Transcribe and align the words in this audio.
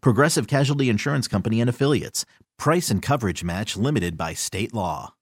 Progressive 0.00 0.46
Casualty 0.46 0.88
Insurance 0.88 1.28
Company 1.28 1.60
and 1.60 1.70
Affiliates. 1.70 2.24
Price 2.58 2.90
and 2.90 3.02
coverage 3.02 3.44
match 3.44 3.76
limited 3.76 4.16
by 4.16 4.34
state 4.34 4.72
law. 4.74 5.14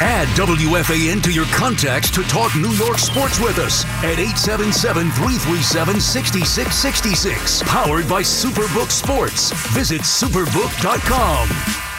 Add 0.00 0.26
WFAN 0.36 1.22
to 1.22 1.32
your 1.32 1.46
contacts 1.46 2.10
to 2.10 2.22
talk 2.24 2.54
New 2.56 2.72
York 2.72 2.98
sports 2.98 3.38
with 3.38 3.58
us 3.58 3.84
at 4.02 4.18
877 4.18 5.10
337 5.12 6.00
6666. 6.00 7.62
Powered 7.64 8.08
by 8.08 8.22
Superbook 8.22 8.90
Sports. 8.90 9.52
Visit 9.72 10.02
superbook.com. 10.02 11.91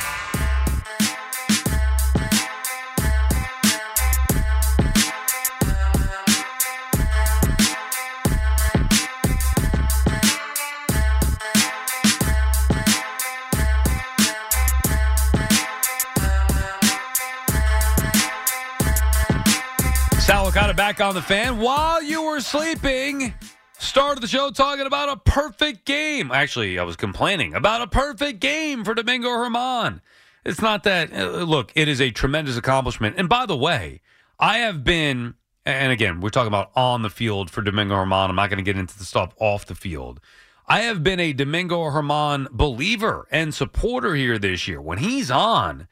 back 20.94 21.08
on 21.08 21.16
the 21.16 21.22
fan 21.24 21.58
while 21.58 22.04
you 22.04 22.22
were 22.22 22.40
sleeping. 22.40 23.34
Started 23.80 24.22
the 24.22 24.28
show 24.28 24.52
talking 24.52 24.86
about 24.86 25.10
a 25.10 25.18
perfect 25.18 25.86
game. 25.86 26.30
Actually, 26.32 26.78
I 26.78 26.84
was 26.84 26.96
complaining 26.96 27.56
about 27.56 27.82
a 27.82 27.88
perfect 27.88 28.40
game 28.40 28.84
for 28.84 28.94
Domingo 28.94 29.30
Germán. 29.30 30.02
It's 30.46 30.62
not 30.62 30.84
that. 30.84 31.12
uh, 31.12 31.44
Look, 31.46 31.72
it 31.74 31.88
is 31.88 32.00
a 32.00 32.12
tremendous 32.12 32.58
accomplishment. 32.58 33.16
And 33.18 33.28
by 33.28 33.48
the 33.48 33.58
way, 33.58 34.02
I 34.40 34.60
have 34.60 34.84
been, 34.84 35.34
and 35.66 35.92
again, 35.92 36.22
we're 36.22 36.30
talking 36.30 36.50
about 36.50 36.70
on 36.76 37.02
the 37.02 37.10
field 37.10 37.50
for 37.50 37.64
Domingo 37.64 37.96
Germán. 37.96 38.30
I'm 38.30 38.36
not 38.36 38.52
going 38.52 38.64
to 38.64 38.64
get 38.64 38.78
into 38.78 38.96
the 38.96 39.06
stuff 39.06 39.34
off 39.40 39.66
the 39.66 39.76
field. 39.76 40.20
I 40.68 40.82
have 40.82 41.04
been 41.04 41.20
a 41.20 41.34
Domingo 41.34 41.90
Germán 41.90 42.52
believer 42.52 43.28
and 43.32 43.52
supporter 43.52 44.14
here 44.14 44.38
this 44.38 44.68
year. 44.68 44.80
When 44.80 45.00
he's 45.00 45.32
on, 45.32 45.88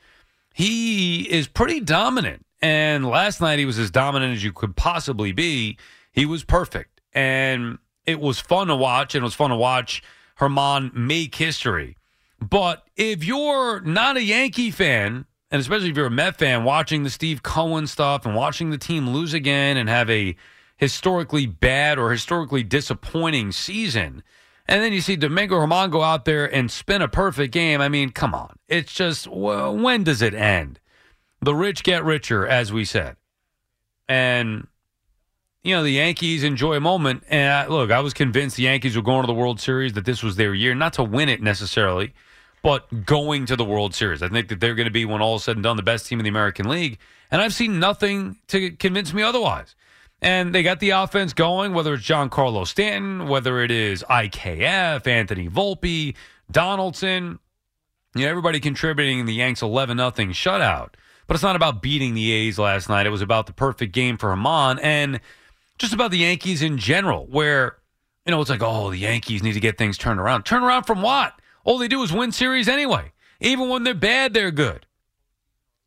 he 0.54 1.24
is 1.24 1.48
pretty 1.48 1.80
dominant. 1.80 2.46
And 2.62 3.08
last 3.08 3.42
night 3.42 3.60
he 3.60 3.66
was 3.66 3.80
as 3.80 3.90
dominant 3.90 4.34
as 4.34 4.44
you 4.44 4.54
could 4.54 4.76
possibly 4.76 5.32
be. 5.32 5.78
He 6.12 6.26
was 6.26 6.44
perfect. 6.44 7.02
And 7.14 7.80
it 8.06 8.20
was 8.20 8.40
fun 8.40 8.68
to 8.68 8.76
watch, 8.76 9.16
and 9.16 9.24
it 9.24 9.26
was 9.26 9.34
fun 9.34 9.50
to 9.50 9.56
watch 9.56 10.04
Germán 10.40 10.94
make 10.94 11.36
history. 11.36 11.98
But 12.40 12.88
if 12.96 13.24
you're 13.24 13.82
not 13.82 14.18
a 14.18 14.24
Yankee 14.24 14.72
fan, 14.72 15.26
and 15.52 15.60
especially 15.62 15.90
if 15.92 15.98
you're 15.98 16.08
a 16.08 16.12
Met 16.12 16.38
fan, 16.38 16.64
watching 16.64 17.04
the 17.04 17.10
Steve 17.10 17.44
Cohen 17.44 17.86
stuff 17.88 18.26
and 18.26 18.36
watching 18.36 18.72
the 18.72 18.78
team 18.78 19.10
lose 19.10 19.34
again 19.34 19.78
and 19.78 19.88
have 19.88 20.10
a 20.10 20.36
historically 20.78 21.46
bad 21.46 22.00
or 22.00 22.12
historically 22.12 22.64
disappointing 22.64 23.52
season, 23.52 24.24
and 24.68 24.82
then 24.82 24.94
you 24.94 25.02
see 25.02 25.16
Domingo 25.16 25.60
Germán 25.60 25.92
go 25.92 26.02
out 26.02 26.26
there 26.26 26.52
and 26.52 26.72
spin 26.72 27.02
a 27.02 27.08
perfect 27.08 27.54
game. 27.54 27.82
I 27.82 27.90
mean, 27.90 28.10
come 28.10 28.34
on. 28.34 28.56
It's 28.68 28.94
just, 28.94 29.28
when 29.28 30.04
does 30.04 30.22
it 30.22 30.34
end? 30.34 30.80
The 31.42 31.56
rich 31.56 31.84
get 31.84 32.04
richer, 32.04 32.48
as 32.48 32.72
we 32.72 32.86
said. 32.86 33.16
And, 34.08 34.68
you 35.64 35.76
know, 35.76 35.84
the 35.84 35.94
Yankees 35.94 36.44
enjoy 36.44 36.76
a 36.76 36.80
moment. 36.80 37.24
And 37.30 37.52
I, 37.52 37.68
look, 37.68 37.92
I 37.92 38.00
was 38.00 38.14
convinced 38.14 38.58
the 38.58 38.64
Yankees 38.64 38.96
were 38.96 39.02
going 39.02 39.22
to 39.22 39.28
the 39.28 39.34
World 39.34 39.60
Series, 39.60 39.94
that 39.94 40.06
this 40.06 40.22
was 40.22 40.36
their 40.36 40.54
year, 40.54 40.76
not 40.76 40.94
to 40.94 41.04
win 41.04 41.30
it 41.30 41.42
necessarily, 41.42 42.14
but 42.62 43.06
going 43.06 43.46
to 43.48 43.56
the 43.56 43.66
World 43.66 43.96
Series. 43.96 44.22
I 44.22 44.28
think 44.28 44.50
that 44.50 44.60
they're 44.60 44.76
going 44.76 44.86
to 44.86 44.92
be, 44.92 45.06
when 45.06 45.22
all 45.22 45.38
is 45.38 45.44
said 45.44 45.58
and 45.58 45.64
done, 45.64 45.78
the 45.78 45.84
best 45.84 46.06
team 46.06 46.20
in 46.20 46.24
the 46.24 46.30
American 46.30 46.70
League. 46.70 47.00
And 47.32 47.42
I've 47.42 47.54
seen 47.54 47.80
nothing 47.80 48.38
to 48.50 48.72
convince 48.72 49.14
me 49.14 49.24
otherwise. 49.24 49.76
And 50.22 50.54
they 50.54 50.62
got 50.62 50.80
the 50.80 50.92
offense 50.92 51.34
going, 51.34 51.74
whether 51.74 51.96
it's 51.96 52.06
Giancarlo 52.06 52.68
Stanton, 52.68 53.28
whether 53.28 53.62
it 53.62 53.72
is 53.72 54.04
IKF, 54.08 55.08
Anthony 55.08 55.50
Volpe, 55.50 56.14
Donaldson, 56.52 57.40
you 58.14 58.26
know, 58.26 58.30
everybody 58.30 58.60
contributing 58.60 59.20
in 59.20 59.26
the 59.26 59.34
Yanks 59.34 59.62
11 59.62 59.98
nothing 59.98 60.32
shutout. 60.32 60.90
But 61.28 61.36
it's 61.36 61.44
not 61.44 61.56
about 61.56 61.82
beating 61.82 62.14
the 62.14 62.32
A's 62.32 62.60
last 62.60 62.90
night. 62.90 63.06
It 63.06 63.12
was 63.12 63.22
about 63.22 63.48
the 63.48 63.54
perfect 63.54 63.94
game 63.94 64.18
for 64.18 64.30
Germán 64.30 64.80
and 64.82 65.20
just 65.78 65.94
about 65.94 66.12
the 66.12 66.18
Yankees 66.18 66.62
in 66.62 66.78
general, 66.78 67.26
where, 67.28 67.78
you 68.26 68.32
know, 68.32 68.42
it's 68.42 68.50
like, 68.50 68.62
oh, 68.62 68.92
the 68.92 68.98
Yankees 68.98 69.42
need 69.42 69.54
to 69.54 69.60
get 69.60 69.78
things 69.78 69.98
turned 69.98 70.20
around. 70.20 70.44
Turn 70.44 70.64
around 70.64 70.84
from 70.84 71.02
what? 71.02 71.34
All 71.64 71.78
they 71.78 71.88
do 71.88 72.04
is 72.04 72.12
win 72.12 72.32
series 72.32 72.68
anyway. 72.68 73.12
Even 73.40 73.70
when 73.70 73.84
they're 73.84 73.94
bad, 73.94 74.34
they're 74.34 74.52
good. 74.52 74.86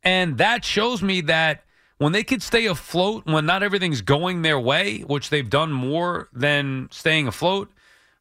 And 0.03 0.37
that 0.37 0.65
shows 0.65 1.01
me 1.01 1.21
that 1.21 1.63
when 1.97 2.11
they 2.11 2.23
could 2.23 2.43
stay 2.43 2.65
afloat, 2.65 3.25
when 3.25 3.45
not 3.45 3.63
everything's 3.63 4.01
going 4.01 4.41
their 4.41 4.59
way, 4.59 4.99
which 4.99 5.29
they've 5.29 5.49
done 5.49 5.71
more 5.71 6.29
than 6.33 6.89
staying 6.91 7.27
afloat, 7.27 7.71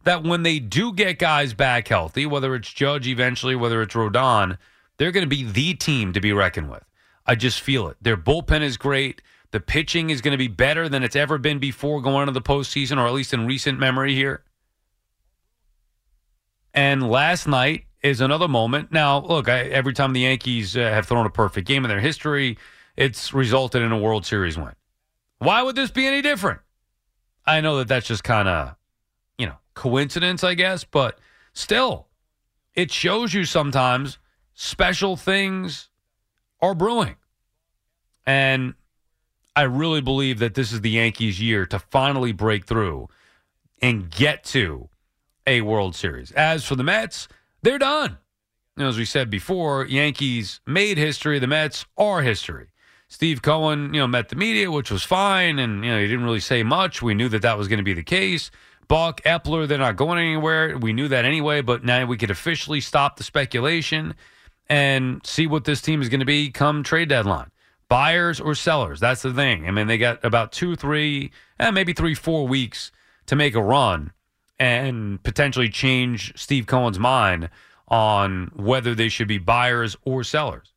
that 0.04 0.22
when 0.22 0.42
they 0.42 0.58
do 0.58 0.92
get 0.92 1.18
guys 1.18 1.54
back 1.54 1.88
healthy, 1.88 2.26
whether 2.26 2.54
it's 2.54 2.72
Judge 2.72 3.08
eventually, 3.08 3.56
whether 3.56 3.82
it's 3.82 3.94
Rodon, 3.94 4.58
they're 4.96 5.12
going 5.12 5.28
to 5.28 5.36
be 5.36 5.44
the 5.44 5.74
team 5.74 6.12
to 6.12 6.20
be 6.20 6.32
reckoned 6.32 6.70
with. 6.70 6.84
I 7.26 7.34
just 7.34 7.60
feel 7.60 7.88
it. 7.88 7.96
Their 8.00 8.16
bullpen 8.16 8.62
is 8.62 8.76
great. 8.76 9.22
The 9.50 9.60
pitching 9.60 10.10
is 10.10 10.20
going 10.20 10.32
to 10.32 10.38
be 10.38 10.48
better 10.48 10.88
than 10.88 11.02
it's 11.02 11.16
ever 11.16 11.38
been 11.38 11.58
before 11.58 12.00
going 12.02 12.28
into 12.28 12.32
the 12.32 12.42
postseason, 12.42 12.98
or 12.98 13.06
at 13.06 13.12
least 13.12 13.32
in 13.32 13.46
recent 13.46 13.78
memory 13.78 14.14
here. 14.14 14.42
And 16.74 17.08
last 17.08 17.46
night 17.46 17.84
is 18.02 18.20
another 18.20 18.48
moment. 18.48 18.90
Now, 18.90 19.20
look, 19.20 19.48
I, 19.48 19.60
every 19.60 19.94
time 19.94 20.12
the 20.12 20.20
Yankees 20.20 20.76
uh, 20.76 20.80
have 20.80 21.06
thrown 21.06 21.24
a 21.24 21.30
perfect 21.30 21.68
game 21.68 21.84
in 21.84 21.88
their 21.88 22.00
history, 22.00 22.58
it's 22.96 23.32
resulted 23.32 23.82
in 23.82 23.92
a 23.92 23.98
World 23.98 24.26
Series 24.26 24.58
win. 24.58 24.72
Why 25.38 25.62
would 25.62 25.76
this 25.76 25.90
be 25.90 26.06
any 26.06 26.20
different? 26.20 26.60
I 27.46 27.60
know 27.60 27.78
that 27.78 27.88
that's 27.88 28.06
just 28.06 28.24
kind 28.24 28.48
of, 28.48 28.74
you 29.38 29.46
know, 29.46 29.56
coincidence, 29.74 30.42
I 30.42 30.54
guess, 30.54 30.84
but 30.84 31.18
still, 31.52 32.08
it 32.74 32.90
shows 32.90 33.34
you 33.34 33.44
sometimes 33.44 34.18
special 34.54 35.16
things 35.16 35.90
are 36.64 36.74
brewing. 36.74 37.16
And 38.26 38.74
I 39.54 39.62
really 39.62 40.00
believe 40.00 40.38
that 40.38 40.54
this 40.54 40.72
is 40.72 40.80
the 40.80 40.90
Yankees' 40.90 41.40
year 41.40 41.66
to 41.66 41.78
finally 41.78 42.32
break 42.32 42.66
through 42.66 43.08
and 43.82 44.10
get 44.10 44.44
to 44.44 44.88
a 45.46 45.60
World 45.60 45.94
Series. 45.94 46.32
As 46.32 46.64
for 46.64 46.74
the 46.74 46.82
Mets, 46.82 47.28
they're 47.62 47.78
done. 47.78 48.18
Know, 48.76 48.88
as 48.88 48.98
we 48.98 49.04
said 49.04 49.30
before, 49.30 49.84
Yankees 49.86 50.60
made 50.66 50.98
history. 50.98 51.38
The 51.38 51.46
Mets 51.46 51.86
are 51.96 52.22
history. 52.22 52.68
Steve 53.06 53.42
Cohen, 53.42 53.94
you 53.94 54.00
know, 54.00 54.08
met 54.08 54.30
the 54.30 54.36
media, 54.36 54.70
which 54.70 54.90
was 54.90 55.04
fine, 55.04 55.60
and 55.60 55.84
you 55.84 55.90
know 55.92 56.00
he 56.00 56.08
didn't 56.08 56.24
really 56.24 56.40
say 56.40 56.64
much. 56.64 57.00
We 57.00 57.14
knew 57.14 57.28
that 57.28 57.42
that 57.42 57.56
was 57.56 57.68
going 57.68 57.78
to 57.78 57.84
be 57.84 57.92
the 57.92 58.02
case. 58.02 58.50
Buck, 58.88 59.20
Eppler, 59.22 59.68
they're 59.68 59.78
not 59.78 59.96
going 59.96 60.18
anywhere. 60.18 60.76
We 60.76 60.92
knew 60.92 61.06
that 61.08 61.24
anyway, 61.24 61.60
but 61.60 61.84
now 61.84 62.04
we 62.06 62.16
could 62.16 62.30
officially 62.30 62.80
stop 62.80 63.16
the 63.16 63.22
speculation 63.22 64.14
and 64.68 65.24
see 65.24 65.46
what 65.46 65.64
this 65.64 65.80
team 65.80 66.00
is 66.02 66.08
going 66.08 66.20
to 66.20 66.26
be 66.26 66.50
come 66.50 66.82
trade 66.82 67.08
deadline. 67.08 67.50
Buyers 67.88 68.40
or 68.40 68.54
sellers? 68.54 69.00
That's 69.00 69.22
the 69.22 69.32
thing. 69.32 69.68
I 69.68 69.70
mean, 69.70 69.86
they 69.86 69.98
got 69.98 70.24
about 70.24 70.52
two, 70.52 70.74
three, 70.74 71.30
eh, 71.60 71.70
maybe 71.70 71.92
three, 71.92 72.14
four 72.14 72.48
weeks 72.48 72.90
to 73.26 73.36
make 73.36 73.54
a 73.54 73.62
run 73.62 74.12
and 74.58 75.22
potentially 75.22 75.68
change 75.68 76.32
Steve 76.36 76.66
Cohen's 76.66 76.98
mind 76.98 77.50
on 77.88 78.50
whether 78.54 78.94
they 78.94 79.08
should 79.08 79.28
be 79.28 79.38
buyers 79.38 79.96
or 80.04 80.24
sellers. 80.24 80.72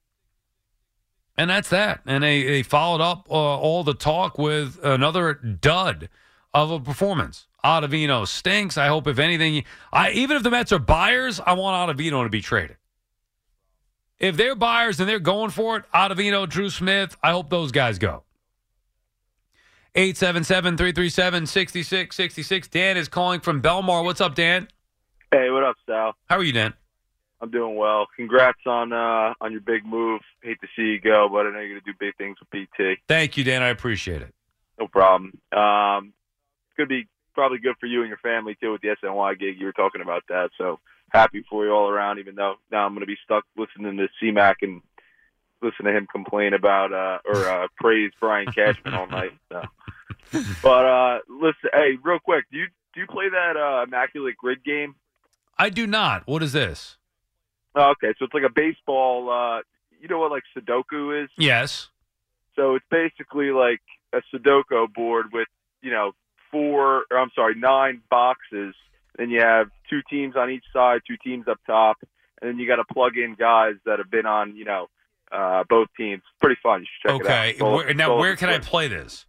And 1.37 1.49
that's 1.49 1.69
that. 1.69 2.01
And 2.05 2.23
they, 2.23 2.43
they 2.43 2.63
followed 2.63 3.01
up 3.01 3.27
uh, 3.29 3.33
all 3.33 3.83
the 3.83 3.93
talk 3.93 4.37
with 4.37 4.79
another 4.83 5.33
dud 5.33 6.09
of 6.53 6.71
a 6.71 6.79
performance. 6.79 7.47
Ottavino 7.63 8.27
stinks. 8.27 8.77
I 8.77 8.87
hope, 8.87 9.07
if 9.07 9.19
anything, 9.19 9.63
I 9.91 10.11
even 10.11 10.37
if 10.37 10.43
the 10.43 10.51
Mets 10.51 10.71
are 10.71 10.79
buyers, 10.79 11.39
I 11.39 11.53
want 11.53 11.97
Ottavino 11.97 12.23
to 12.23 12.29
be 12.29 12.41
traded. 12.41 12.77
If 14.19 14.35
they're 14.35 14.55
buyers 14.55 14.99
and 14.99 15.07
they're 15.07 15.19
going 15.19 15.51
for 15.51 15.77
it, 15.77 15.83
Ottavino, 15.93 16.49
Drew 16.49 16.71
Smith, 16.71 17.15
I 17.21 17.31
hope 17.31 17.49
those 17.49 17.71
guys 17.71 17.99
go. 17.99 18.23
877-337-6666. 19.95 22.69
Dan 22.69 22.97
is 22.97 23.07
calling 23.07 23.39
from 23.39 23.61
Belmar. 23.61 24.03
What's 24.03 24.19
up, 24.21 24.35
Dan? 24.35 24.67
Hey, 25.31 25.49
what 25.49 25.63
up, 25.63 25.75
Sal? 25.85 26.13
How 26.29 26.37
are 26.37 26.43
you, 26.43 26.53
Dan? 26.53 26.73
I'm 27.41 27.51
doing 27.51 27.75
well. 27.75 28.07
Congrats 28.15 28.59
on 28.65 28.91
uh, 28.91 29.33
on 29.41 29.51
your 29.51 29.61
big 29.61 29.85
move. 29.85 30.21
Hate 30.41 30.59
to 30.61 30.67
see 30.75 30.81
you 30.83 30.99
go, 30.99 31.29
but 31.31 31.45
I 31.45 31.51
know 31.51 31.59
you're 31.59 31.79
gonna 31.79 31.81
do 31.85 31.93
big 31.99 32.15
things 32.17 32.37
with 32.39 32.49
BT. 32.49 32.95
Thank 33.07 33.37
you, 33.37 33.43
Dan. 33.43 33.61
I 33.61 33.67
appreciate 33.67 34.23
it. 34.23 34.33
No 34.79 34.87
problem. 34.87 35.33
Um, 35.51 36.13
it's 36.65 36.77
gonna 36.77 36.87
be 36.87 37.07
probably 37.35 37.59
good 37.59 37.75
for 37.79 37.85
you 37.85 38.01
and 38.01 38.09
your 38.09 38.17
family 38.17 38.57
too 38.59 38.71
with 38.71 38.81
the 38.81 38.95
SNY 39.03 39.37
gig. 39.39 39.59
You 39.59 39.67
were 39.67 39.73
talking 39.73 40.01
about 40.01 40.23
that, 40.29 40.49
so 40.57 40.79
happy 41.11 41.43
for 41.49 41.65
you 41.65 41.71
all 41.71 41.89
around. 41.89 42.19
Even 42.19 42.35
though 42.35 42.55
now 42.71 42.85
I'm 42.85 42.93
gonna 42.93 43.05
be 43.05 43.17
stuck 43.23 43.45
listening 43.57 43.97
to 43.97 44.07
CMAC 44.21 44.55
and 44.61 44.81
listen 45.61 45.85
to 45.85 45.91
him 45.91 46.07
complain 46.11 46.53
about 46.53 46.93
uh, 46.93 47.19
or 47.25 47.49
uh, 47.49 47.67
praise 47.77 48.11
Brian 48.19 48.47
Cashman 48.51 48.93
all 48.93 49.07
night. 49.07 49.33
So. 49.51 49.61
But 50.61 50.85
uh, 50.85 51.19
listen, 51.29 51.69
hey, 51.73 51.97
real 52.03 52.19
quick, 52.19 52.45
do 52.51 52.57
you 52.57 52.67
do 52.93 53.01
you 53.01 53.07
play 53.07 53.29
that 53.29 53.55
uh, 53.57 53.83
Immaculate 53.83 54.37
Grid 54.37 54.63
game? 54.63 54.95
I 55.57 55.69
do 55.69 55.87
not. 55.87 56.27
What 56.27 56.43
is 56.43 56.53
this? 56.53 56.97
Oh, 57.75 57.91
okay, 57.91 58.13
so 58.17 58.25
it's 58.25 58.33
like 58.33 58.43
a 58.43 58.49
baseball. 58.49 59.29
Uh, 59.29 59.61
you 60.01 60.07
know 60.07 60.19
what 60.19 60.31
like 60.31 60.43
Sudoku 60.55 61.23
is? 61.23 61.29
Yes. 61.37 61.89
So 62.55 62.75
it's 62.75 62.85
basically 62.89 63.51
like 63.51 63.81
a 64.13 64.21
Sudoku 64.33 64.91
board 64.93 65.27
with, 65.31 65.47
you 65.81 65.91
know, 65.91 66.13
four, 66.51 67.05
or 67.11 67.17
I'm 67.17 67.31
sorry, 67.35 67.55
nine 67.55 68.01
boxes. 68.09 68.73
Then 69.17 69.29
you 69.29 69.41
have 69.41 69.69
two 69.89 70.01
teams 70.09 70.35
on 70.35 70.49
each 70.49 70.63
side, 70.73 71.01
two 71.07 71.17
teams 71.23 71.47
up 71.47 71.59
top, 71.65 71.97
and 72.41 72.49
then 72.49 72.59
you 72.59 72.67
got 72.67 72.77
to 72.77 72.85
plug 72.93 73.17
in 73.17 73.35
guys 73.35 73.75
that 73.85 73.99
have 73.99 74.09
been 74.11 74.25
on, 74.25 74.55
you 74.55 74.65
know, 74.65 74.87
uh, 75.31 75.63
both 75.69 75.87
teams. 75.97 76.21
Pretty 76.39 76.59
fun. 76.61 76.81
You 76.81 76.87
should 77.01 77.09
check 77.09 77.21
Okay. 77.25 77.49
it 77.51 77.61
out. 77.61 77.71
Where, 77.73 77.93
now, 77.93 78.17
where 78.17 78.35
can 78.35 78.49
I 78.49 78.59
play 78.59 78.87
this? 78.87 79.25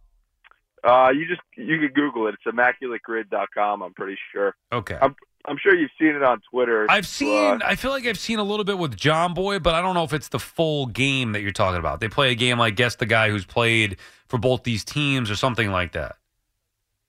Uh, 0.83 1.09
you 1.13 1.25
just 1.27 1.41
you 1.57 1.77
can 1.77 1.89
Google 1.93 2.27
it. 2.27 2.35
It's 2.35 2.55
immaculategrid.com. 2.55 3.81
I'm 3.81 3.93
pretty 3.93 4.17
sure. 4.31 4.55
Okay. 4.71 4.97
I'm 5.01 5.15
I'm 5.45 5.57
sure 5.61 5.75
you've 5.75 5.91
seen 5.99 6.09
it 6.15 6.23
on 6.23 6.41
Twitter. 6.51 6.85
I've 6.89 7.07
seen. 7.07 7.61
Uh, 7.61 7.65
I 7.65 7.75
feel 7.75 7.91
like 7.91 8.05
I've 8.05 8.19
seen 8.19 8.39
a 8.39 8.43
little 8.43 8.63
bit 8.65 8.77
with 8.77 8.95
John 8.95 9.33
Boy, 9.33 9.59
but 9.59 9.73
I 9.75 9.81
don't 9.81 9.93
know 9.93 10.03
if 10.03 10.13
it's 10.13 10.29
the 10.29 10.39
full 10.39 10.85
game 10.85 11.31
that 11.33 11.41
you're 11.41 11.51
talking 11.51 11.79
about. 11.79 11.99
They 11.99 12.07
play 12.09 12.31
a 12.31 12.35
game 12.35 12.57
like 12.59 12.75
guess 12.75 12.95
the 12.95 13.05
guy 13.05 13.29
who's 13.29 13.45
played 13.45 13.97
for 14.27 14.37
both 14.37 14.63
these 14.63 14.83
teams 14.85 15.29
or 15.31 15.35
something 15.35 15.71
like 15.71 15.93
that. 15.93 16.15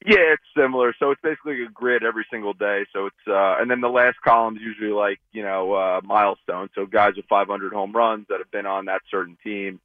Yeah, 0.07 0.33
it's 0.33 0.43
similar. 0.57 0.95
So 0.99 1.11
it's 1.11 1.21
basically 1.21 1.63
a 1.63 1.69
grid 1.69 2.03
every 2.03 2.25
single 2.31 2.55
day. 2.55 2.87
So 2.93 3.07
it's 3.07 3.29
uh, 3.29 3.57
and 3.61 3.71
then 3.71 3.83
the 3.83 3.89
last 3.89 4.17
column 4.23 4.57
is 4.57 4.63
usually 4.63 4.93
like 4.93 5.21
you 5.33 5.43
know 5.43 5.75
uh, 5.75 6.01
milestones. 6.03 6.71
So 6.75 6.87
guys 6.87 7.15
with 7.17 7.27
500 7.29 7.73
home 7.73 7.93
runs 7.93 8.27
that 8.31 8.39
have 8.39 8.51
been 8.51 8.67
on 8.67 8.87
that 8.87 9.03
certain 9.11 9.37
team. 9.45 9.81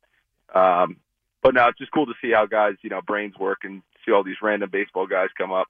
Um, 0.53 0.97
but 1.43 1.53
now 1.53 1.67
it's 1.67 1.77
just 1.77 1.91
cool 1.91 2.05
to 2.05 2.13
see 2.21 2.31
how 2.31 2.45
guys 2.45 2.75
you 2.81 2.89
know 2.89 3.01
brains 3.01 3.37
work 3.37 3.59
and 3.63 3.81
see 4.05 4.13
all 4.13 4.23
these 4.23 4.37
random 4.41 4.69
baseball 4.71 5.05
guys 5.05 5.29
come 5.37 5.51
up. 5.51 5.67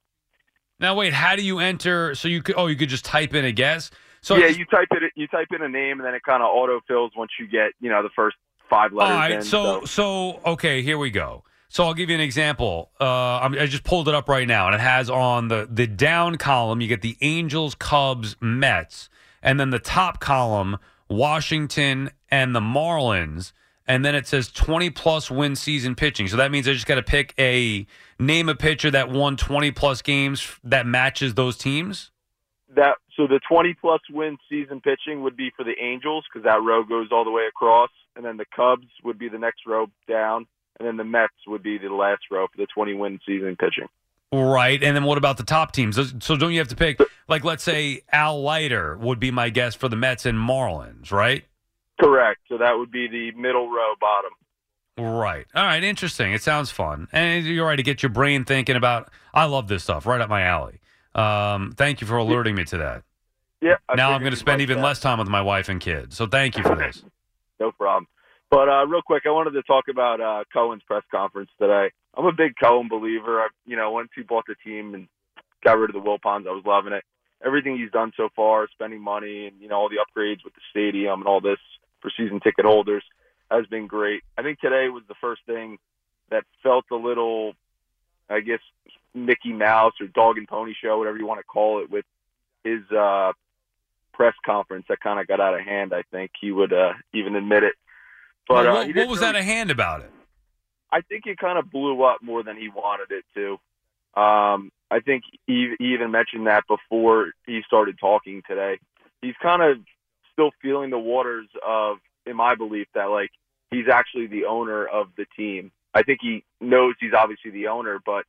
Now 0.80 0.94
wait, 0.94 1.13
how 1.13 1.36
do 1.36 1.44
you 1.44 1.59
enter? 1.59 2.13
So 2.13 2.27
you 2.27 2.44
could. 2.44 2.56
Oh, 2.56 2.68
you 2.68 2.75
could 2.75 2.89
just 2.89 3.06
type 3.06 3.33
in 3.33 3.45
a 3.45 3.51
guess. 3.51 3.89
So 4.21 4.36
yeah, 4.36 4.47
you 4.47 4.65
type 4.65 4.89
it. 4.92 5.12
You 5.15 5.27
type 5.27 5.47
in 5.56 5.63
a 5.63 5.69
name 5.69 6.00
and 6.00 6.06
then 6.06 6.13
it 6.13 6.21
kind 6.24 6.44
of 6.44 6.50
auto 6.50 6.81
fills 6.88 7.12
once 7.18 7.31
you 7.39 7.47
get 7.47 7.71
you 7.80 7.89
know 7.89 8.03
the 8.03 8.09
first 8.15 8.38
five 8.69 8.94
letters 8.94 9.12
All 9.12 9.18
right, 9.18 9.31
in. 9.31 9.44
So 9.44 9.86
so 9.86 10.39
okay, 10.45 10.83
here 10.83 11.00
we 11.00 11.09
go. 11.09 11.44
So 11.68 11.84
I'll 11.84 11.94
give 11.94 12.10
you 12.10 12.16
an 12.16 12.22
example. 12.22 12.92
Uh, 13.00 13.50
I 13.60 13.66
just 13.66 13.84
pulled 13.84 14.08
it 14.08 14.16
up 14.16 14.30
right 14.30 14.48
now, 14.48 14.68
and 14.68 14.76
it 14.76 14.82
has 14.82 15.10
on 15.10 15.48
the 15.48 15.68
the 15.70 15.88
down 15.88 16.38
column 16.38 16.82
you 16.82 16.88
get 16.88 17.02
the 17.02 17.18
Angels, 17.22 17.76
Cubs, 17.76 18.36
Mets, 18.40 19.10
and 19.42 19.60
then 19.60 19.72
the 19.72 19.80
top 19.80 20.20
column 20.20 20.78
Washington 21.10 22.12
and 22.30 22.56
the 22.56 22.60
Marlins, 22.60 23.54
and 23.88 24.04
then 24.04 24.16
it 24.16 24.28
says 24.28 24.52
20 24.52 24.90
plus 24.90 25.30
win 25.30 25.56
season 25.56 25.96
pitching. 25.96 26.28
So 26.28 26.38
that 26.38 26.52
means 26.52 26.68
I 26.68 26.74
just 26.74 26.88
got 26.88 26.96
to 26.96 27.04
pick 27.04 27.34
a 27.40 27.86
name 28.20 28.50
a 28.50 28.56
pitcher 28.56 28.92
that 28.92 29.10
won 29.10 29.38
20 29.38 29.72
plus 29.72 30.02
games 30.02 30.58
that 30.64 30.86
matches 30.86 31.34
those 31.34 31.58
teams. 31.58 32.12
that 32.76 32.96
so 33.16 33.28
the 33.28 33.40
20 33.50 33.76
plus 33.80 34.02
win 34.10 34.38
season 34.50 34.82
pitching 34.82 35.24
would 35.24 35.38
be 35.38 35.52
for 35.56 35.64
the 35.64 35.76
Angels 35.82 36.26
because 36.32 36.44
that 36.46 36.62
row 36.62 36.84
goes 36.84 37.08
all 37.12 37.24
the 37.24 37.32
way 37.32 37.48
across, 37.48 37.90
and 38.16 38.26
then 38.26 38.38
the 38.38 38.46
Cubs 38.56 38.88
would 39.04 39.18
be 39.18 39.30
the 39.30 39.40
next 39.40 39.62
row 39.66 39.88
down, 40.08 40.48
and 40.80 40.88
then 40.88 40.98
the 40.98 41.04
Mets 41.04 41.33
would 41.48 41.63
be 41.63 41.77
the 41.77 41.89
last 41.89 42.24
row 42.31 42.48
for 42.48 42.57
the 42.57 42.68
20 42.68 42.94
win 42.94 43.19
season 43.25 43.56
pitching. 43.56 43.88
Right. 44.31 44.81
And 44.83 44.95
then 44.95 45.04
what 45.04 45.18
about 45.18 45.38
the 45.38 45.44
top 45.44 45.72
teams? 45.72 45.95
So 46.24 46.36
don't 46.36 46.51
you 46.51 46.60
have 46.60 46.68
to 46.69 46.75
pick, 46.75 47.00
like, 47.27 47.44
let's 47.44 47.63
say 47.63 48.01
Al 48.12 48.42
Leiter 48.42 48.98
would 48.98 49.19
be 49.19 49.31
my 49.31 49.50
guess 49.50 49.75
for 49.75 49.88
the 49.88 49.95
Mets 49.95 50.25
and 50.25 50.38
Marlins, 50.38 51.12
right? 51.12 51.45
Correct. 52.00 52.42
So 52.50 52.57
that 52.57 52.77
would 52.77 52.92
be 52.92 53.07
the 53.07 53.31
middle 53.31 53.69
row 53.69 53.94
bottom. 54.00 54.31
Right. 54.98 55.45
All 55.56 55.63
right. 55.63 55.83
Interesting. 55.83 56.33
It 56.33 56.42
sounds 56.42 56.72
fun. 56.72 57.07
And 57.12 57.45
you're 57.45 57.66
right 57.66 57.75
to 57.75 57.83
get 57.83 58.04
your 58.04 58.10
brain 58.10 58.45
thinking 58.45 58.75
about, 58.75 59.10
I 59.33 59.45
love 59.45 59.68
this 59.68 59.83
stuff 59.83 60.06
right 60.06 60.19
up 60.19 60.30
my 60.30 60.42
alley. 60.42 60.80
Um, 61.13 61.74
thank 61.78 62.01
you 62.01 62.07
for 62.07 62.18
alerting 62.18 62.56
me 62.56 62.66
to 62.66 62.78
that. 62.78 63.04
Yeah. 63.62 63.75
I 63.88 63.95
now 63.95 64.12
I'm 64.12 64.21
going 64.21 64.33
to 64.33 64.38
spend 64.38 64.62
even 64.62 64.78
that. 64.78 64.83
less 64.83 65.00
time 65.00 65.19
with 65.19 65.30
my 65.30 65.42
wife 65.42 65.69
and 65.69 65.80
kids. 65.80 66.18
So 66.18 66.28
thank 66.28 66.57
you 66.57 66.63
for 66.63 66.75
this. 66.75 67.04
No 67.57 67.71
problem. 67.71 68.06
But 68.50 68.69
uh, 68.69 68.86
real 68.86 69.01
quick, 69.01 69.24
I 69.25 69.31
wanted 69.31 69.51
to 69.51 69.63
talk 69.63 69.86
about 69.89 70.21
uh, 70.21 70.44
Cohen's 70.53 70.83
press 70.83 71.03
conference 71.12 71.50
today. 71.59 71.92
I'm 72.15 72.25
a 72.25 72.31
big 72.31 72.53
Cohen 72.62 72.88
believer. 72.88 73.42
I, 73.42 73.47
you 73.65 73.75
know, 73.75 73.92
once 73.92 74.09
he 74.15 74.21
bought 74.21 74.45
the 74.47 74.56
team 74.63 74.94
and 74.94 75.07
got 75.63 75.77
rid 75.77 75.94
of 75.94 76.01
the 76.01 76.07
Wilpons, 76.07 76.47
I 76.47 76.51
was 76.51 76.63
loving 76.65 76.94
it. 76.94 77.03
Everything 77.45 77.77
he's 77.77 77.92
done 77.92 78.12
so 78.15 78.30
far, 78.36 78.68
spending 78.71 79.01
money 79.01 79.47
and 79.47 79.59
you 79.59 79.68
know 79.68 79.75
all 79.75 79.89
the 79.89 79.97
upgrades 79.97 80.44
with 80.44 80.53
the 80.53 80.62
stadium 80.71 81.21
and 81.21 81.27
all 81.27 81.42
this 81.42 81.59
for 82.01 82.12
season 82.15 82.39
ticket 82.39 82.65
holders, 82.65 83.03
has 83.51 83.65
been 83.68 83.88
great. 83.88 84.24
I 84.38 84.42
think 84.42 84.59
today 84.59 84.89
was 84.89 85.03
the 85.07 85.15
first 85.19 85.42
thing 85.45 85.77
that 86.30 86.44
felt 86.63 86.86
a 86.92 86.95
little, 86.95 87.53
I 88.30 88.39
guess, 88.39 88.62
Mickey 89.13 89.53
Mouse 89.53 89.94
or 90.00 90.07
dog 90.07 90.38
and 90.38 90.47
pony 90.47 90.74
show, 90.81 90.97
whatever 90.97 91.18
you 91.18 91.27
want 91.27 91.39
to 91.39 91.44
call 91.44 91.81
it, 91.83 91.89
with 91.89 92.06
his 92.63 92.81
uh, 92.92 93.33
press 94.13 94.33
conference 94.45 94.86
that 94.89 95.00
kind 95.01 95.19
of 95.19 95.27
got 95.27 95.39
out 95.39 95.53
of 95.53 95.62
hand. 95.62 95.94
I 95.94 96.03
think 96.12 96.31
he 96.39 96.51
would 96.51 96.74
uh, 96.74 96.94
even 97.13 97.36
admit 97.36 97.63
it. 97.63 97.74
But 98.47 98.65
Well, 98.65 98.68
uh, 98.68 98.74
what, 98.80 98.88
he 98.88 98.94
what 98.94 99.07
was 99.07 99.19
really- 99.19 99.33
that 99.33 99.39
a 99.39 99.44
hand 99.44 99.71
about 99.71 100.01
it? 100.01 100.12
I 100.92 101.01
think 101.01 101.25
it 101.25 101.38
kind 101.38 101.57
of 101.57 101.69
blew 101.71 102.03
up 102.03 102.21
more 102.21 102.44
than 102.44 102.57
he 102.57 102.69
wanted 102.69 103.12
it 103.12 103.25
to. 103.36 104.21
Um, 104.21 104.71
I 104.89 105.00
think 105.01 105.24
he, 105.45 105.74
he 105.77 105.94
even 105.94 106.12
mentioned 106.12 106.47
that 106.47 106.63
before 106.68 107.31
he 107.45 107.62
started 107.68 107.97
talking 108.00 108.44
today. 108.47 108.80
He's 109.21 109.36
kind 109.42 109.62
of 109.62 109.80
still 110.31 110.51
feeling 110.62 110.92
the 110.92 111.00
waters 111.00 111.47
of, 111.65 111.97
in 112.25 112.36
my 112.38 112.56
belief, 112.56 112.88
that 112.94 113.06
like 113.06 113.31
he's 113.71 113.87
actually 113.92 114.28
the 114.28 114.45
owner 114.45 114.85
of 114.85 115.07
the 115.18 115.25
team. 115.35 115.71
I 115.94 116.04
think 116.04 116.19
he 116.21 116.44
knows 116.61 116.95
he's 116.99 117.14
obviously 117.18 117.52
the 117.52 117.68
owner, 117.68 117.99
but 118.06 118.25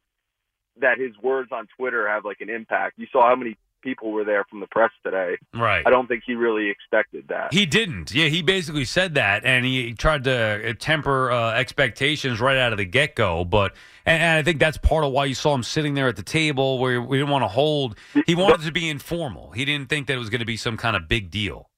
that 0.80 0.98
his 0.98 1.16
words 1.22 1.50
on 1.52 1.68
Twitter 1.76 2.08
have 2.08 2.24
like 2.24 2.40
an 2.40 2.50
impact. 2.50 2.94
You 2.98 3.06
saw 3.12 3.28
how 3.28 3.36
many 3.36 3.56
people 3.82 4.12
were 4.12 4.24
there 4.24 4.44
from 4.50 4.60
the 4.60 4.66
press 4.66 4.90
today. 5.04 5.36
Right. 5.54 5.86
I 5.86 5.90
don't 5.90 6.06
think 6.06 6.22
he 6.26 6.34
really 6.34 6.70
expected 6.70 7.28
that. 7.28 7.52
He 7.52 7.66
didn't. 7.66 8.14
Yeah, 8.14 8.26
he 8.26 8.42
basically 8.42 8.84
said 8.84 9.14
that, 9.14 9.44
and 9.44 9.64
he 9.64 9.94
tried 9.94 10.24
to 10.24 10.74
temper 10.74 11.30
uh, 11.30 11.52
expectations 11.52 12.40
right 12.40 12.56
out 12.56 12.72
of 12.72 12.78
the 12.78 12.84
get 12.84 13.14
go. 13.14 13.44
But 13.44 13.74
and, 14.04 14.22
and 14.22 14.38
I 14.38 14.42
think 14.42 14.60
that's 14.60 14.78
part 14.78 15.04
of 15.04 15.12
why 15.12 15.26
you 15.26 15.34
saw 15.34 15.54
him 15.54 15.62
sitting 15.62 15.94
there 15.94 16.08
at 16.08 16.16
the 16.16 16.22
table 16.22 16.78
where 16.78 17.00
we 17.00 17.18
didn't 17.18 17.30
want 17.30 17.44
to 17.44 17.48
hold. 17.48 17.96
He 18.26 18.34
wanted 18.34 18.62
to 18.62 18.72
be 18.72 18.88
informal. 18.88 19.50
He 19.52 19.64
didn't 19.64 19.88
think 19.88 20.06
that 20.08 20.14
it 20.14 20.18
was 20.18 20.30
going 20.30 20.40
to 20.40 20.46
be 20.46 20.56
some 20.56 20.76
kind 20.76 20.96
of 20.96 21.08
big 21.08 21.30
deal. 21.30 21.70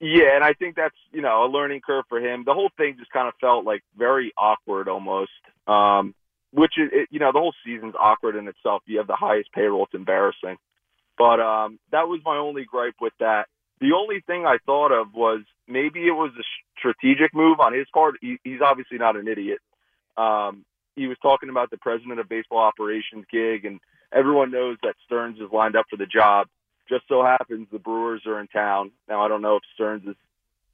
Yeah, 0.00 0.34
and 0.34 0.42
I 0.42 0.54
think 0.54 0.76
that's 0.76 0.96
you 1.12 1.20
know 1.20 1.44
a 1.44 1.48
learning 1.48 1.82
curve 1.86 2.04
for 2.08 2.18
him. 2.18 2.44
The 2.46 2.54
whole 2.54 2.70
thing 2.76 2.96
just 2.98 3.10
kind 3.10 3.28
of 3.28 3.34
felt 3.40 3.66
like 3.66 3.82
very 3.96 4.32
awkward 4.36 4.88
almost. 4.88 5.30
Um, 5.66 6.14
which 6.52 6.72
is 6.78 6.88
it, 6.92 7.08
you 7.10 7.20
know 7.20 7.32
the 7.32 7.38
whole 7.38 7.54
season's 7.64 7.94
awkward 7.98 8.34
in 8.36 8.48
itself. 8.48 8.82
You 8.86 8.98
have 8.98 9.06
the 9.06 9.16
highest 9.16 9.52
payroll; 9.52 9.84
it's 9.84 9.94
embarrassing. 9.94 10.56
But 11.20 11.38
um, 11.38 11.78
that 11.92 12.08
was 12.08 12.20
my 12.24 12.38
only 12.38 12.64
gripe 12.64 12.94
with 12.98 13.12
that. 13.20 13.44
The 13.78 13.92
only 13.92 14.22
thing 14.26 14.46
I 14.46 14.56
thought 14.64 14.90
of 14.90 15.12
was 15.12 15.40
maybe 15.68 16.06
it 16.06 16.12
was 16.12 16.32
a 16.38 16.42
strategic 16.78 17.34
move 17.34 17.60
on 17.60 17.74
his 17.74 17.86
part. 17.92 18.14
He, 18.22 18.38
he's 18.42 18.62
obviously 18.64 18.96
not 18.96 19.16
an 19.16 19.28
idiot. 19.28 19.58
Um, 20.16 20.64
he 20.96 21.08
was 21.08 21.18
talking 21.20 21.50
about 21.50 21.70
the 21.70 21.76
president 21.76 22.20
of 22.20 22.28
baseball 22.30 22.60
operations 22.60 23.26
gig, 23.30 23.66
and 23.66 23.80
everyone 24.10 24.50
knows 24.50 24.78
that 24.82 24.94
Stearns 25.04 25.38
is 25.38 25.52
lined 25.52 25.76
up 25.76 25.84
for 25.90 25.98
the 25.98 26.06
job. 26.06 26.46
Just 26.88 27.04
so 27.06 27.22
happens 27.22 27.68
the 27.70 27.78
Brewers 27.78 28.22
are 28.24 28.40
in 28.40 28.46
town. 28.46 28.90
Now 29.06 29.22
I 29.22 29.28
don't 29.28 29.42
know 29.42 29.56
if 29.56 29.62
Stearns 29.74 30.08
is 30.08 30.16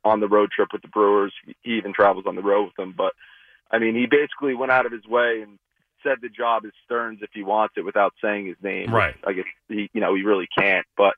on 0.04 0.20
the 0.20 0.28
road 0.28 0.50
trip 0.54 0.68
with 0.72 0.82
the 0.82 0.88
Brewers. 0.88 1.32
He 1.62 1.72
even 1.72 1.92
travels 1.92 2.26
on 2.28 2.36
the 2.36 2.42
road 2.42 2.66
with 2.66 2.76
them, 2.76 2.94
but 2.96 3.14
I 3.68 3.80
mean, 3.80 3.96
he 3.96 4.06
basically 4.06 4.54
went 4.54 4.70
out 4.70 4.86
of 4.86 4.92
his 4.92 5.06
way 5.06 5.42
and 5.42 5.58
said 6.02 6.18
the 6.22 6.28
job 6.28 6.64
is 6.64 6.72
Stearns 6.84 7.20
if 7.22 7.30
he 7.32 7.42
wants 7.42 7.74
it 7.76 7.84
without 7.84 8.14
saying 8.22 8.46
his 8.46 8.56
name. 8.62 8.92
Right. 8.92 9.14
I 9.26 9.32
guess 9.32 9.44
he, 9.68 9.90
you 9.92 10.00
know, 10.00 10.14
he 10.14 10.22
really 10.22 10.48
can't, 10.58 10.86
but 10.96 11.14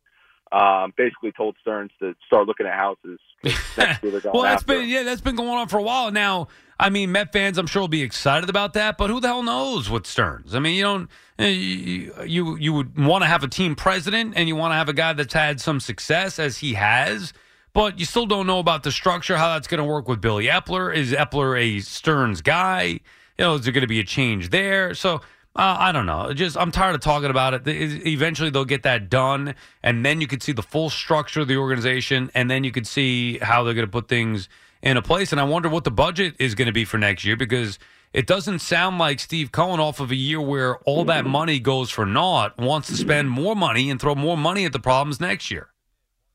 um, 0.51 0.93
basically 0.97 1.33
told 1.33 1.57
Stearns 1.61 1.91
to 2.01 2.15
start 2.27 2.47
looking 2.47 2.67
at 2.67 2.75
houses. 2.75 3.19
next 3.45 4.03
year 4.03 4.13
they're 4.13 4.21
going 4.21 4.33
well, 4.33 4.43
that's 4.43 4.63
after 4.63 4.79
been 4.79 4.89
yeah, 4.89 5.03
that's 5.03 5.21
been 5.21 5.37
going 5.37 5.51
on 5.51 5.69
for 5.69 5.79
a 5.79 5.83
while 5.83 6.11
now. 6.11 6.49
I 6.81 6.91
mean, 6.91 7.13
Met 7.13 7.33
fans, 7.33 7.59
I'm 7.59 7.67
sure 7.67 7.83
will 7.83 7.89
be 7.89 8.03
excited 8.03 8.49
about 8.49 8.73
that, 8.75 8.97
but 8.99 9.11
who 9.11 9.21
the 9.21 9.29
hell 9.29 9.43
knows 9.43 9.91
with 9.91 10.07
Stearns? 10.07 10.55
I 10.55 10.61
mean, 10.61 10.77
you 10.77 10.83
don't 10.83 11.11
eh, 11.39 11.49
you 11.49 12.15
you, 12.25 12.57
you 12.57 12.73
would 12.73 12.99
want 12.99 13.23
to 13.23 13.29
have 13.29 13.43
a 13.45 13.49
team 13.49 13.75
president 13.75 14.35
and 14.37 14.49
you 14.49 14.57
want 14.57 14.73
to 14.73 14.77
have 14.77 14.89
a 14.89 14.95
guy 14.95 15.13
that's 15.13 15.35
had 15.35 15.61
some 15.61 15.81
success 15.81 16.39
as 16.39 16.59
he 16.59 16.75
has. 16.75 17.33
but 17.75 17.99
you 17.99 18.07
still 18.07 18.27
don't 18.27 18.47
know 18.47 18.59
about 18.59 18.83
the 18.85 18.91
structure, 18.91 19.37
how 19.37 19.53
that's 19.53 19.69
going 19.69 19.79
to 19.79 19.85
work 19.85 20.09
with 20.09 20.21
Billy 20.21 20.47
Eppler. 20.47 20.95
Is 20.95 21.13
Eppler 21.13 21.61
a 21.61 21.81
Stearns 21.81 22.41
guy? 22.41 23.01
You 23.39 23.45
know, 23.45 23.55
is 23.55 23.63
there 23.63 23.73
going 23.73 23.83
to 23.83 23.89
be 23.89 24.01
a 24.01 24.05
change 24.05 24.51
there? 24.51 24.95
So 24.95 25.21
uh, 25.57 25.77
I 25.79 25.93
don't 25.93 26.07
know. 26.07 26.33
Just 26.33 26.57
I'm 26.57 26.71
tired 26.71 26.95
of 26.95 27.01
talking 27.01 27.31
about 27.31 27.55
it. 27.55 27.63
Eventually, 27.67 28.51
they'll 28.51 28.65
get 28.65 28.83
that 28.85 29.11
done, 29.11 29.55
and 29.83 30.05
then 30.05 30.21
you 30.21 30.27
could 30.27 30.43
see 30.43 30.53
the 30.53 30.63
full 30.63 30.91
structure 30.91 31.41
of 31.41 31.49
the 31.49 31.57
organization, 31.57 32.31
and 32.35 32.51
then 32.51 32.65
you 32.65 32.71
could 32.71 32.87
see 32.87 33.39
how 33.39 33.65
they're 33.65 33.75
going 33.75 33.87
to 33.87 33.91
put 33.91 34.09
things 34.09 34.49
in 34.83 34.97
a 34.97 35.03
place. 35.03 35.33
And 35.33 35.41
I 35.41 35.45
wonder 35.45 35.69
what 35.69 35.85
the 35.85 35.91
budget 35.91 36.35
is 36.39 36.55
going 36.55 36.67
to 36.67 36.73
be 36.73 36.85
for 36.85 36.99
next 36.99 37.25
year 37.25 37.37
because 37.37 37.79
it 38.13 38.27
doesn't 38.27 38.61
sound 38.61 38.99
like 38.99 39.21
Steve 39.21 39.53
Cohen, 39.53 39.81
off 39.81 40.01
of 40.01 40.11
a 40.11 40.17
year 40.17 40.41
where 40.41 40.79
all 40.79 41.05
that 41.07 41.27
money 41.27 41.59
goes 41.59 41.91
for 41.91 42.07
naught, 42.07 42.57
wants 42.59 42.89
to 42.89 42.97
spend 42.97 43.31
more 43.31 43.55
money 43.55 43.91
and 43.91 44.01
throw 44.01 44.15
more 44.15 44.37
money 44.37 44.65
at 44.65 44.73
the 44.73 44.79
problems 44.79 45.21
next 45.21 45.51
year. 45.51 45.69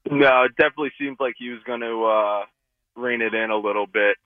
No, 0.09 0.43
it 0.43 0.55
definitely 0.57 0.91
seems 0.99 1.17
like 1.19 1.35
he 1.37 1.49
was 1.49 1.61
going 1.65 1.79
to 1.79 2.03
uh, 2.03 2.45
rein 3.01 3.21
it 3.21 3.33
in 3.33 3.49
a 3.49 3.57
little 3.57 3.87
bit. 3.87 4.17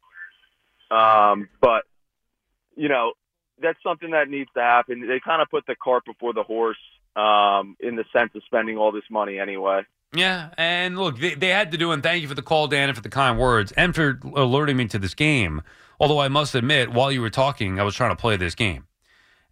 Um, 0.89 1.49
but 1.61 1.83
you 2.77 2.87
know, 2.87 3.13
that's 3.61 3.79
something 3.83 4.11
that 4.11 4.29
needs 4.29 4.49
to 4.55 4.61
happen. 4.61 5.07
They 5.07 5.19
kind 5.19 5.41
of 5.41 5.49
put 5.49 5.65
the 5.65 5.75
cart 5.75 6.05
before 6.05 6.33
the 6.33 6.43
horse 6.43 6.77
um, 7.15 7.75
in 7.79 7.95
the 7.95 8.05
sense 8.13 8.31
of 8.35 8.43
spending 8.45 8.77
all 8.77 8.91
this 8.91 9.03
money 9.09 9.39
anyway. 9.39 9.81
Yeah, 10.13 10.51
and 10.57 10.97
look, 10.97 11.19
they, 11.19 11.33
they 11.33 11.49
had 11.49 11.71
to 11.71 11.77
do, 11.77 11.91
and 11.91 12.01
thank 12.01 12.21
you 12.21 12.27
for 12.29 12.33
the 12.33 12.41
call, 12.41 12.67
Dan, 12.67 12.87
and 12.87 12.95
for 12.95 13.03
the 13.03 13.09
kind 13.09 13.37
words, 13.37 13.73
and 13.73 13.93
for 13.93 14.19
alerting 14.35 14.77
me 14.77 14.87
to 14.87 14.99
this 14.99 15.13
game. 15.13 15.61
Although 15.99 16.19
I 16.19 16.27
must 16.27 16.55
admit, 16.55 16.93
while 16.93 17.11
you 17.11 17.21
were 17.21 17.31
talking, 17.31 17.79
I 17.79 17.83
was 17.83 17.95
trying 17.95 18.11
to 18.11 18.15
play 18.15 18.37
this 18.37 18.55
game, 18.55 18.85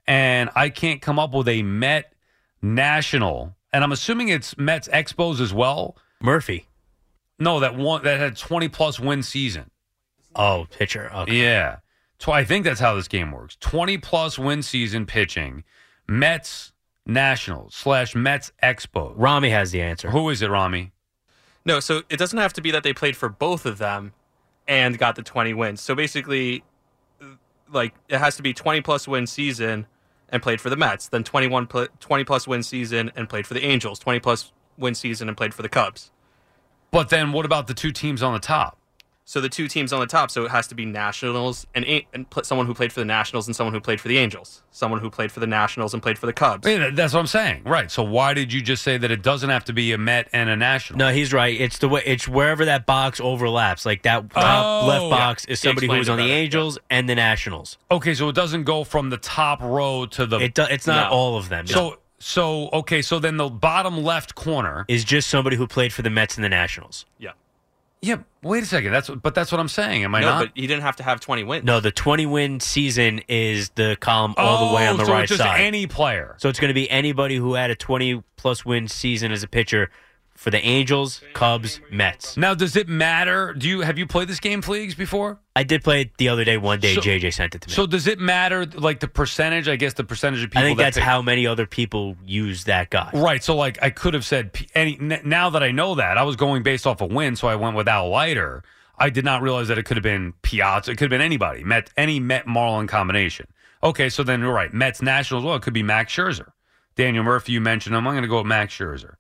and 0.08 0.50
I 0.56 0.70
can't 0.70 1.02
come 1.02 1.20
up 1.20 1.34
with 1.34 1.48
a 1.48 1.64
Met 1.64 2.14
National, 2.62 3.56
and 3.74 3.84
I'm 3.84 3.92
assuming 3.92 4.30
it's 4.30 4.58
Mets 4.58 4.88
Expos 4.90 5.42
as 5.42 5.54
well. 5.54 5.98
Murphy. 6.22 6.68
No, 7.38 7.60
that 7.60 7.76
one 7.76 8.04
that 8.04 8.20
had 8.20 8.38
20 8.38 8.70
plus 8.70 9.00
win 9.00 9.24
season. 9.24 9.72
Oh, 10.36 10.68
pitcher. 10.70 11.12
Okay. 11.14 11.36
Yeah. 11.36 11.78
So 12.20 12.32
I 12.32 12.44
think 12.46 12.66
that's 12.66 12.80
how 12.80 12.96
this 12.96 13.08
game 13.08 13.32
works. 13.32 13.58
20 13.60 13.98
plus 13.98 14.40
win 14.40 14.62
season 14.62 15.06
pitching. 15.06 15.64
Mets 16.08 16.72
Nationals 17.06 17.76
slash 17.76 18.16
Mets 18.16 18.52
Expo. 18.64 19.14
Rami 19.16 19.50
has 19.50 19.72
the 19.72 19.82
answer. 19.82 20.10
Who 20.12 20.30
is 20.30 20.42
it, 20.42 20.50
Rami? 20.50 20.92
No, 21.66 21.80
so 21.80 22.04
it 22.10 22.18
doesn't 22.18 22.38
have 22.38 22.54
to 22.54 22.62
be 22.62 22.72
that 22.72 22.84
they 22.84 22.94
played 22.94 23.18
for 23.18 23.30
both 23.30 23.66
of 23.66 23.78
them 23.78 24.14
and 24.68 24.98
got 24.98 25.16
the 25.16 25.24
20 25.24 25.54
wins. 25.54 25.82
So 25.82 25.96
basically, 25.96 26.64
like, 27.72 27.94
it 28.08 28.20
has 28.20 28.36
to 28.38 28.44
be 28.44 28.54
20 28.54 28.82
plus 28.82 29.08
win 29.08 29.28
season 29.28 29.88
and 30.30 30.42
played 30.42 30.62
for 30.62 30.70
the 30.70 30.76
Mets, 30.76 31.08
then 31.08 31.24
21 31.24 31.68
pl- 31.68 31.88
20 32.00 32.24
plus 32.24 32.48
win 32.48 32.64
season 32.64 33.12
and 33.16 33.30
played 33.30 33.46
for 33.46 33.54
the 33.54 33.64
Angels, 33.64 34.00
20 34.00 34.20
plus 34.20 34.52
win 34.78 34.96
season 34.96 35.28
and 35.28 35.38
played 35.38 35.54
for 35.54 35.62
the 35.62 35.70
Cubs. 35.70 36.12
But 36.92 37.10
then 37.10 37.32
what 37.32 37.46
about 37.46 37.68
the 37.68 37.74
two 37.74 37.92
teams 37.92 38.24
on 38.24 38.34
the 38.34 38.40
top? 38.40 38.78
So 39.28 39.42
the 39.42 39.50
two 39.50 39.68
teams 39.68 39.92
on 39.92 40.00
the 40.00 40.06
top, 40.06 40.30
so 40.30 40.46
it 40.46 40.52
has 40.52 40.68
to 40.68 40.76
be 40.76 40.86
Nationals 40.86 41.66
and, 41.74 41.84
and 42.14 42.28
someone 42.44 42.68
who 42.68 42.76
played 42.76 42.94
for 42.94 43.00
the 43.00 43.06
Nationals 43.08 43.48
and 43.48 43.56
someone 43.56 43.74
who 43.74 43.80
played 43.80 44.00
for 44.00 44.08
the 44.08 44.20
Angels, 44.20 44.62
someone 44.70 45.00
who 45.00 45.10
played 45.10 45.32
for 45.32 45.40
the 45.40 45.48
Nationals 45.48 45.96
and 45.96 46.04
played 46.04 46.20
for 46.20 46.28
the 46.28 46.32
Cubs. 46.34 46.68
Yeah, 46.68 46.92
that's 46.94 47.12
what 47.12 47.22
I'm 47.22 47.26
saying. 47.28 47.64
Right. 47.66 47.90
So 47.90 48.04
why 48.04 48.36
did 48.36 48.54
you 48.54 48.62
just 48.62 48.84
say 48.84 49.00
that 49.00 49.10
it 49.10 49.24
doesn't 49.24 49.50
have 49.50 49.66
to 49.66 49.74
be 49.74 49.94
a 49.94 49.98
Met 49.98 50.30
and 50.32 50.48
a 50.48 50.56
National? 50.56 51.00
No, 51.00 51.12
he's 51.12 51.34
right. 51.34 51.60
It's 51.60 51.80
the 51.80 51.90
way 51.90 52.04
it's 52.06 52.28
wherever 52.28 52.66
that 52.66 52.86
box 52.86 53.20
overlaps. 53.20 53.84
Like 53.84 54.04
that 54.04 54.30
top 54.30 54.84
Oh. 54.84 54.88
left 54.88 55.10
box 55.10 55.46
is 55.46 55.60
somebody 55.60 55.88
who 55.88 55.98
was 55.98 56.08
on 56.08 56.18
the 56.18 56.24
better. 56.26 56.34
Angels 56.34 56.78
and 56.92 57.10
the 57.10 57.16
Nationals. 57.16 57.80
Okay, 57.90 58.14
so 58.14 58.30
it 58.30 58.36
doesn't 58.36 58.66
go 58.66 58.84
from 58.84 59.10
the 59.10 59.18
top 59.18 59.60
row 59.60 60.06
to 60.06 60.28
the. 60.28 60.38
It 60.38 60.54
do, 60.54 60.66
it's 60.70 60.86
not 60.86 61.10
No. 61.10 61.18
all 61.18 61.36
of 61.38 61.50
them. 61.50 61.66
so 61.66 61.98
so 62.20 62.70
okay, 62.74 63.02
so 63.02 63.18
then 63.18 63.38
the 63.38 63.50
bottom 63.50 64.04
left 64.04 64.36
corner. 64.36 64.86
is 64.88 65.04
just 65.04 65.30
somebody 65.32 65.56
who 65.56 65.66
played 65.66 65.92
for 65.94 66.04
the 66.04 66.12
Mets 66.12 66.36
and 66.36 66.44
the 66.44 66.50
Nationals. 66.50 67.06
Yeah. 67.18 67.32
Yeah. 68.06 68.18
Wait 68.44 68.62
a 68.62 68.66
second. 68.66 68.92
That's 68.92 69.10
but 69.10 69.34
that's 69.34 69.52
what 69.52 69.60
I'm 69.60 69.68
saying. 69.68 70.04
Am 70.04 70.14
I 70.14 70.22
no, 70.22 70.28
not? 70.28 70.40
but 70.46 70.52
he 70.54 70.68
didn't 70.68 70.84
have 70.84 70.96
to 70.98 71.04
have 71.04 71.20
20 71.20 71.44
wins. 71.44 71.66
No, 71.66 71.80
the 71.80 71.92
20 71.92 72.28
win 72.28 72.60
season 72.60 73.22
is 73.28 73.70
the 73.72 73.98
column 74.00 74.36
all 74.38 74.70
the 74.70 74.76
way 74.76 74.88
oh, 74.88 74.92
on 74.92 74.96
Oh, 74.96 74.98
the 74.98 75.06
so 75.06 75.12
right 75.12 75.24
it's 75.24 75.30
just 75.32 75.42
side. 75.42 75.62
Any 75.62 75.88
player. 75.88 76.36
so 76.38 76.48
it's 76.50 76.60
going 76.60 76.70
to 76.70 76.76
be 76.76 76.90
anybody 76.90 77.36
who 77.36 77.56
had 77.56 77.72
a 77.72 77.76
20 77.76 78.22
plus 78.38 78.64
win 78.64 78.88
season 78.88 79.32
as 79.32 79.42
a 79.42 79.48
pitcher 79.48 79.90
for 80.36 80.52
the 80.52 80.64
Angels, 80.64 81.22
Cubs, 81.34 81.80
Mets. 81.92 82.36
Now, 82.38 82.54
does 82.54 82.76
it 82.76 82.88
matter? 82.90 83.54
Do 83.54 83.68
you 83.68 83.82
have 83.82 83.98
you 83.98 84.06
played 84.06 84.28
this 84.28 84.40
game, 84.40 84.62
Fleegs, 84.62 84.96
before? 84.96 85.40
I 85.56 85.64
did 85.64 85.84
play 85.84 86.02
it 86.02 86.18
the 86.18 86.30
other 86.30 86.44
day. 86.44 86.58
One 86.58 86.80
day, 86.80 86.96
So- 86.96 87.02
JJ 87.02 87.32
sent 87.34 87.56
it 87.56 87.62
to 87.62 87.70
me. 87.70 87.74
So 87.74 87.88
does 87.88 88.06
it 88.08 88.20
matter, 88.20 88.66
like 88.66 89.00
the 89.00 89.08
percentage? 89.08 89.68
I 89.70 89.76
guess 89.78 89.94
the 89.94 90.04
percentage 90.04 90.44
of 90.44 90.50
people. 90.52 90.62
I 90.62 90.66
think 90.66 90.78
that 90.78 90.84
that's 90.84 90.98
pick- 90.98 91.04
how 91.06 91.22
many 91.22 91.48
other 91.48 91.66
people 91.66 92.18
use 92.26 92.66
that 92.66 92.90
guy. 92.90 93.10
Right. 93.14 93.44
So, 93.44 93.56
like, 93.56 93.80
I 93.82 93.90
could 93.90 94.14
have 94.14 94.26
said 94.26 94.52
P- 94.54 94.68
any. 94.76 94.98
n- 95.00 95.22
Now 95.24 95.50
that 95.52 95.64
I 95.64 95.72
know 95.72 95.96
that, 95.96 96.18
I 96.18 96.24
was 96.24 96.36
going 96.36 96.64
based 96.64 96.86
off 96.86 97.00
a 97.02 97.06
win, 97.06 97.36
so 97.36 97.48
I 97.48 97.56
went 97.56 97.76
without 97.76 98.08
Leiter. 98.10 98.64
I 98.98 99.10
did 99.10 99.26
not 99.26 99.42
realize 99.42 99.68
that 99.70 99.78
it 99.78 99.84
could 99.84 99.98
have 99.98 100.04
been 100.04 100.34
Piazza. 100.42 100.92
It 100.92 100.96
could 100.98 101.06
have 101.06 101.10
been 101.10 101.22
anybody. 101.22 101.64
Met 101.64 101.90
any 101.98 102.20
Met 102.20 102.46
Marlin 102.48 102.88
combination. 102.88 103.48
Okay, 103.84 104.10
so 104.10 104.24
then 104.24 104.40
you're 104.42 104.54
right. 104.54 104.74
Mets 104.74 105.02
Nationals. 105.02 105.44
Well, 105.46 105.56
it 105.56 105.62
could 105.62 105.74
be 105.74 105.84
Max 105.84 106.14
Scherzer. 106.14 106.48
Daniel 106.96 107.24
Murphy, 107.24 107.52
you 107.52 107.62
mentioned 107.62 107.96
him. 107.96 108.08
I'm 108.08 108.14
going 108.14 108.24
to 108.24 108.28
go 108.30 108.38
with 108.38 108.46
Max 108.48 108.74
Scherzer. 108.74 109.16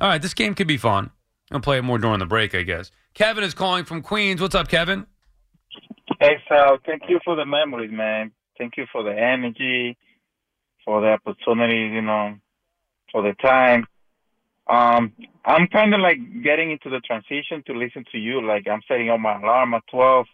All 0.00 0.08
right, 0.08 0.22
this 0.22 0.34
game 0.34 0.54
could 0.54 0.68
be 0.68 0.76
fun. 0.76 1.10
I'll 1.50 1.60
play 1.60 1.78
it 1.78 1.82
more 1.82 1.98
during 1.98 2.20
the 2.20 2.26
break, 2.26 2.54
I 2.54 2.62
guess. 2.62 2.92
Kevin 3.14 3.42
is 3.42 3.52
calling 3.52 3.84
from 3.84 4.00
Queens. 4.02 4.40
What's 4.40 4.54
up, 4.54 4.68
Kevin? 4.68 5.06
Hey, 6.20 6.36
Sal, 6.48 6.78
thank 6.86 7.02
you 7.08 7.18
for 7.24 7.34
the 7.34 7.44
memories, 7.44 7.90
man. 7.92 8.30
Thank 8.58 8.76
you 8.76 8.86
for 8.92 9.02
the 9.02 9.10
energy, 9.10 9.96
for 10.84 11.00
the 11.00 11.08
opportunity, 11.08 11.94
you 11.94 12.02
know, 12.02 12.36
for 13.10 13.22
the 13.22 13.34
time. 13.42 13.86
Um, 14.68 15.12
I'm 15.44 15.66
kind 15.68 15.94
of 15.94 16.00
like 16.00 16.18
getting 16.44 16.70
into 16.70 16.90
the 16.90 17.00
transition 17.00 17.64
to 17.66 17.72
listen 17.72 18.04
to 18.12 18.18
you. 18.18 18.40
Like 18.46 18.68
I'm 18.68 18.82
setting 18.86 19.10
up 19.10 19.18
my 19.18 19.40
alarm 19.40 19.74
at 19.74 19.82
12. 19.90 20.26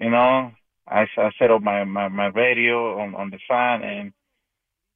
You 0.00 0.10
know, 0.10 0.52
I, 0.88 1.06
I 1.16 1.30
set 1.38 1.50
up 1.50 1.62
my, 1.62 1.84
my, 1.84 2.08
my 2.08 2.26
radio 2.26 3.00
on, 3.00 3.14
on 3.14 3.30
the 3.30 3.38
fan, 3.48 3.82
and 3.82 4.12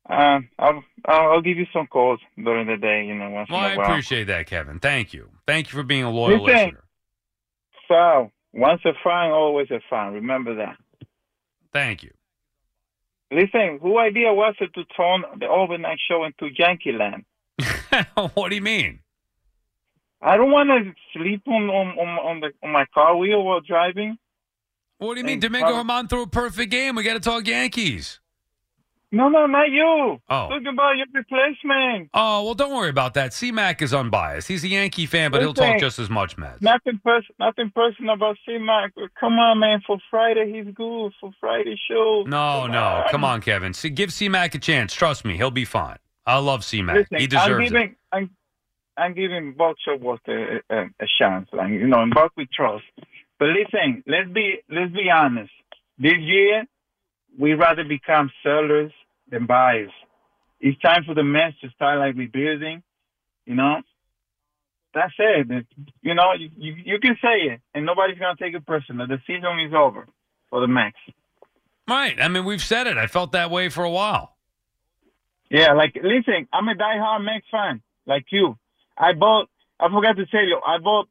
uh, 0.09 0.41
I'll, 0.59 0.85
I'll 1.07 1.43
give 1.43 1.59
you 1.59 1.67
some 1.73 1.87
calls 1.87 2.21
during 2.37 2.67
the 2.67 2.77
day. 2.77 3.05
You 3.07 3.15
know, 3.15 3.31
once 3.31 3.49
Well, 3.51 3.59
in 3.61 3.65
I 3.65 3.75
a 3.75 3.77
while. 3.77 3.87
appreciate 3.87 4.25
that, 4.25 4.47
Kevin. 4.47 4.79
Thank 4.81 5.13
you. 5.13 5.29
Thank 5.47 5.71
you 5.73 5.77
for 5.79 5.83
being 5.83 6.05
a 6.05 6.11
loyal 6.11 6.43
Listen. 6.43 6.65
listener. 6.67 6.85
So, 7.89 8.31
once 8.53 8.81
a 8.85 8.93
fan, 9.05 9.31
always 9.33 9.71
a 9.71 9.81
fan. 9.91 10.13
Remember 10.15 10.55
that. 10.57 10.77
Thank 11.73 12.03
you. 12.03 12.11
Listen, 13.31 13.79
who 13.83 13.99
idea 13.99 14.33
was 14.33 14.55
it 14.61 14.73
to 14.75 14.85
turn 14.85 15.23
the 15.39 15.47
overnight 15.47 15.99
show 16.09 16.25
into 16.25 16.49
Yankee 16.59 16.93
Land? 16.93 17.25
what 18.35 18.49
do 18.49 18.55
you 18.55 18.63
mean? 18.63 19.01
I 20.21 20.37
don't 20.37 20.51
want 20.51 20.69
to 20.71 20.93
sleep 21.13 21.43
on 21.47 21.69
on 21.69 21.99
on, 21.99 22.41
the 22.41 22.51
on 22.63 22.73
my 22.73 22.87
car 22.93 23.17
wheel 23.17 23.45
while 23.45 23.61
driving. 23.61 24.17
What 24.99 25.15
do 25.15 25.21
you 25.21 25.27
mean? 25.27 25.41
Hey, 25.41 25.49
Domingo. 25.49 25.69
Germán 25.69 26.09
threw 26.09 26.23
a 26.23 26.27
perfect 26.27 26.71
game. 26.73 26.97
We 26.97 27.03
got 27.05 27.15
to 27.15 27.21
talk 27.21 27.47
Yankees. 27.47 28.19
No, 29.11 29.31
no, 29.31 29.47
not 29.47 29.71
you. 29.71 30.21
Oh. 30.29 30.49
Talking 30.51 30.67
about 30.67 30.97
your 30.97 31.07
replacement. 31.15 32.11
Oh, 32.13 32.45
well, 32.45 32.55
don't 32.55 32.75
worry 32.75 32.91
about 32.91 33.15
that. 33.15 33.33
C-Mac 33.33 33.81
is 33.81 33.95
unbiased. 33.95 34.49
He's 34.49 34.65
a 34.65 34.69
Yankee 34.69 35.07
fan, 35.07 35.31
but 35.31 35.41
he'll 35.41 35.55
talk 35.55 35.79
just 35.79 35.99
as 35.99 36.11
much, 36.11 36.37
Mets. 36.37 36.61
Nothing 36.61 37.01
pers- 37.03 37.27
nothing 37.39 37.73
personal 37.75 38.15
about 38.15 38.37
C-Mac. 38.45 38.93
Come 39.19 39.39
on, 39.39 39.61
man. 39.61 39.81
For 39.87 39.97
Friday, 40.11 40.53
he's 40.53 40.75
good. 40.75 41.13
For 41.21 41.31
Friday 41.41 41.79
show. 41.91 42.25
No, 42.27 42.67
no. 42.67 43.05
Come 43.11 43.25
on, 43.25 43.41
Kevin. 43.41 43.73
See, 43.73 43.89
give 43.89 44.13
C-Mac 44.13 44.55
a 44.55 44.59
chance. 44.59 44.93
Trust 44.93 45.25
me, 45.25 45.39
he'll 45.39 45.51
be 45.51 45.65
fine. 45.65 45.97
I 46.27 46.39
love 46.39 46.63
C-Mac. 46.63 46.97
Listen, 46.97 47.17
he 47.17 47.25
I'm 47.25 47.29
deserves 47.31 47.71
giving, 47.71 47.89
it. 47.91 47.97
I'm, 48.13 48.31
I'm 48.99 49.15
giving 49.15 49.55
Buck 49.55 49.77
Showalter 49.87 50.61
a, 50.69 50.75
a, 50.75 50.83
a 51.01 51.07
chance. 51.19 51.49
Like, 51.55 51.71
you 51.71 51.87
know, 51.87 52.03
in 52.03 52.11
Buck 52.11 52.33
we 52.37 52.47
trust. 52.53 52.85
But 53.39 53.49
listen, 53.49 54.05
let's 54.07 54.29
be 54.29 54.57
let's 54.69 54.93
be 54.93 55.09
honest. 55.11 55.53
This 55.99 56.19
year, 56.19 56.67
we 57.39 57.55
rather 57.55 57.85
become 57.85 58.31
sellers 58.43 58.93
than 59.31 59.47
buyers. 59.47 59.91
It's 60.61 60.79
time 60.81 61.05
for 61.05 61.15
the 61.15 61.23
Mets 61.23 61.59
to 61.61 61.71
start 61.71 61.99
like 61.99 62.17
rebuilding. 62.17 62.83
You 63.47 63.55
know, 63.55 63.81
that's 64.95 65.13
it. 65.19 65.51
It- 65.51 65.67
You 66.03 66.15
know, 66.15 66.33
you, 66.33 66.51
you 66.57 66.75
you 66.85 66.99
can 66.99 67.17
say 67.23 67.53
it, 67.53 67.61
and 67.75 67.87
nobody's 67.87 68.19
gonna 68.19 68.37
take 68.39 68.55
it 68.55 68.67
personal. 68.67 69.07
The 69.07 69.19
season 69.27 69.61
is 69.61 69.73
over 69.75 70.07
for 70.51 70.61
the 70.61 70.67
Mets. 70.69 70.97
Right. 71.87 72.21
I 72.21 72.29
mean, 72.29 72.45
we've 72.45 72.63
said 72.63 72.87
it. 72.87 72.97
I 72.99 73.07
felt 73.07 73.33
that 73.33 73.51
way 73.51 73.69
for 73.71 73.85
a 73.85 73.91
while. 73.91 74.37
Yeah, 75.51 75.73
like 75.73 75.95
listen, 76.03 76.47
I'm 76.53 76.69
a 76.69 76.75
diehard 76.75 77.25
Mets 77.25 77.47
fan, 77.51 77.81
like 78.07 78.27
you. 78.31 78.59
I 78.97 79.13
bought. 79.15 79.49
I 79.81 79.89
forgot 79.89 80.17
to 80.17 80.27
tell 80.27 80.45
you, 80.45 80.61
I 80.67 80.79
bought 80.79 81.09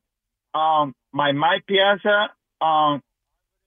um 0.53 0.93
my 1.11 1.31
My 1.31 1.59
Piazza 1.67 2.29
um 2.61 3.01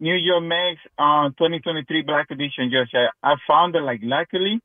New 0.00 0.14
York 0.14 0.42
Mets 0.42 0.80
um 0.98 1.34
2023 1.38 2.02
Black 2.02 2.30
Edition 2.30 2.70
jersey. 2.72 2.96
I, 2.96 3.32
I 3.32 3.34
found 3.46 3.76
it 3.76 3.82
like 3.82 4.00
luckily, 4.02 4.60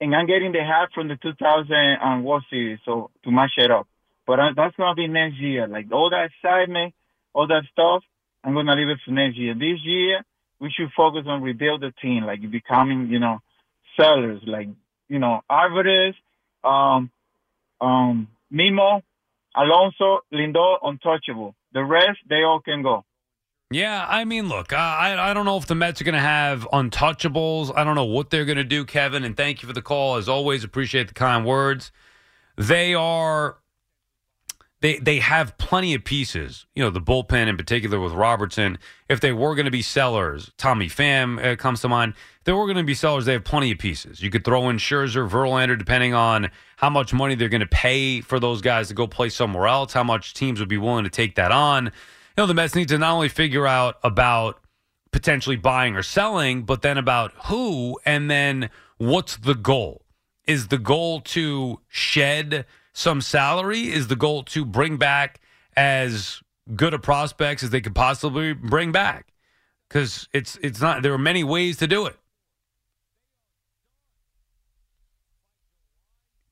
and 0.00 0.14
I'm 0.14 0.26
getting 0.26 0.52
the 0.52 0.62
hat 0.62 0.90
from 0.94 1.08
the 1.08 1.16
2000 1.16 1.74
um, 2.02 2.24
World 2.24 2.44
Series, 2.48 2.78
so 2.84 3.10
to 3.24 3.30
match 3.30 3.52
it 3.58 3.70
up. 3.70 3.88
But 4.26 4.40
uh, 4.40 4.50
that's 4.56 4.76
gonna 4.76 4.94
be 4.94 5.08
next 5.08 5.36
year. 5.38 5.66
Like 5.66 5.86
all 5.92 6.10
that 6.10 6.30
excitement, 6.30 6.94
all 7.34 7.48
that 7.48 7.64
stuff, 7.72 8.02
I'm 8.44 8.54
gonna 8.54 8.76
leave 8.76 8.88
it 8.88 8.98
for 9.04 9.10
next 9.10 9.36
year. 9.36 9.54
This 9.54 9.80
year, 9.82 10.22
we 10.60 10.70
should 10.70 10.90
focus 10.96 11.24
on 11.26 11.42
rebuild 11.42 11.82
the 11.82 11.92
team, 12.00 12.24
like 12.24 12.48
becoming, 12.48 13.08
you 13.10 13.18
know, 13.18 13.40
sellers, 13.98 14.40
like 14.46 14.68
you 15.08 15.18
know, 15.18 15.40
Alvarez, 15.50 16.14
um, 16.62 17.10
um, 17.80 18.28
Nimmo, 18.50 19.02
Alonso, 19.54 20.20
Lindor, 20.32 20.78
untouchable. 20.82 21.54
The 21.72 21.84
rest, 21.84 22.18
they 22.28 22.42
all 22.42 22.60
can 22.60 22.82
go. 22.82 23.04
Yeah, 23.74 24.06
I 24.08 24.24
mean, 24.24 24.48
look, 24.48 24.72
I 24.72 25.30
I 25.30 25.34
don't 25.34 25.46
know 25.46 25.56
if 25.56 25.66
the 25.66 25.74
Mets 25.74 26.00
are 26.00 26.04
going 26.04 26.14
to 26.14 26.20
have 26.20 26.62
untouchables. 26.72 27.76
I 27.76 27.82
don't 27.82 27.96
know 27.96 28.04
what 28.04 28.30
they're 28.30 28.44
going 28.44 28.56
to 28.56 28.62
do, 28.62 28.84
Kevin. 28.84 29.24
And 29.24 29.36
thank 29.36 29.62
you 29.62 29.66
for 29.66 29.72
the 29.72 29.82
call. 29.82 30.14
As 30.14 30.28
always, 30.28 30.62
appreciate 30.62 31.08
the 31.08 31.14
kind 31.14 31.44
words. 31.44 31.90
They 32.56 32.94
are 32.94 33.58
they 34.80 35.00
they 35.00 35.18
have 35.18 35.58
plenty 35.58 35.92
of 35.92 36.04
pieces. 36.04 36.66
You 36.76 36.84
know, 36.84 36.90
the 36.90 37.00
bullpen 37.00 37.48
in 37.48 37.56
particular 37.56 37.98
with 37.98 38.12
Robertson. 38.12 38.78
If 39.08 39.18
they 39.18 39.32
were 39.32 39.56
going 39.56 39.64
to 39.64 39.72
be 39.72 39.82
sellers, 39.82 40.52
Tommy 40.56 40.86
Pham 40.86 41.44
uh, 41.44 41.56
comes 41.56 41.80
to 41.80 41.88
mind. 41.88 42.14
If 42.38 42.44
they 42.44 42.52
were 42.52 42.66
going 42.66 42.76
to 42.76 42.84
be 42.84 42.94
sellers, 42.94 43.24
they 43.24 43.32
have 43.32 43.42
plenty 43.42 43.72
of 43.72 43.78
pieces. 43.78 44.22
You 44.22 44.30
could 44.30 44.44
throw 44.44 44.68
in 44.68 44.76
Scherzer, 44.76 45.28
Verlander, 45.28 45.76
depending 45.76 46.14
on 46.14 46.52
how 46.76 46.90
much 46.90 47.12
money 47.12 47.34
they're 47.34 47.48
going 47.48 47.60
to 47.60 47.66
pay 47.66 48.20
for 48.20 48.38
those 48.38 48.62
guys 48.62 48.86
to 48.86 48.94
go 48.94 49.08
play 49.08 49.30
somewhere 49.30 49.66
else. 49.66 49.92
How 49.92 50.04
much 50.04 50.32
teams 50.32 50.60
would 50.60 50.68
be 50.68 50.78
willing 50.78 51.02
to 51.02 51.10
take 51.10 51.34
that 51.34 51.50
on. 51.50 51.90
Know, 52.36 52.46
the 52.46 52.54
Mets 52.54 52.74
need 52.74 52.88
to 52.88 52.98
not 52.98 53.12
only 53.12 53.28
figure 53.28 53.66
out 53.66 53.96
about 54.02 54.60
potentially 55.12 55.56
buying 55.56 55.94
or 55.94 56.02
selling, 56.02 56.64
but 56.64 56.82
then 56.82 56.98
about 56.98 57.32
who, 57.44 57.98
and 58.04 58.28
then 58.28 58.70
what's 58.98 59.36
the 59.36 59.54
goal? 59.54 60.04
Is 60.46 60.68
the 60.68 60.78
goal 60.78 61.20
to 61.20 61.80
shed 61.88 62.66
some 62.92 63.20
salary? 63.20 63.92
Is 63.92 64.08
the 64.08 64.16
goal 64.16 64.42
to 64.44 64.64
bring 64.64 64.96
back 64.96 65.40
as 65.76 66.42
good 66.74 66.92
a 66.92 66.98
prospects 66.98 67.62
as 67.62 67.70
they 67.70 67.80
could 67.80 67.94
possibly 67.94 68.52
bring 68.52 68.90
back? 68.90 69.32
Because 69.88 70.28
it's 70.32 70.58
it's 70.60 70.80
not. 70.80 71.02
There 71.02 71.12
are 71.12 71.18
many 71.18 71.44
ways 71.44 71.76
to 71.76 71.86
do 71.86 72.06
it, 72.06 72.16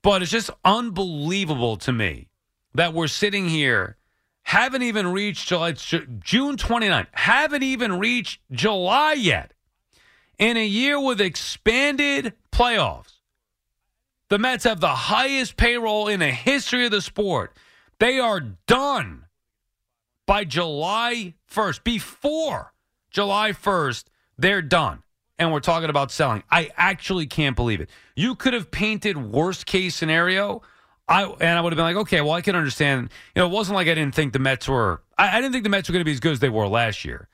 but 0.03 0.23
it's 0.23 0.31
just 0.31 0.51
unbelievable 0.65 1.77
to 1.79 1.93
me 1.93 2.29
that 2.75 2.95
we're 2.95 3.09
sitting 3.09 3.49
here, 3.49 3.97
haven't 4.43 4.83
even 4.83 5.13
reached 5.13 5.49
July, 5.49 5.73
June 5.73 6.57
29th, 6.57 7.07
haven't 7.13 7.63
even 7.63 7.99
reached 7.99 8.41
July 8.51 9.15
yet, 9.15 9.55
in 10.39 10.57
a 10.57 10.67
year 10.67 11.01
with 11.01 11.21
expanded 11.21 12.35
playoffs. 12.51 13.15
The 14.29 14.39
Mets 14.39 14.65
have 14.65 14.81
the 14.81 14.89
highest 14.89 15.57
payroll 15.57 16.09
in 16.09 16.21
the 16.21 16.31
history 16.31 16.87
of 16.87 16.91
the 16.91 17.03
sport. 17.03 17.57
They 17.99 18.19
are 18.19 18.41
done 18.41 19.27
by 20.27 20.45
July 20.45 21.35
1st. 21.51 21.85
Before 21.85 22.73
July 23.11 23.53
1st, 23.53 24.05
they're 24.39 24.63
done. 24.63 25.03
And 25.39 25.53
we're 25.53 25.61
talking 25.61 25.91
about 25.91 26.11
selling. 26.11 26.43
I 26.51 26.71
actually 26.77 27.27
can't 27.27 27.57
believe 27.57 27.81
it. 27.81 27.91
You 28.17 28.35
could 28.35 28.55
have 28.55 28.71
painted 28.71 29.17
worst 29.17 29.67
case 29.67 29.95
scenario. 29.95 30.63
I 31.09 31.25
and 31.25 31.59
I 31.59 31.61
would 31.61 31.73
have 31.73 31.77
been 31.77 31.85
like, 31.85 31.97
okay, 31.97 32.21
well, 32.21 32.33
I 32.33 32.41
can 32.41 32.57
understand. 32.57 33.11
You 33.35 33.41
know, 33.41 33.47
it 33.47 33.53
wasn't 33.53 33.77
like 33.77 33.89
I 33.89 33.95
didn't 33.95 34.15
think 34.15 34.33
the 34.33 34.39
Mets 34.39 34.69
were. 34.69 35.03
I, 35.19 35.39
I 35.39 35.41
didn't 35.41 35.53
think 35.53 35.65
the 35.65 35.71
Mets 35.71 35.89
were 35.89 35.93
going 35.93 36.01
to 36.01 36.05
be 36.05 36.13
as 36.13 36.21
good 36.21 36.33
as 36.33 36.41
they 36.41 36.49
were 36.49 36.67
last 36.67 37.05
year. 37.05 37.29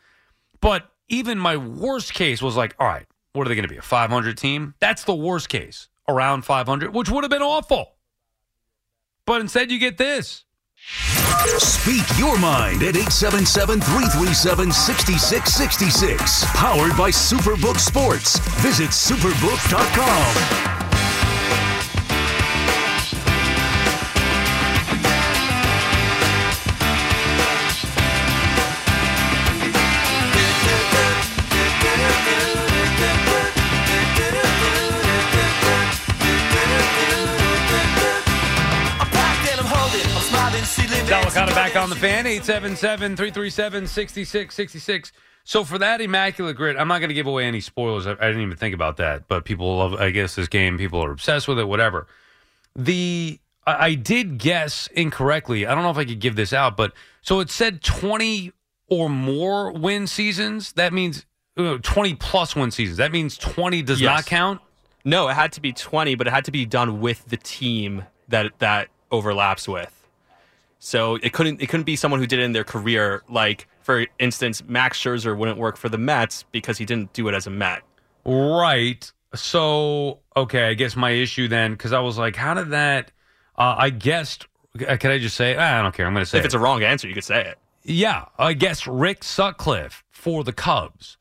But 0.61 0.91
even 1.09 1.39
my 1.39 1.57
worst 1.57 2.15
case 2.15 2.43
was 2.43 2.57
like, 2.57 2.75
all 2.79 2.87
right, 2.87 3.07
what 3.33 3.47
are 3.47 3.49
they 3.49 3.55
going 3.55 3.69
to 3.69 3.73
be? 3.73 3.79
A 3.79 3.83
500 3.83 4.37
team? 4.37 4.75
That's 4.81 5.05
the 5.05 5.15
worst 5.15 5.49
case 5.49 5.89
around 6.09 6.43
500, 6.43 6.95
which 6.95 7.11
would 7.11 7.25
have 7.25 7.31
been 7.31 7.43
awful. 7.43 7.95
But 9.27 9.41
instead, 9.43 9.71
you 9.71 9.79
get 9.79 9.99
this. 9.99 10.45
Speak 11.59 12.05
your 12.19 12.39
mind 12.39 12.83
at 12.83 12.97
877 12.97 13.81
337 13.81 14.73
6666. 14.73 16.45
Powered 16.55 16.97
by 16.97 17.11
Superbook 17.11 17.79
Sports. 17.79 18.39
Visit 18.61 18.91
superbook.com. 18.91 20.78
Delicata 41.39 41.55
back 41.55 41.77
on 41.77 41.89
the 41.89 41.95
fan, 41.97 42.25
877-337-6666. 42.25 45.13
So 45.45 45.63
for 45.65 45.79
that 45.79 46.01
Immaculate 46.01 46.57
Grid, 46.57 46.77
I'm 46.77 46.89
not 46.89 46.99
going 46.99 47.09
to 47.11 47.15
give 47.15 47.27
away 47.29 47.45
any 47.45 47.61
spoilers. 47.61 48.07
I, 48.09 48.13
I 48.13 48.27
didn't 48.27 48.41
even 48.43 48.57
think 48.57 48.75
about 48.75 48.97
that. 48.99 49.29
But 49.29 49.45
people 49.45 49.77
love, 49.79 49.95
I 49.95 50.11
guess, 50.11 50.35
this 50.35 50.49
game. 50.49 50.77
People 50.79 51.01
are 51.03 51.11
obsessed 51.13 51.47
with 51.49 51.59
it, 51.59 51.67
whatever. 51.69 52.07
The 52.75 53.39
I, 53.67 53.87
I 53.87 53.95
did 53.95 54.37
guess 54.39 54.89
incorrectly. 54.89 55.67
I 55.67 55.75
don't 55.75 55.85
know 55.85 55.91
if 55.91 55.97
I 55.97 56.05
could 56.05 56.21
give 56.21 56.37
this 56.37 56.53
out, 56.53 56.77
but 56.77 56.93
so 57.23 57.41
it 57.41 57.51
said 57.51 57.83
20 57.83 58.53
or 58.89 59.09
more 59.09 59.73
win 59.73 60.07
seasons. 60.07 60.73
That 60.73 60.93
means 60.93 61.25
uh, 61.57 61.79
20 61.83 62.15
plus 62.15 62.55
win 62.57 62.71
seasons. 62.73 62.99
That 62.99 63.13
means 63.13 63.39
20 63.39 63.83
does 63.83 64.01
Yes. 64.01 64.17
not 64.17 64.27
count. 64.27 64.61
No, 65.05 65.29
it 65.29 65.35
had 65.35 65.53
to 65.53 65.61
be 65.61 65.73
20, 65.73 66.17
but 66.17 66.27
it 66.27 66.33
had 66.33 66.45
to 66.47 66.51
be 66.51 66.67
done 66.67 67.01
with 67.01 67.25
the 67.27 67.37
team 67.37 68.05
that 68.29 68.59
that 68.59 68.89
overlaps 69.11 69.67
with. 69.69 69.95
So 70.79 71.17
it 71.17 71.33
couldn't 71.33 71.61
it 71.61 71.69
couldn't 71.69 71.85
be 71.85 71.97
someone 71.97 72.21
who 72.21 72.27
did 72.27 72.39
it 72.39 72.43
in 72.43 72.53
their 72.53 72.65
career. 72.65 73.23
Like 73.29 73.67
for 73.81 74.07
instance, 74.19 74.63
Max 74.67 74.99
Scherzer 75.03 75.37
wouldn't 75.37 75.59
work 75.59 75.77
for 75.77 75.89
the 75.89 75.99
Mets 75.99 76.45
because 76.53 76.79
he 76.79 76.85
didn't 76.85 77.13
do 77.13 77.27
it 77.29 77.35
as 77.35 77.47
a 77.47 77.51
Met. 77.51 77.83
Right. 78.25 79.11
So, 79.35 80.21
okay, 80.37 80.69
I 80.69 80.75
guess 80.75 80.97
my 80.97 81.11
issue 81.11 81.49
then, 81.49 81.73
because 81.73 81.93
I 81.93 82.01
was 82.01 82.17
like, 82.19 82.35
how 82.37 82.55
did 82.55 82.71
that? 82.71 83.11
Uh, 83.57 83.75
I 83.79 83.91
guessed. 83.91 84.47
uh, 84.87 84.97
Can 84.97 85.11
I 85.11 85.19
just 85.19 85.37
say? 85.37 85.53
it? 85.53 85.59
I 85.59 85.83
don't 85.83 85.95
care. 85.95 86.07
I'm 86.07 86.13
going 86.15 86.25
to 86.25 86.31
say 86.31 86.39
If 86.39 86.45
it. 86.45 86.47
it's 86.47 86.55
a 86.55 86.59
wrong 86.59 86.83
answer, 86.83 87.09
you 87.09 87.15
could 87.15 87.25
say 87.25 87.45
it. 87.47 87.59
Yeah, 87.83 88.27
I 88.39 88.53
guess 88.55 88.87
Rick 88.87 89.25
Sutcliffe 89.25 90.05
for 90.11 90.45
the 90.45 90.53
Cubs. 90.53 91.17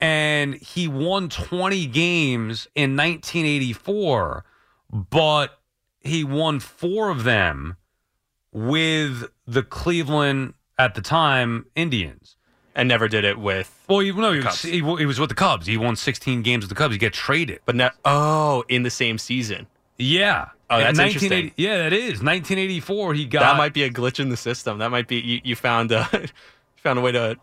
And 0.00 0.54
he 0.54 0.88
won 0.88 1.28
20 1.28 1.86
games 1.86 2.68
in 2.74 2.96
1984, 2.96 4.44
but 4.92 5.58
he 6.00 6.24
won 6.24 6.60
four 6.60 7.10
of 7.10 7.24
them 7.24 7.76
with 8.66 9.24
the 9.46 9.62
Cleveland, 9.62 10.54
at 10.78 10.94
the 10.94 11.02
time, 11.02 11.66
Indians. 11.74 12.36
And 12.74 12.88
never 12.88 13.08
did 13.08 13.24
it 13.24 13.38
with. 13.38 13.84
Well, 13.88 14.02
you 14.02 14.14
no, 14.14 14.32
he 14.32 14.40
was, 14.40 14.62
he, 14.62 14.78
he 14.78 15.06
was 15.06 15.18
with 15.18 15.30
the 15.30 15.34
Cubs. 15.34 15.66
He 15.66 15.76
won 15.76 15.96
16 15.96 16.42
games 16.42 16.62
with 16.62 16.68
the 16.68 16.76
Cubs. 16.76 16.94
He 16.94 16.98
got 16.98 17.12
traded. 17.12 17.58
But 17.66 17.74
now, 17.74 17.90
oh, 18.04 18.62
in 18.68 18.84
the 18.84 18.90
same 18.90 19.18
season. 19.18 19.66
Yeah. 19.98 20.50
Oh, 20.70 20.78
that's 20.78 20.98
interesting. 20.98 21.50
Yeah, 21.56 21.78
that 21.78 21.92
is. 21.92 22.22
1984, 22.22 23.14
he 23.14 23.24
got. 23.24 23.40
that 23.40 23.56
might 23.56 23.72
be 23.72 23.82
a 23.82 23.90
glitch 23.90 24.20
in 24.20 24.28
the 24.28 24.36
system. 24.36 24.78
That 24.78 24.90
might 24.90 25.08
be 25.08 25.16
you, 25.16 25.40
you 25.42 25.56
found 25.56 25.90
a 25.90 26.08
you 26.12 26.28
found 26.76 27.00
a 27.00 27.02
way 27.02 27.10
to 27.10 27.36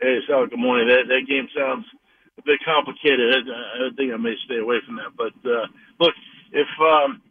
Hey, 0.00 0.18
Sal, 0.28 0.46
good 0.46 0.58
morning. 0.58 0.88
That, 0.88 1.04
that 1.08 1.26
game 1.28 1.48
sounds 1.56 1.86
a 2.38 2.42
bit 2.42 2.58
complicated. 2.64 3.48
I, 3.48 3.86
I 3.86 3.90
think 3.96 4.12
I 4.12 4.16
may 4.16 4.34
stay 4.44 4.58
away 4.58 4.76
from 4.86 4.96
that. 4.96 5.16
But 5.16 5.32
uh, 5.48 5.66
look, 6.00 6.14
if 6.52 6.66
um, 6.80 7.22
j- 7.22 7.25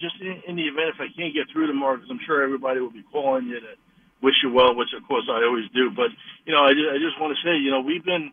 just 0.00 0.16
in, 0.20 0.42
in 0.48 0.54
the 0.56 0.68
event 0.68 0.92
if 0.94 1.00
I 1.00 1.08
can't 1.16 1.34
get 1.34 1.48
through 1.52 1.66
tomorrow, 1.66 1.96
because 1.96 2.10
I'm 2.10 2.20
sure 2.26 2.42
everybody 2.42 2.80
will 2.80 2.92
be 2.92 3.04
calling 3.12 3.46
you 3.46 3.60
to 3.60 3.74
wish 4.22 4.36
you 4.44 4.52
well, 4.52 4.76
which 4.76 4.92
of 4.96 5.06
course 5.08 5.24
I 5.30 5.44
always 5.44 5.64
do. 5.74 5.90
But 5.90 6.12
you 6.44 6.52
know, 6.52 6.64
I 6.64 6.72
just, 6.72 6.88
I 6.92 6.98
just 7.00 7.16
want 7.20 7.32
to 7.32 7.40
say, 7.40 7.56
you 7.56 7.70
know, 7.70 7.80
we've 7.80 8.04
been 8.04 8.30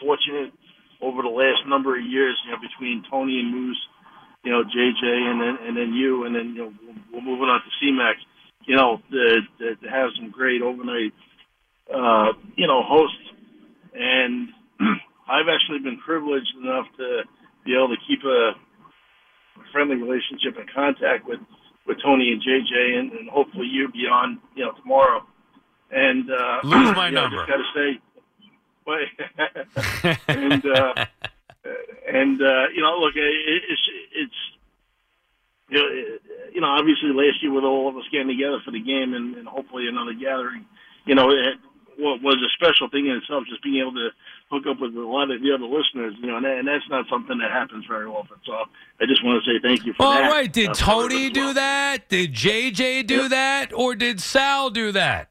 fortunate 0.00 0.54
over 1.02 1.22
the 1.22 1.32
last 1.32 1.66
number 1.66 1.98
of 1.98 2.04
years, 2.04 2.36
you 2.44 2.52
know, 2.52 2.60
between 2.62 3.02
Tony 3.10 3.40
and 3.40 3.50
Moose, 3.50 3.82
you 4.44 4.52
know, 4.52 4.62
JJ, 4.62 5.04
and 5.04 5.40
then 5.40 5.54
and 5.66 5.76
then 5.76 5.92
you, 5.92 6.24
and 6.24 6.34
then 6.34 6.54
you 6.54 6.70
know, 6.70 6.72
we're 7.12 7.26
moving 7.26 7.50
on 7.50 7.60
to 7.60 7.70
CMAX. 7.82 8.22
You 8.66 8.76
know, 8.76 9.00
to, 9.10 9.40
to, 9.58 9.74
to 9.76 9.86
have 9.88 10.10
some 10.20 10.30
great 10.30 10.62
overnight 10.62 11.12
uh, 11.90 12.32
you 12.56 12.66
know, 12.66 12.82
hosts 12.82 13.16
and 13.94 14.48
I've 15.28 15.50
actually 15.50 15.80
been 15.80 15.98
privileged 15.98 16.54
enough 16.62 16.86
to 16.98 17.22
be 17.64 17.74
able 17.74 17.88
to 17.88 18.00
keep 18.06 18.22
a 18.24 18.52
friendly 19.72 19.96
relationship 19.96 20.56
and 20.58 20.68
contact 20.72 21.26
with 21.26 21.40
with 21.86 21.98
Tony 22.02 22.30
and 22.32 22.40
JJ, 22.42 22.98
and, 22.98 23.12
and 23.12 23.28
hopefully 23.30 23.66
you 23.66 23.88
beyond 23.92 24.38
you 24.54 24.64
know 24.64 24.72
tomorrow. 24.72 25.24
And 25.90 26.30
uh, 26.30 26.60
Lose 26.64 26.94
my 26.94 27.08
you 27.10 27.14
know, 27.14 27.22
number. 27.28 27.46
Just 27.46 27.48
got 27.48 27.56
to 27.56 27.70
say, 27.74 28.00
wait, 28.86 30.18
and 30.28 30.66
uh, 30.66 30.94
and 32.08 32.40
uh, 32.42 32.68
you 32.74 32.82
know, 32.82 32.96
look, 33.00 33.14
it, 33.16 33.62
it's 33.68 33.82
it's 34.14 34.34
you 35.68 35.78
know, 35.78 35.86
it- 35.90 36.22
you 36.52 36.60
know, 36.60 36.66
obviously 36.66 37.10
last 37.10 37.40
year 37.42 37.52
with 37.52 37.62
all 37.62 37.88
of 37.88 37.96
us 37.96 38.02
getting 38.10 38.26
together 38.26 38.58
for 38.64 38.72
the 38.72 38.80
game 38.80 39.14
and, 39.14 39.36
and 39.36 39.46
hopefully 39.46 39.86
another 39.86 40.12
gathering, 40.14 40.66
you 41.06 41.14
know, 41.14 41.30
it 41.30 41.54
what 42.00 42.22
was 42.22 42.36
a 42.36 42.50
special 42.56 42.88
thing 42.88 43.06
in 43.06 43.16
itself, 43.16 43.44
just 43.48 43.62
being 43.62 43.80
able 43.80 43.92
to 43.92 44.08
hook 44.50 44.64
up 44.66 44.80
with 44.80 44.94
a 44.96 45.00
lot 45.00 45.30
of 45.30 45.40
the 45.42 45.52
other 45.52 45.64
listeners, 45.64 46.14
you 46.20 46.26
know, 46.26 46.36
and, 46.36 46.44
that, 46.44 46.58
and 46.58 46.66
that's 46.66 46.88
not 46.90 47.06
something 47.08 47.38
that 47.38 47.50
happens 47.50 47.84
very 47.86 48.06
often. 48.06 48.36
So 48.44 48.52
I 48.52 49.06
just 49.06 49.24
want 49.24 49.42
to 49.44 49.50
say 49.50 49.60
thank 49.62 49.84
you 49.86 49.92
for 49.94 50.04
All 50.06 50.14
that. 50.14 50.30
right. 50.30 50.52
Did 50.52 50.70
uh, 50.70 50.74
Tony 50.74 51.24
well. 51.24 51.32
do 51.32 51.54
that? 51.54 52.08
Did 52.08 52.34
JJ 52.34 53.06
do 53.06 53.28
that? 53.28 53.72
Or 53.72 53.94
did 53.94 54.20
Sal 54.20 54.70
do 54.70 54.92
that? 54.92 55.30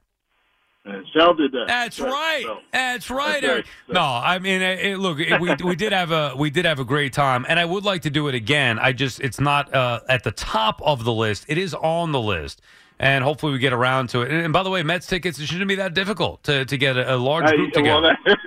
Uh, 0.86 1.02
Sal 1.14 1.34
did 1.34 1.52
that. 1.52 1.66
That's 1.68 2.00
right. 2.00 2.44
So, 2.46 2.58
That's 2.72 3.10
right, 3.10 3.42
That's 3.42 3.54
right. 3.54 3.94
No, 3.94 4.02
I 4.02 4.40
mean, 4.40 4.62
it- 4.62 4.98
look, 4.98 5.20
it, 5.20 5.40
we 5.40 5.54
we 5.64 5.76
did 5.76 5.92
have 5.92 6.12
a 6.12 6.34
we 6.38 6.50
did 6.50 6.66
have 6.66 6.80
a 6.80 6.86
great 6.86 7.14
time, 7.14 7.46
and 7.50 7.60
I 7.60 7.66
would 7.66 7.84
like 7.84 8.04
to 8.04 8.10
do 8.10 8.28
it 8.28 8.36
again. 8.36 8.80
I 8.80 8.94
just 8.94 9.20
it's 9.20 9.40
not 9.40 9.74
uh, 9.74 10.00
at 10.08 10.24
the 10.24 10.32
top 10.32 10.82
of 10.82 11.04
the 11.04 11.14
list. 11.14 11.46
It 11.48 11.58
is 11.58 11.74
on 11.74 12.12
the 12.12 12.22
list, 12.22 12.62
and 13.00 13.24
hopefully 13.24 13.54
we 13.54 13.60
get 13.60 13.74
around 13.74 14.10
to 14.10 14.22
it. 14.22 14.32
And, 14.32 14.42
and 14.44 14.54
by 14.54 14.64
the 14.64 14.70
way, 14.70 14.84
Mets 14.84 15.08
tickets 15.08 15.40
it 15.40 15.48
shouldn't 15.48 15.68
be 15.70 15.76
that 15.76 15.94
difficult 15.94 16.44
to 16.44 16.66
to 16.66 16.78
get 16.78 16.98
a, 16.98 17.16
a 17.16 17.18
large 17.18 17.46
I- 17.48 17.56
group 17.56 17.72
well, 17.76 18.02
together. 18.02 18.18
that- 18.26 18.38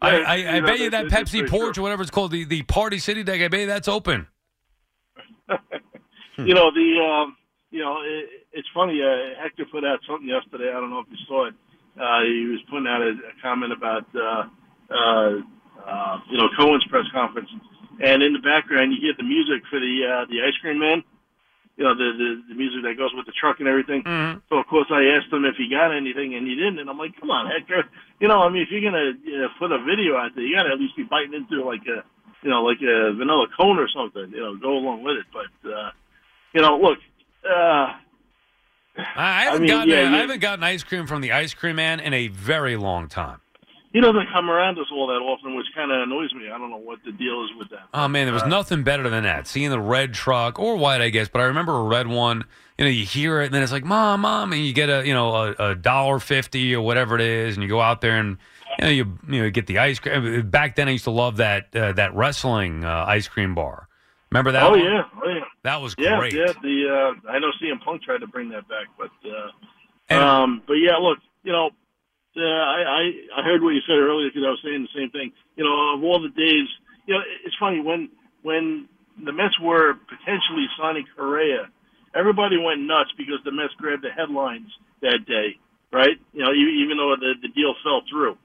I, 0.00 0.20
I, 0.20 0.34
I 0.34 0.60
know, 0.60 0.66
bet 0.66 0.78
you 0.78 0.90
that 0.90 1.06
Pepsi 1.06 1.48
Porch 1.48 1.74
true. 1.74 1.80
or 1.80 1.82
whatever 1.82 2.02
it's 2.02 2.10
called, 2.12 2.30
the, 2.30 2.44
the 2.44 2.62
Party 2.62 3.00
City 3.00 3.24
deck, 3.24 3.40
I 3.40 3.48
bet 3.48 3.60
you 3.60 3.66
that's 3.66 3.88
open. 3.88 4.28
you 5.48 6.54
know 6.54 6.70
the 6.70 7.00
um, 7.02 7.36
you 7.70 7.80
know 7.80 7.96
it, 8.04 8.28
it's 8.52 8.68
funny. 8.72 9.00
Uh, 9.02 9.42
Hector 9.42 9.64
put 9.72 9.84
out 9.84 9.98
something 10.08 10.28
yesterday. 10.28 10.68
I 10.70 10.74
don't 10.78 10.90
know 10.90 11.00
if 11.00 11.06
you 11.10 11.16
saw 11.26 11.46
it. 11.48 11.54
Uh, 11.98 12.22
he 12.22 12.46
was 12.46 12.60
putting 12.70 12.86
out 12.86 13.02
a, 13.02 13.10
a 13.10 13.34
comment 13.42 13.72
about 13.72 14.06
uh, 14.14 14.44
uh, 14.94 15.40
uh, 15.84 16.18
you 16.30 16.38
know 16.38 16.48
Cohen's 16.56 16.84
press 16.88 17.06
conference, 17.12 17.48
and 18.00 18.22
in 18.22 18.32
the 18.32 18.38
background 18.38 18.92
you 18.92 18.98
hear 19.00 19.14
the 19.16 19.24
music 19.24 19.62
for 19.68 19.80
the 19.80 20.06
uh, 20.06 20.26
the 20.30 20.42
ice 20.46 20.54
cream 20.60 20.78
man. 20.78 21.02
You 21.78 21.84
know 21.84 21.94
the, 21.94 22.10
the 22.18 22.28
the 22.50 22.56
music 22.58 22.82
that 22.82 22.98
goes 22.98 23.14
with 23.14 23.26
the 23.26 23.32
truck 23.38 23.62
and 23.62 23.68
everything. 23.68 24.02
Mm-hmm. 24.02 24.42
So 24.50 24.58
of 24.58 24.66
course 24.66 24.90
I 24.90 25.14
asked 25.14 25.32
him 25.32 25.46
if 25.46 25.54
he 25.54 25.70
got 25.70 25.94
anything, 25.94 26.34
and 26.34 26.42
he 26.42 26.58
didn't. 26.58 26.80
And 26.82 26.90
I'm 26.90 26.98
like, 26.98 27.14
come 27.20 27.30
on, 27.30 27.46
Hector. 27.46 27.86
You 28.18 28.26
know, 28.26 28.42
I 28.42 28.50
mean, 28.50 28.62
if 28.62 28.68
you're 28.74 28.82
gonna 28.82 29.14
you 29.22 29.38
know, 29.38 29.48
put 29.62 29.70
a 29.70 29.78
video 29.78 30.18
out 30.18 30.34
there, 30.34 30.42
you 30.42 30.56
gotta 30.56 30.74
at 30.74 30.80
least 30.82 30.96
be 30.96 31.06
biting 31.06 31.34
into 31.34 31.62
like 31.62 31.86
a 31.86 32.02
you 32.42 32.50
know 32.50 32.66
like 32.66 32.82
a 32.82 33.14
vanilla 33.14 33.46
cone 33.56 33.78
or 33.78 33.86
something. 33.94 34.28
You 34.34 34.42
know, 34.42 34.56
go 34.56 34.74
along 34.74 35.04
with 35.04 35.22
it. 35.22 35.26
But 35.32 35.70
uh, 35.70 35.90
you 36.52 36.62
know, 36.62 36.76
look. 36.76 36.98
Uh, 37.46 37.94
I 38.98 39.44
haven't 39.44 39.62
mean, 39.62 39.70
gotten 39.70 39.88
yeah, 39.90 39.98
I 39.98 40.02
yeah. 40.02 40.16
haven't 40.16 40.40
gotten 40.40 40.64
ice 40.64 40.82
cream 40.82 41.06
from 41.06 41.20
the 41.20 41.30
ice 41.30 41.54
cream 41.54 41.76
man 41.76 42.00
in 42.00 42.12
a 42.12 42.26
very 42.26 42.74
long 42.74 43.06
time. 43.06 43.40
He 43.92 44.00
doesn't 44.00 44.28
come 44.32 44.50
around 44.50 44.78
us 44.78 44.86
all 44.92 45.06
that 45.08 45.14
often, 45.22 45.56
which 45.56 45.66
kind 45.74 45.90
of 45.90 46.02
annoys 46.02 46.32
me. 46.34 46.46
I 46.52 46.58
don't 46.58 46.70
know 46.70 46.76
what 46.76 46.98
the 47.04 47.12
deal 47.12 47.44
is 47.44 47.50
with 47.58 47.70
that. 47.70 47.88
Oh 47.94 48.08
man, 48.08 48.26
there 48.26 48.34
was 48.34 48.42
Uh, 48.42 48.48
nothing 48.48 48.82
better 48.82 49.08
than 49.08 49.24
that. 49.24 49.46
Seeing 49.46 49.70
the 49.70 49.80
red 49.80 50.14
truck 50.14 50.58
or 50.58 50.76
white, 50.76 51.00
I 51.00 51.08
guess, 51.10 51.28
but 51.28 51.40
I 51.40 51.44
remember 51.44 51.74
a 51.74 51.82
red 51.84 52.06
one. 52.06 52.44
You 52.76 52.84
know, 52.84 52.90
you 52.90 53.04
hear 53.04 53.40
it, 53.42 53.46
and 53.46 53.54
then 53.54 53.62
it's 53.62 53.72
like, 53.72 53.84
"Mom, 53.84 54.20
mom," 54.20 54.52
and 54.52 54.64
you 54.64 54.72
get 54.72 54.88
a 54.88 55.06
you 55.06 55.12
know 55.14 55.34
a, 55.34 55.70
a 55.70 55.74
dollar 55.74 56.18
fifty 56.20 56.74
or 56.74 56.80
whatever 56.82 57.14
it 57.16 57.20
is, 57.22 57.56
and 57.56 57.62
you 57.62 57.68
go 57.68 57.80
out 57.80 58.00
there 58.00 58.16
and 58.18 58.38
you 58.78 58.84
know 58.84 58.90
you 58.90 59.18
you 59.28 59.42
know 59.42 59.50
get 59.50 59.66
the 59.66 59.78
ice 59.78 59.98
cream. 59.98 60.48
Back 60.50 60.76
then, 60.76 60.86
I 60.88 60.92
used 60.92 61.04
to 61.04 61.10
love 61.10 61.38
that 61.38 61.74
uh, 61.74 61.92
that 61.94 62.14
wrestling 62.14 62.84
uh, 62.84 63.04
ice 63.08 63.26
cream 63.26 63.54
bar. 63.54 63.88
Remember 64.30 64.52
that? 64.52 64.62
oh 64.62 64.70
one? 64.70 64.80
yeah, 64.80 65.02
oh 65.24 65.28
yeah, 65.28 65.40
that 65.64 65.80
was 65.80 65.94
yeah, 65.98 66.18
great. 66.18 66.34
yeah. 66.34 66.52
The 66.62 67.14
uh, 67.26 67.30
I 67.30 67.38
know 67.40 67.48
CM 67.60 67.82
Punk 67.82 68.02
tried 68.02 68.18
to 68.18 68.26
bring 68.26 68.50
that 68.50 68.68
back, 68.68 68.86
but 68.98 69.10
uh, 69.28 69.50
And- 70.10 70.20
um, 70.22 70.62
but 70.66 70.74
yeah, 70.74 70.96
look, 70.96 71.18
you 71.42 71.50
know, 71.52 71.70
uh, 72.38 72.46
I, 72.46 72.78
I 72.86 73.02
I 73.38 73.42
heard 73.42 73.62
what 73.62 73.74
you 73.74 73.82
said 73.86 73.98
earlier 73.98 74.30
because 74.30 74.46
I 74.46 74.50
was 74.54 74.60
saying 74.64 74.86
the 74.86 74.98
same 74.98 75.10
thing. 75.10 75.32
You 75.56 75.64
know, 75.64 75.94
of 75.94 76.02
all 76.02 76.22
the 76.22 76.32
days, 76.32 76.68
you 77.06 77.14
know, 77.14 77.20
it's 77.44 77.56
funny 77.58 77.80
when 77.80 78.08
when 78.42 78.88
the 79.24 79.32
Mets 79.32 79.58
were 79.60 79.94
potentially 80.08 80.66
signing 80.78 81.04
Correa, 81.16 81.68
everybody 82.14 82.56
went 82.56 82.80
nuts 82.82 83.10
because 83.18 83.42
the 83.44 83.52
Mets 83.52 83.74
grabbed 83.78 84.04
the 84.04 84.10
headlines 84.10 84.70
that 85.02 85.26
day, 85.26 85.58
right? 85.92 86.16
You 86.32 86.44
know, 86.44 86.52
even 86.52 86.96
though 86.96 87.16
the 87.18 87.34
the 87.42 87.48
deal 87.48 87.74
fell 87.82 88.02
through. 88.10 88.38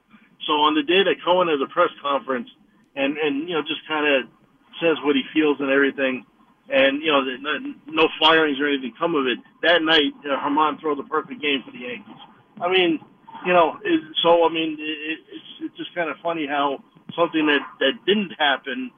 So 0.46 0.60
on 0.60 0.74
the 0.74 0.82
day 0.82 1.02
that 1.02 1.22
Cohen 1.24 1.48
has 1.48 1.60
a 1.62 1.70
press 1.72 1.90
conference 2.02 2.48
and 2.96 3.16
and 3.18 3.48
you 3.48 3.54
know 3.54 3.62
just 3.62 3.86
kind 3.88 4.06
of 4.06 4.30
says 4.80 4.96
what 5.04 5.16
he 5.16 5.22
feels 5.32 5.58
and 5.60 5.70
everything, 5.70 6.24
and 6.68 7.02
you 7.02 7.10
know 7.10 7.24
the, 7.24 7.38
no, 7.86 8.08
firings 8.20 8.58
or 8.60 8.68
anything 8.68 8.92
come 8.98 9.14
of 9.14 9.26
it. 9.26 9.38
That 9.62 9.82
night, 9.82 10.12
uh, 10.24 10.38
Germán 10.42 10.80
throws 10.80 10.98
a 10.98 11.08
perfect 11.08 11.40
game 11.40 11.62
for 11.64 11.72
the 11.72 11.78
Yankees. 11.78 12.22
I 12.60 12.70
mean, 12.70 12.98
you 13.46 13.52
know, 13.52 13.78
it, 13.84 14.00
so 14.22 14.44
I 14.44 14.48
mean, 14.52 14.76
it, 14.78 14.82
it- 14.82 15.24
it's 15.32 15.50
it's 15.62 15.76
just 15.76 15.94
kind 15.94 16.10
of 16.10 16.16
funny 16.22 16.46
how 16.46 16.78
something 17.16 17.46
that 17.46 17.60
that 17.80 17.92
didn't 18.06 18.32
happen, 18.38 18.90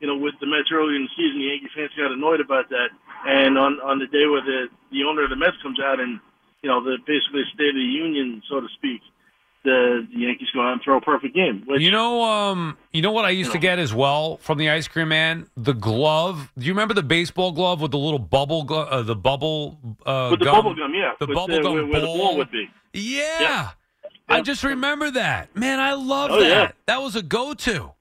you 0.00 0.06
know, 0.06 0.16
with 0.16 0.34
the 0.40 0.46
Mets 0.46 0.68
earlier 0.72 0.96
in 0.96 1.02
the 1.02 1.14
season, 1.16 1.38
the 1.40 1.46
Yankee 1.46 1.68
fans 1.74 1.90
got 1.96 2.12
annoyed 2.12 2.40
about 2.40 2.68
that, 2.70 2.88
and 3.26 3.58
on 3.58 3.80
on 3.80 3.98
the 3.98 4.06
day 4.06 4.26
where 4.26 4.42
the 4.42 4.68
the 4.92 5.04
owner 5.04 5.24
of 5.24 5.30
the 5.30 5.36
Mets 5.36 5.56
comes 5.62 5.80
out 5.80 6.00
and 6.00 6.20
you 6.62 6.68
know 6.70 6.82
the 6.82 6.98
basically 7.06 7.42
State 7.54 7.70
of 7.70 7.74
the 7.74 7.80
Union, 8.04 8.42
so 8.48 8.60
to 8.60 8.68
speak. 8.76 9.00
The, 9.64 10.06
the 10.14 10.20
Yankees 10.20 10.48
go 10.54 10.62
out 10.62 10.72
and 10.74 10.80
throw 10.82 10.96
a 10.98 11.00
perfect 11.00 11.34
game. 11.34 11.64
Which, 11.66 11.82
You 11.82 11.90
know, 11.90 12.22
um, 12.22 12.78
you 12.92 13.02
know 13.02 13.10
what 13.10 13.24
I 13.24 13.30
used 13.30 13.50
to 13.52 13.58
get 13.58 13.80
as 13.80 13.92
well 13.92 14.36
from 14.38 14.56
the 14.56 14.70
ice 14.70 14.86
cream 14.86 15.08
man, 15.08 15.48
the 15.56 15.74
glove. 15.74 16.50
Do 16.56 16.64
you 16.64 16.72
remember 16.72 16.94
the 16.94 17.02
baseball 17.02 17.50
glove 17.50 17.80
with 17.80 17.90
the 17.90 17.98
little 17.98 18.20
bubble, 18.20 18.62
glo- 18.62 18.84
uh, 18.84 19.02
the 19.02 19.16
bubble 19.16 19.76
uh, 20.06 20.28
with 20.30 20.38
the 20.38 20.44
gum? 20.46 20.54
bubble 20.54 20.74
gum, 20.76 20.94
yeah, 20.94 21.12
the 21.18 21.26
with 21.26 21.34
bubble 21.34 21.60
gum 21.60 21.74
where, 21.74 21.86
where 21.86 22.00
the 22.00 22.06
ball 22.06 22.16
ball. 22.18 22.36
would 22.38 22.50
be. 22.52 22.70
Yeah. 22.94 23.40
Yeah. 23.40 23.70
I 24.28 24.42
just 24.42 24.62
remember 24.64 25.10
that. 25.12 25.54
Man, 25.56 25.80
I 25.80 25.94
love 25.94 26.30
Oh, 26.32 26.40
that. 26.40 26.48
yeah. 26.48 26.70
That 26.86 27.00
was 27.02 27.16
a 27.16 27.22
go-to. 27.22 27.92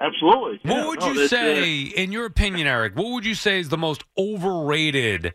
Absolutely. 0.00 0.60
What 0.62 0.76
Yeah, 0.76 0.86
would 0.86 1.00
no, 1.00 1.08
you 1.08 1.14
that's, 1.14 1.30
say, 1.30 1.80
in 1.82 2.12
your 2.12 2.24
opinion, 2.24 2.66
Eric? 2.66 2.94
What 2.96 3.10
would 3.12 3.26
you 3.26 3.34
say 3.34 3.58
is 3.58 3.68
the 3.68 3.78
most 3.78 4.04
overrated 4.16 5.34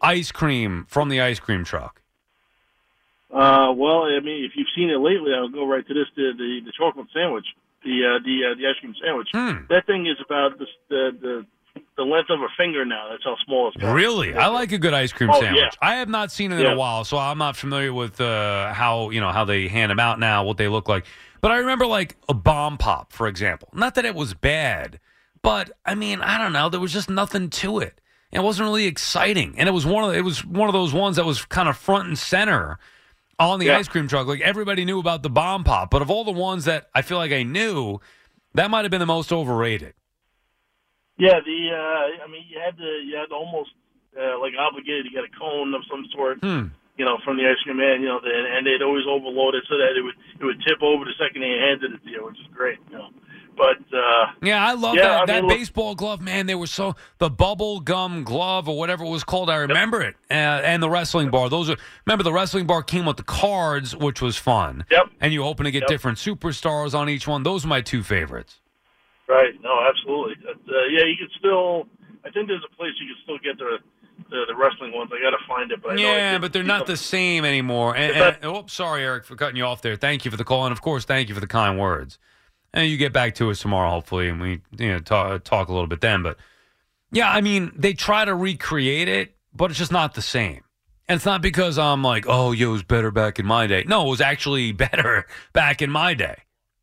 ice 0.00 0.30
cream 0.30 0.86
from 0.88 1.08
the 1.08 1.20
ice 1.20 1.40
cream 1.40 1.64
truck? 1.64 2.00
Uh, 3.30 3.72
well, 3.76 4.04
I 4.04 4.20
mean, 4.20 4.44
if 4.44 4.52
you've 4.54 4.68
seen 4.76 4.90
it 4.90 4.98
lately, 4.98 5.32
I'll 5.34 5.48
go 5.48 5.66
right 5.66 5.86
to 5.86 5.94
this: 5.94 6.06
the 6.14 6.32
the, 6.36 6.60
the 6.66 6.72
chocolate 6.78 7.06
sandwich, 7.12 7.46
the 7.82 7.90
uh, 8.04 8.22
the 8.24 8.52
uh, 8.52 8.54
the 8.54 8.66
ice 8.68 8.78
cream 8.80 8.94
sandwich. 9.02 9.28
Hmm. 9.32 9.64
That 9.70 9.86
thing 9.86 10.06
is 10.06 10.16
about 10.24 10.58
the, 10.58 10.66
the 10.88 11.10
the 11.20 11.46
the 11.96 12.02
length 12.02 12.30
of 12.30 12.40
a 12.40 12.48
finger 12.56 12.84
now. 12.84 13.08
That's 13.10 13.24
how 13.24 13.36
small 13.44 13.68
it's 13.68 13.76
got. 13.76 13.92
Really, 13.92 14.34
I 14.34 14.48
like 14.48 14.72
a 14.72 14.78
good 14.78 14.94
ice 14.94 15.12
cream 15.12 15.30
Oh, 15.30 15.40
sandwich. 15.40 15.60
yeah. 15.62 15.70
I 15.80 15.96
have 15.96 16.08
not 16.08 16.32
seen 16.32 16.52
it 16.52 16.56
in 16.56 16.62
Yeah. 16.62 16.72
a 16.72 16.76
while, 16.76 17.04
so 17.04 17.16
I'm 17.18 17.38
not 17.38 17.56
familiar 17.56 17.92
with 17.92 18.20
uh, 18.20 18.72
how 18.72 19.10
you 19.10 19.20
know 19.20 19.30
how 19.30 19.44
they 19.44 19.68
hand 19.68 19.90
them 19.90 20.00
out 20.00 20.18
now, 20.18 20.44
what 20.44 20.56
they 20.56 20.68
look 20.68 20.88
like. 20.88 21.04
But 21.40 21.50
I 21.52 21.58
remember 21.58 21.86
like 21.86 22.16
a 22.28 22.34
bomb 22.34 22.78
pop, 22.78 23.12
for 23.12 23.26
example. 23.28 23.68
Not 23.74 23.94
that 23.96 24.04
it 24.04 24.14
was 24.14 24.34
bad, 24.34 24.98
but 25.42 25.70
I 25.84 25.94
mean, 25.94 26.20
I 26.20 26.38
don't 26.38 26.52
know. 26.52 26.68
There 26.68 26.80
was 26.80 26.92
just 26.92 27.10
nothing 27.10 27.50
to 27.50 27.78
it. 27.80 28.00
It 28.32 28.42
wasn't 28.42 28.66
really 28.66 28.86
exciting, 28.86 29.54
and 29.58 29.68
it 29.68 29.72
was 29.72 29.86
one 29.86 30.02
of 30.02 30.14
it 30.14 30.22
was 30.22 30.44
one 30.44 30.68
of 30.68 30.72
those 30.72 30.92
ones 30.92 31.16
that 31.16 31.24
was 31.24 31.44
kind 31.44 31.68
of 31.68 31.76
front 31.76 32.08
and 32.08 32.18
center 32.18 32.78
on 33.38 33.58
the 33.60 33.70
ice 33.70 33.86
cream 33.88 34.08
truck. 34.08 34.26
Like 34.26 34.40
everybody 34.40 34.84
knew 34.84 34.98
about 34.98 35.22
the 35.22 35.30
bomb 35.30 35.62
pop, 35.64 35.90
but 35.90 36.02
of 36.02 36.10
all 36.10 36.24
the 36.24 36.32
ones 36.32 36.64
that 36.64 36.88
I 36.94 37.02
feel 37.02 37.18
like 37.18 37.30
I 37.32 37.44
knew, 37.44 38.00
that 38.54 38.70
might 38.70 38.82
have 38.82 38.90
been 38.90 39.00
the 39.00 39.06
most 39.06 39.32
overrated. 39.32 39.94
Yeah, 41.18 41.38
the 41.44 41.58
uh, 41.72 42.24
I 42.24 42.26
mean, 42.30 42.44
you 42.48 42.58
had 42.58 42.76
to 42.76 42.84
you 43.04 43.16
had 43.16 43.26
to 43.30 43.34
almost 43.34 43.70
uh, 44.18 44.38
like 44.40 44.52
obligated 44.58 45.04
to 45.06 45.10
get 45.10 45.24
a 45.24 45.32
cone 45.38 45.74
of 45.74 45.82
some 45.90 46.04
sort. 46.14 46.38
Hmm. 46.42 46.68
You 46.96 47.04
know, 47.04 47.18
from 47.24 47.36
the 47.36 47.42
ice 47.42 47.58
cream 47.64 47.78
man. 47.78 48.02
You 48.02 48.06
know, 48.08 48.20
and, 48.22 48.46
and 48.56 48.66
they'd 48.66 48.82
always 48.84 49.04
overload 49.08 49.56
it 49.56 49.64
so 49.68 49.76
that 49.78 49.96
it 49.98 50.02
would 50.02 50.14
it 50.40 50.44
would 50.44 50.62
tip 50.66 50.80
over 50.82 51.04
the 51.04 51.12
second 51.18 51.42
he 51.42 51.50
handed 51.50 51.92
it 51.92 52.04
to 52.04 52.10
you, 52.10 52.24
which 52.24 52.38
is 52.38 52.46
great. 52.54 52.78
You 52.90 52.98
know, 52.98 53.08
but 53.56 53.78
uh, 53.96 54.26
Yeah, 54.42 54.64
I 54.64 54.74
love 54.74 54.94
Yeah, 54.94 55.02
that 55.02 55.20
I 55.22 55.26
that 55.26 55.34
mean, 55.42 55.48
look- 55.50 55.58
baseball 55.58 55.94
glove, 55.96 56.20
man. 56.20 56.46
They 56.46 56.54
were 56.54 56.68
so 56.68 56.94
the 57.18 57.30
bubble 57.30 57.80
gum 57.80 58.22
glove 58.22 58.68
or 58.68 58.78
whatever 58.78 59.04
it 59.04 59.08
was 59.08 59.24
called. 59.24 59.50
I 59.50 59.56
remember 59.56 60.02
it, 60.02 60.14
uh, 60.30 60.34
and 60.34 60.80
the 60.80 60.88
wrestling 60.88 61.30
bar. 61.30 61.48
Those 61.48 61.68
are 61.68 61.76
remember 62.06 62.22
the 62.22 62.32
wrestling 62.32 62.66
bar 62.66 62.84
came 62.84 63.06
with 63.06 63.16
the 63.16 63.24
cards, 63.24 63.96
which 63.96 64.22
was 64.22 64.36
fun. 64.36 64.84
Yep. 64.90 65.06
And 65.20 65.32
you 65.32 65.42
hoping 65.42 65.64
to 65.64 65.72
get 65.72 65.82
Yep. 65.82 65.88
different 65.88 66.18
superstars 66.18 66.96
on 66.96 67.08
each 67.08 67.26
one. 67.26 67.42
Those 67.42 67.64
are 67.64 67.68
my 67.68 67.80
two 67.80 68.04
favorites. 68.04 68.60
Right. 69.28 69.52
No, 69.62 69.70
absolutely. 69.88 70.34
But, 70.42 70.60
uh, 70.72 70.84
yeah, 70.90 71.04
you 71.04 71.16
can 71.18 71.28
still. 71.38 71.86
I 72.24 72.30
think 72.30 72.48
there's 72.48 72.64
a 72.70 72.76
place 72.76 72.92
you 73.00 73.06
can 73.06 73.16
still 73.24 73.38
get 73.38 73.58
the 73.58 73.78
the, 74.30 74.44
the 74.48 74.54
wrestling 74.56 74.92
ones. 74.92 75.10
I 75.12 75.20
got 75.22 75.30
to 75.36 75.44
find 75.46 75.70
it, 75.72 75.82
but 75.82 75.92
I 75.92 75.96
know 75.96 76.08
I 76.08 76.16
Yeah, 76.16 76.32
did 76.32 76.40
but 76.42 76.52
they're 76.52 76.62
not 76.62 76.86
them. 76.86 76.92
the 76.94 76.96
same 76.96 77.44
anymore. 77.44 77.96
And, 77.96 78.12
and, 78.16 78.36
oh, 78.44 78.64
sorry, 78.68 79.02
Eric, 79.02 79.24
for 79.24 79.34
cutting 79.36 79.56
you 79.56 79.64
off 79.64 79.82
there. 79.82 79.96
Thank 79.96 80.24
you 80.24 80.30
for 80.30 80.36
the 80.36 80.44
call, 80.44 80.64
and 80.66 80.72
of 80.72 80.80
course, 80.80 81.04
thank 81.04 81.28
you 81.28 81.34
for 81.34 81.40
the 81.40 81.46
kind 81.46 81.78
words. 81.78 82.18
And 82.72 82.88
you 82.88 82.96
get 82.96 83.12
back 83.12 83.34
to 83.36 83.50
us 83.50 83.60
tomorrow, 83.60 83.90
hopefully, 83.90 84.28
and 84.28 84.40
we 84.40 84.60
you 84.78 84.88
know 84.88 84.98
talk, 85.00 85.44
talk 85.44 85.68
a 85.68 85.72
little 85.72 85.86
bit 85.86 86.00
then. 86.00 86.22
But 86.22 86.36
yeah, 87.12 87.30
I 87.30 87.40
mean, 87.40 87.72
they 87.76 87.92
try 87.92 88.24
to 88.24 88.34
recreate 88.34 89.08
it, 89.08 89.36
but 89.54 89.70
it's 89.70 89.78
just 89.78 89.92
not 89.92 90.14
the 90.14 90.22
same. 90.22 90.62
And 91.08 91.16
it's 91.16 91.26
not 91.26 91.42
because 91.42 91.78
I'm 91.78 92.02
like, 92.02 92.24
oh, 92.26 92.52
yo, 92.52 92.70
it 92.70 92.72
was 92.72 92.82
better 92.82 93.10
back 93.10 93.38
in 93.38 93.46
my 93.46 93.66
day. 93.66 93.84
No, 93.86 94.06
it 94.06 94.10
was 94.10 94.20
actually 94.20 94.72
better 94.72 95.26
back 95.52 95.82
in 95.82 95.90
my 95.90 96.14
day. 96.14 96.36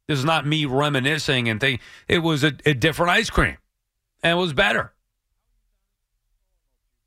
This 0.08 0.20
is 0.20 0.26
not 0.26 0.46
me 0.46 0.66
reminiscing 0.66 1.48
and 1.48 1.60
think 1.60 1.82
it 2.08 2.20
was 2.20 2.44
a, 2.44 2.54
a 2.66 2.74
different 2.74 3.12
ice 3.12 3.30
cream 3.30 3.58
and 4.24 4.38
it 4.38 4.42
was 4.42 4.54
better. 4.54 4.94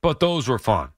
But 0.01 0.21
those 0.21 0.49
were 0.49 0.59
fun. 0.59 0.91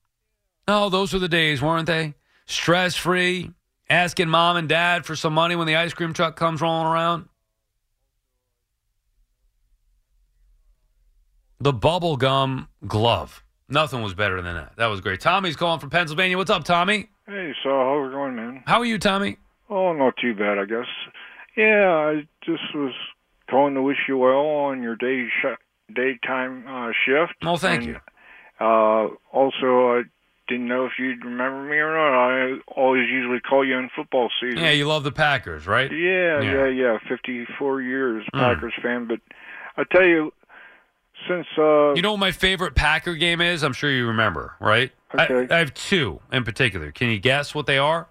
Oh, 0.69 0.89
those 0.89 1.13
were 1.13 1.19
the 1.19 1.29
days, 1.29 1.63
weren't 1.63 1.87
they? 1.87 2.15
Stress 2.47 2.97
free, 2.97 3.51
asking 3.89 4.29
mom 4.29 4.57
and 4.57 4.69
dad 4.69 5.05
for 5.05 5.15
some 5.15 5.33
money 5.33 5.55
when 5.57 5.67
the 5.67 5.77
ice 5.77 5.95
cream 5.95 6.13
truck 6.13 6.37
comes 6.37 6.61
rolling 6.61 6.87
around. 6.87 7.29
The 11.61 11.73
bubble 11.73 12.17
gum 12.17 12.69
glove. 12.87 13.43
Nothing 13.69 14.03
was 14.03 14.15
better 14.15 14.43
than 14.43 14.55
that. 14.55 14.77
That 14.77 14.87
was 14.87 15.01
great. 15.01 15.21
Tommy's 15.21 15.57
calling 15.57 15.81
from 15.81 15.91
Pennsylvania. 15.91 16.37
What's 16.37 16.51
up, 16.51 16.65
Tommy? 16.65 17.09
Hey, 17.27 17.53
so 17.65 17.71
how's 17.71 18.09
it 18.09 18.13
going, 18.13 18.37
man? 18.37 18.63
How 18.67 18.79
are 18.79 18.85
you, 18.85 18.99
Tommy? 18.99 19.39
Oh, 19.69 19.93
not 19.93 20.15
too 20.21 20.35
bad, 20.35 20.59
I 20.59 20.65
guess. 20.65 20.87
Yeah, 21.57 21.89
I 21.91 22.29
just 22.45 22.75
was 22.75 22.93
calling 23.51 23.75
to 23.75 23.83
wish 23.83 23.99
you 24.09 24.19
well 24.19 24.47
on 24.47 24.83
your 24.83 24.97
day 24.97 25.27
sh- 25.29 25.93
daytime 25.95 26.67
uh, 26.69 26.93
shift. 27.05 27.35
Oh, 27.45 27.57
thank 27.57 27.83
And, 27.85 27.89
you. 27.91 28.01
Uh, 28.59 29.09
also, 29.33 29.99
I 29.99 30.03
didn't 30.49 30.69
know 30.69 30.87
if 30.87 30.93
you'd 30.99 31.25
remember 31.25 31.63
me 31.65 31.77
or 31.77 31.93
not. 31.93 32.15
I 32.15 32.59
always 32.69 33.09
usually 33.11 33.41
call 33.41 33.65
you 33.67 33.77
in 33.79 33.89
football 33.95 34.31
season. 34.41 34.59
Yeah, 34.63 34.71
you 34.71 34.87
love 34.87 35.05
the 35.05 35.13
Packers, 35.13 35.67
right? 35.67 35.91
Yeah, 35.91 36.41
Yeah. 36.41 36.53
yeah, 36.53 36.67
yeah. 36.69 36.99
Fifty-four 37.09 37.83
years 37.83 38.25
Mm. 38.35 38.39
Packers 38.39 38.75
fan, 38.83 39.07
but 39.07 39.21
I 39.77 39.85
tell 39.91 40.05
you, 40.07 40.33
since 41.29 41.47
uh, 41.59 41.95
You 41.95 42.03
know 42.03 42.13
what 42.13 42.21
my 42.21 42.33
favorite 42.33 42.75
Packer 42.75 43.15
game 43.15 43.41
is? 43.41 43.63
I'm 43.63 43.73
sure 43.73 43.91
you 43.91 44.07
remember, 44.07 44.55
right? 44.61 44.91
Okay. 45.19 45.47
I, 45.51 45.57
I 45.57 45.59
have 45.59 45.73
two 45.75 46.21
in 46.33 46.45
particular. 46.45 46.93
Can 46.93 47.09
you 47.09 47.19
guess 47.19 47.55
what 47.55 47.67
they 47.67 47.79
are? 47.79 48.09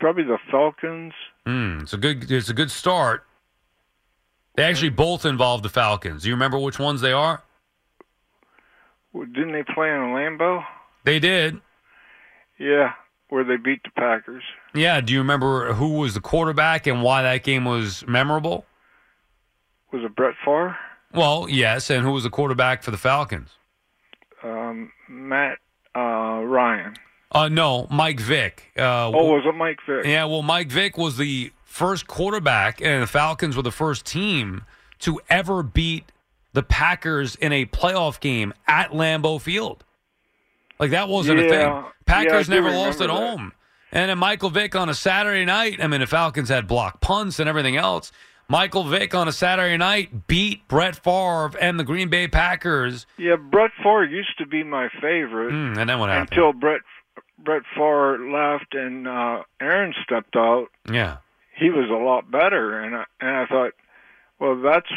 probably 0.00 0.24
the 0.24 0.38
Falcons. 0.50 1.14
Hmm, 1.46 1.80
it's 1.82 1.92
a 1.92 1.98
good. 1.98 2.30
It's 2.30 2.48
a 2.48 2.54
good 2.54 2.70
start. 2.70 3.26
They 4.56 4.62
actually 4.62 4.90
both 4.90 5.26
involve 5.26 5.62
the 5.62 5.68
Falcons. 5.68 6.22
Do 6.22 6.28
you 6.28 6.34
remember 6.34 6.58
which 6.58 6.78
ones 6.78 7.00
they 7.00 7.12
are? 7.12 7.42
Didn't 9.12 9.52
they 9.52 9.62
play 9.74 9.88
in 9.88 9.96
a 9.96 10.06
Lambeau? 10.14 10.64
They 11.04 11.18
did. 11.18 11.60
Yeah, 12.58 12.92
where 13.28 13.44
they 13.44 13.56
beat 13.56 13.82
the 13.82 13.90
Packers. 13.90 14.42
Yeah. 14.74 15.00
Do 15.00 15.12
you 15.12 15.18
remember 15.18 15.72
who 15.74 15.94
was 15.94 16.14
the 16.14 16.20
quarterback 16.20 16.86
and 16.86 17.02
why 17.02 17.22
that 17.22 17.42
game 17.44 17.64
was 17.64 18.06
memorable? 18.06 18.64
Was 19.92 20.02
it 20.04 20.16
Brett 20.16 20.34
Favre? 20.44 20.76
Well, 21.12 21.46
yes. 21.48 21.90
And 21.90 22.04
who 22.04 22.12
was 22.12 22.24
the 22.24 22.30
quarterback 22.30 22.82
for 22.82 22.90
the 22.90 22.96
Falcons? 22.96 23.50
Um, 24.42 24.90
Matt 25.08 25.58
uh, 25.94 26.42
Ryan. 26.44 26.94
Uh, 27.34 27.48
no, 27.48 27.86
Mike 27.90 28.20
Vick. 28.20 28.72
Uh, 28.78 29.08
Oh, 29.08 29.32
was 29.34 29.42
it 29.44 29.54
Mike 29.56 29.78
Vick? 29.88 30.04
Yeah, 30.06 30.24
well, 30.26 30.42
Mike 30.42 30.68
Vick 30.68 30.96
was 30.96 31.16
the 31.16 31.52
first 31.64 32.06
quarterback, 32.06 32.80
and 32.80 33.02
the 33.02 33.06
Falcons 33.06 33.56
were 33.56 33.62
the 33.62 33.72
first 33.72 34.06
team 34.06 34.62
to 35.00 35.20
ever 35.28 35.62
beat 35.64 36.04
the 36.52 36.62
Packers 36.62 37.34
in 37.34 37.52
a 37.52 37.66
playoff 37.66 38.20
game 38.20 38.54
at 38.68 38.90
Lambeau 38.92 39.40
Field. 39.40 39.82
Like 40.78 40.90
that 40.92 41.08
wasn't 41.08 41.40
a 41.40 41.48
thing. 41.48 41.84
Packers 42.06 42.46
do 42.46 42.54
never 42.54 42.70
lost 42.70 43.00
at 43.00 43.08
that. 43.08 43.12
home. 43.14 43.52
And 43.92 44.10
then 44.10 44.18
Michael 44.18 44.50
Vick 44.50 44.74
on 44.74 44.88
a 44.88 44.94
Saturday 44.94 45.44
night. 45.44 45.82
I 45.82 45.86
mean, 45.86 46.00
the 46.00 46.06
Falcons 46.06 46.48
had 46.48 46.66
blocked 46.66 47.00
punts 47.00 47.38
and 47.38 47.48
everything 47.48 47.76
else. 47.76 48.10
Michael 48.48 48.84
Vick 48.84 49.14
on 49.14 49.26
a 49.26 49.32
Saturday 49.32 49.76
night 49.76 50.26
beat 50.26 50.66
Brett 50.68 50.96
Favre 50.96 51.52
and 51.60 51.78
the 51.80 51.84
Green 51.84 52.08
Bay 52.10 52.28
Packers. 52.28 53.06
Yeah, 53.16 53.36
Brett 53.36 53.70
Favre 53.82 54.04
used 54.04 54.36
to 54.38 54.46
be 54.46 54.62
my 54.62 54.88
favorite 55.00 55.52
Mm, 55.52 55.78
and 55.78 55.88
then 55.88 55.98
what 55.98 56.10
happened? 56.10 56.28
until 56.32 56.52
Brett 56.52 56.80
Brett 57.38 57.62
Favre 57.74 58.18
left 58.30 58.74
and 58.74 59.06
uh, 59.08 59.42
Aaron 59.60 59.94
stepped 60.02 60.36
out. 60.36 60.68
yeah. 60.90 61.18
He 61.56 61.70
was 61.70 61.88
a 61.88 61.92
lot 61.94 62.28
better, 62.32 62.80
and 62.80 62.96
I, 62.96 63.04
and 63.20 63.30
I 63.30 63.46
thought, 63.46 63.72
well, 64.40 64.60
that's 64.60 64.88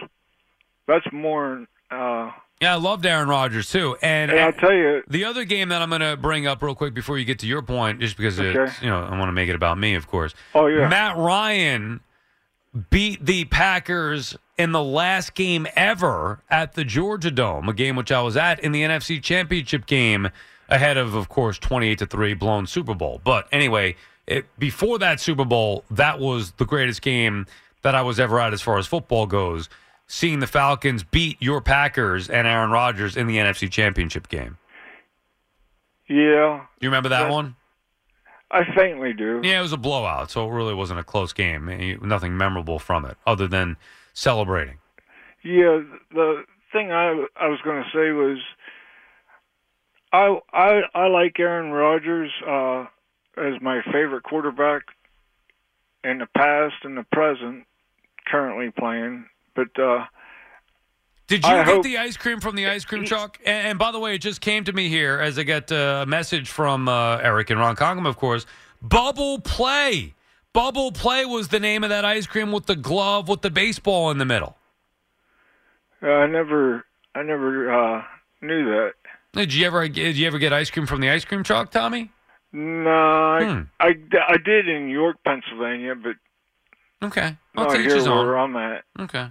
that's 0.87 1.05
more. 1.13 1.67
Uh, 1.91 2.31
Yeah, 2.59 2.73
I 2.73 2.77
loved 2.77 3.05
Aaron 3.05 3.27
Rodgers 3.29 3.69
too. 3.69 3.95
And, 4.01 4.31
and 4.31 4.39
I'll 4.39 4.53
tell 4.53 4.73
you, 4.73 5.03
The 5.07 5.23
other 5.25 5.43
game 5.45 5.69
that 5.69 5.83
I'm 5.83 5.89
going 5.89 6.01
to 6.01 6.17
bring 6.17 6.47
up 6.47 6.63
real 6.63 6.73
quick 6.73 6.95
before 6.95 7.19
you 7.19 7.25
get 7.25 7.37
to 7.39 7.45
your 7.47 7.61
point, 7.61 7.99
just 7.99 8.17
because 8.17 8.39
Okay. 8.39 8.63
it's, 8.63 8.81
you 8.81 8.89
know 8.89 9.03
I 9.03 9.11
want 9.19 9.27
to 9.29 9.33
make 9.33 9.49
it 9.49 9.55
about 9.55 9.77
me, 9.77 9.93
of 9.93 10.07
course. 10.07 10.33
Oh, 10.55 10.65
yeah. 10.65 10.87
Matt 10.89 11.15
Ryan 11.17 11.99
beat 12.89 13.23
the 13.25 13.45
Packers 13.45 14.35
in 14.57 14.71
the 14.71 14.83
last 14.83 15.35
game 15.35 15.67
ever 15.75 16.41
at 16.49 16.73
the 16.73 16.83
Georgia 16.83 17.29
Dome, 17.29 17.69
a 17.69 17.73
game 17.73 17.95
which 17.95 18.11
I 18.11 18.21
was 18.21 18.35
at 18.35 18.59
in 18.61 18.71
the 18.71 18.81
NFC 18.81 19.21
Championship 19.21 19.85
game 19.85 20.29
ahead 20.69 20.97
of, 20.97 21.13
of 21.15 21.29
course, 21.29 21.57
28 21.59 21.99
to 21.99 22.05
three 22.05 22.33
blown 22.33 22.67
Super 22.67 22.93
Bowl. 22.93 23.21
But 23.23 23.47
anyway, 23.51 23.95
it, 24.25 24.45
before 24.59 24.99
that 24.99 25.19
Super 25.19 25.45
Bowl, 25.45 25.83
that 25.91 26.19
was 26.19 26.51
the 26.53 26.65
greatest 26.65 27.01
game 27.01 27.45
that 27.83 27.95
I 27.95 28.01
was 28.01 28.19
ever 28.19 28.39
at 28.39 28.53
as 28.53 28.61
far 28.61 28.77
as 28.77 28.87
football 28.87 29.25
goes. 29.25 29.69
Seeing 30.07 30.39
the 30.39 30.47
Falcons 30.47 31.03
beat 31.03 31.37
your 31.41 31.59
Packers 31.61 32.29
and 32.29 32.47
Aaron 32.47 32.71
Rodgers 32.71 33.17
in 33.17 33.27
the 33.27 33.37
NFC 33.37 33.69
Championship 33.69 34.29
game. 34.29 34.57
yeah, 36.07 36.61
Do 36.79 36.85
You 36.85 36.89
remember 36.89 37.09
that 37.09 37.29
one? 37.29 37.55
I 38.49 38.63
faintly 38.73 39.11
do. 39.11 39.41
Yeah, 39.43 39.59
it 39.59 39.61
was 39.61 39.73
a 39.73 39.77
blowout, 39.77 40.31
so 40.31 40.47
it 40.47 40.53
really 40.53 40.73
wasn't 40.73 41.01
a 41.01 41.03
close 41.03 41.33
game. 41.33 41.67
Eh, 41.67 41.97
Nothing 42.01 42.37
memorable 42.37 42.79
from 42.79 43.03
it, 43.05 43.17
other 43.27 43.45
than 43.47 43.75
celebrating. 44.13 44.77
Yeah, 45.43 45.81
the 46.13 46.43
thing 46.71 46.91
I 46.91 47.25
I 47.35 47.47
was 47.49 47.59
going 47.63 47.83
to 47.83 47.89
say 47.93 48.11
was, 48.11 48.37
I 50.13 50.39
I 50.53 50.81
I 50.93 51.07
like 51.07 51.39
Aaron 51.39 51.71
Rodgers 51.71 52.31
uh, 52.47 52.85
as 53.37 53.61
my 53.61 53.81
favorite 53.85 54.23
quarterback 54.23 54.83
in 56.03 56.19
the 56.19 56.27
past 56.35 56.75
and 56.83 56.97
the 56.97 57.05
present, 57.11 57.65
currently 58.25 58.71
playing. 58.71 59.25
But 59.55 59.77
uh, 59.79 60.05
Did 61.27 61.43
you 61.43 61.49
I 61.49 61.57
get 61.57 61.65
hope- 61.67 61.83
the 61.83 61.97
ice 61.97 62.15
cream 62.15 62.39
from 62.39 62.55
the 62.55 62.67
ice 62.67 62.85
cream 62.85 63.03
truck? 63.03 63.39
And, 63.45 63.67
and 63.69 63.79
by 63.79 63.91
the 63.91 63.99
way, 63.99 64.15
it 64.15 64.19
just 64.19 64.39
came 64.39 64.63
to 64.65 64.73
me 64.73 64.87
here 64.87 65.19
as 65.19 65.37
I 65.37 65.43
got 65.43 65.71
uh, 65.71 66.01
a 66.03 66.05
message 66.05 66.49
from 66.49 66.87
uh, 66.87 67.17
Eric 67.17 67.49
and 67.49 67.59
Ronkonkoma, 67.59 68.07
of 68.07 68.17
course. 68.17 68.45
Bubble 68.81 69.39
Play. 69.39 70.13
Bubble 70.53 70.91
Play 70.91 71.25
was 71.25 71.49
the 71.49 71.59
name 71.59 71.83
of 71.83 71.89
that 71.89 72.05
ice 72.05 72.27
cream 72.27 72.51
with 72.51 72.67
the 72.67 72.75
glove 72.75 73.27
with 73.27 73.41
the 73.41 73.49
baseball 73.49 74.09
in 74.11 74.17
the 74.19 74.25
middle. 74.25 74.55
I 76.01 76.27
never 76.27 76.85
I 77.15 77.23
never 77.23 77.71
uh, 77.97 78.03
knew 78.41 78.65
that. 78.65 78.93
Did 79.33 79.53
you 79.53 79.65
ever 79.67 79.87
did 79.87 80.15
you 80.17 80.27
ever 80.27 80.39
get 80.39 80.53
ice 80.53 80.69
cream 80.71 80.85
from 80.87 81.01
the 81.01 81.09
ice 81.09 81.25
cream 81.25 81.43
truck, 81.43 81.71
Tommy? 81.71 82.11
No, 82.53 82.89
I, 82.89 83.43
Hmm. 83.43 83.61
I, 83.79 83.95
I 84.29 84.37
did 84.37 84.67
in 84.69 84.89
York, 84.89 85.17
Pennsylvania, 85.25 85.95
but 85.95 86.15
Okay, 87.05 87.37
not 87.53 87.77
here 87.77 88.01
where 88.03 88.37
I'm 88.37 88.55
at. 88.55 88.83
Okay. 88.99 89.27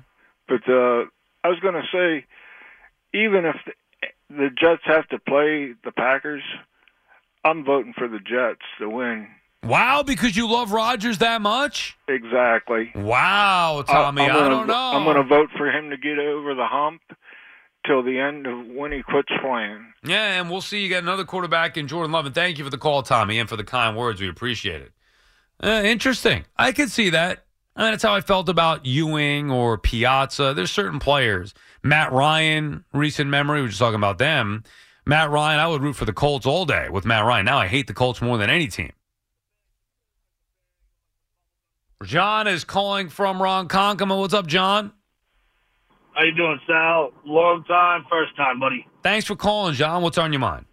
But 0.46 0.68
uh, 0.68 1.06
I 1.42 1.48
was 1.48 1.58
going 1.60 1.74
to 1.74 1.82
say, 1.92 2.24
even 3.12 3.44
if 3.44 3.56
the, 3.66 3.72
the 4.36 4.50
Jets 4.56 4.82
have 4.84 5.08
to 5.08 5.18
play 5.18 5.72
the 5.84 5.90
Packers, 5.90 6.42
I'm 7.44 7.64
voting 7.64 7.92
for 7.98 8.06
the 8.06 8.20
Jets 8.20 8.60
to 8.78 8.88
win. 8.88 9.26
Wow, 9.64 10.04
because 10.04 10.36
you 10.36 10.48
love 10.48 10.70
Rodgers 10.70 11.18
that 11.18 11.42
much? 11.42 11.96
Exactly. 12.06 12.92
Wow, 12.94 13.82
Tommy, 13.84 14.22
I'm 14.22 14.28
gonna- 14.28 14.50
don't 14.50 14.66
know. 14.68 14.74
I'm 14.94 15.02
going 15.02 15.16
to 15.16 15.24
vote 15.24 15.50
for 15.56 15.68
him 15.68 15.90
to 15.90 15.96
get 15.96 16.20
over 16.20 16.54
the 16.54 16.66
hump 16.66 17.00
till 17.86 18.02
the 18.02 18.18
end 18.18 18.46
of 18.46 18.66
when 18.68 18.92
he 18.92 19.02
quits 19.02 19.28
playing. 19.40 19.92
Yeah, 20.04 20.40
and 20.40 20.50
we'll 20.50 20.60
see. 20.60 20.82
You 20.82 20.90
got 20.90 21.02
another 21.02 21.24
quarterback 21.24 21.76
in 21.76 21.88
Jordan 21.88 22.12
Love, 22.12 22.26
and 22.26 22.34
thank 22.34 22.58
you 22.58 22.64
for 22.64 22.70
the 22.70 22.78
call, 22.78 23.02
Tommy, 23.02 23.38
and 23.38 23.48
for 23.48 23.56
the 23.56 23.64
kind 23.64 23.96
words. 23.96 24.20
We 24.20 24.28
appreciate 24.28 24.82
it. 24.82 24.92
Uh, 25.62 25.82
interesting. 25.84 26.44
I 26.56 26.72
could 26.72 26.90
see 26.90 27.10
that. 27.10 27.44
I 27.74 27.82
mean, 27.82 27.92
that's 27.92 28.02
how 28.02 28.14
I 28.14 28.22
felt 28.22 28.48
about 28.48 28.86
Ewing 28.86 29.50
or 29.50 29.76
Piazza. 29.76 30.54
There's 30.54 30.70
certain 30.70 30.98
players. 30.98 31.52
Matt 31.82 32.10
Ryan, 32.12 32.84
recent 32.92 33.28
memory. 33.30 33.58
We 33.58 33.62
were 33.62 33.68
just 33.68 33.78
talking 33.78 33.96
about 33.96 34.18
them. 34.18 34.64
Matt 35.04 35.30
Ryan, 35.30 35.60
I 35.60 35.68
would 35.68 35.82
root 35.82 35.94
for 35.94 36.04
the 36.04 36.12
Colts 36.12 36.46
all 36.46 36.64
day 36.64 36.88
with 36.90 37.04
Matt 37.04 37.24
Ryan. 37.24 37.44
Now 37.44 37.58
I 37.58 37.66
hate 37.66 37.86
the 37.86 37.94
Colts 37.94 38.20
more 38.22 38.38
than 38.38 38.50
any 38.50 38.66
team. 38.66 38.92
John 42.02 42.46
is 42.46 42.64
calling 42.64 43.08
from 43.08 43.38
Ronkonkoma. 43.38 44.18
What's 44.18 44.34
up, 44.34 44.46
John? 44.46 44.92
How 46.16 46.24
you 46.24 46.32
doing, 46.34 46.58
Sal? 46.66 47.12
Long 47.26 47.62
time, 47.64 48.06
first 48.10 48.34
time, 48.36 48.58
buddy. 48.58 48.86
Thanks 49.02 49.26
for 49.26 49.36
calling, 49.36 49.74
John. 49.74 50.02
What's 50.02 50.16
on 50.18 50.32
your 50.32 50.40
mind? 50.40 50.64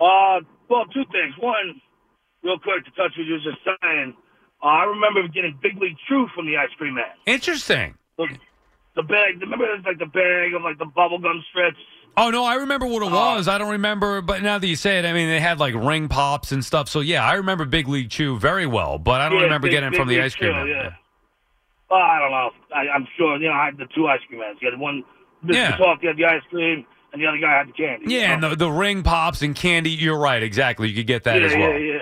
Uh, 0.00 0.40
well, 0.70 0.86
two 0.86 1.04
things. 1.12 1.34
One, 1.38 1.80
real 2.42 2.58
quick 2.58 2.84
to 2.86 2.90
touch 2.92 3.12
what 3.18 3.26
you 3.26 3.34
were 3.34 3.38
just 3.38 3.58
saying. 3.82 4.14
Uh, 4.62 4.66
I 4.66 4.84
remember 4.84 5.28
getting 5.28 5.58
Big 5.62 5.76
League 5.80 5.96
Chew 6.08 6.26
from 6.34 6.46
the 6.46 6.56
ice 6.56 6.70
cream 6.78 6.94
man. 6.94 7.04
Interesting. 7.26 7.94
Look, 8.18 8.30
the 8.96 9.02
bag. 9.02 9.40
Remember, 9.40 9.66
there's 9.66 9.84
like 9.84 9.98
the 9.98 10.06
bag 10.06 10.54
of 10.54 10.62
like 10.62 10.78
the 10.78 10.86
bubble 10.86 11.18
gum 11.18 11.44
strips. 11.50 11.76
Oh 12.16 12.30
no, 12.30 12.44
I 12.44 12.54
remember 12.56 12.86
what 12.86 13.02
it 13.02 13.12
Oh. 13.12 13.34
was. 13.36 13.46
I 13.46 13.58
don't 13.58 13.70
remember, 13.72 14.20
but 14.22 14.42
now 14.42 14.58
that 14.58 14.66
you 14.66 14.74
say 14.76 14.98
it, 14.98 15.04
I 15.04 15.12
mean 15.12 15.28
they 15.28 15.38
had 15.38 15.60
like 15.60 15.74
ring 15.74 16.08
pops 16.08 16.50
and 16.50 16.64
stuff. 16.64 16.88
So 16.88 17.00
yeah, 17.00 17.24
I 17.24 17.34
remember 17.34 17.64
Big 17.66 17.88
League 17.88 18.10
Chew 18.10 18.38
very 18.38 18.66
well, 18.66 18.98
but 18.98 19.20
I 19.20 19.28
don't 19.28 19.38
Yeah, 19.38 19.44
remember 19.44 19.66
Big- 19.68 19.72
getting 19.72 19.92
it 19.92 19.96
from 19.96 20.08
the 20.08 20.20
ice 20.20 20.34
cream. 20.34 20.50
Chew, 20.52 20.56
man. 20.56 20.66
yeah. 20.68 20.90
Well, 21.90 22.00
I 22.00 22.18
don't 22.20 22.30
know. 22.30 22.50
I, 22.74 22.94
I'm 22.94 23.06
sure. 23.18 23.36
You 23.38 23.48
know, 23.48 23.54
I 23.54 23.66
had 23.66 23.78
the 23.78 23.86
two 23.94 24.06
ice 24.06 24.20
cream 24.28 24.40
mans. 24.40 24.58
You 24.60 24.70
had 24.70 24.78
one. 24.78 25.02
Mr. 25.44 25.54
Yeah. 25.54 25.76
Talk, 25.76 26.02
you 26.02 26.08
had 26.08 26.16
the 26.16 26.26
ice 26.26 26.42
cream. 26.50 26.86
and 27.12 27.20
the 27.20 27.26
other 27.26 27.38
guy 27.38 27.58
had 27.58 27.68
the 27.68 27.72
candy. 27.72 28.14
Yeah, 28.14 28.32
and 28.32 28.42
the, 28.42 28.54
the 28.54 28.70
ring 28.70 29.02
pops 29.02 29.42
and 29.42 29.54
candy. 29.54 29.90
You're 29.90 30.18
right, 30.18 30.42
exactly. 30.42 30.88
You 30.88 30.94
could 30.94 31.06
get 31.06 31.24
that 31.24 31.40
yeah, 31.40 31.46
as 31.46 31.52
well. 31.54 31.72
Yeah, 31.72 31.78
yeah. 31.78 32.00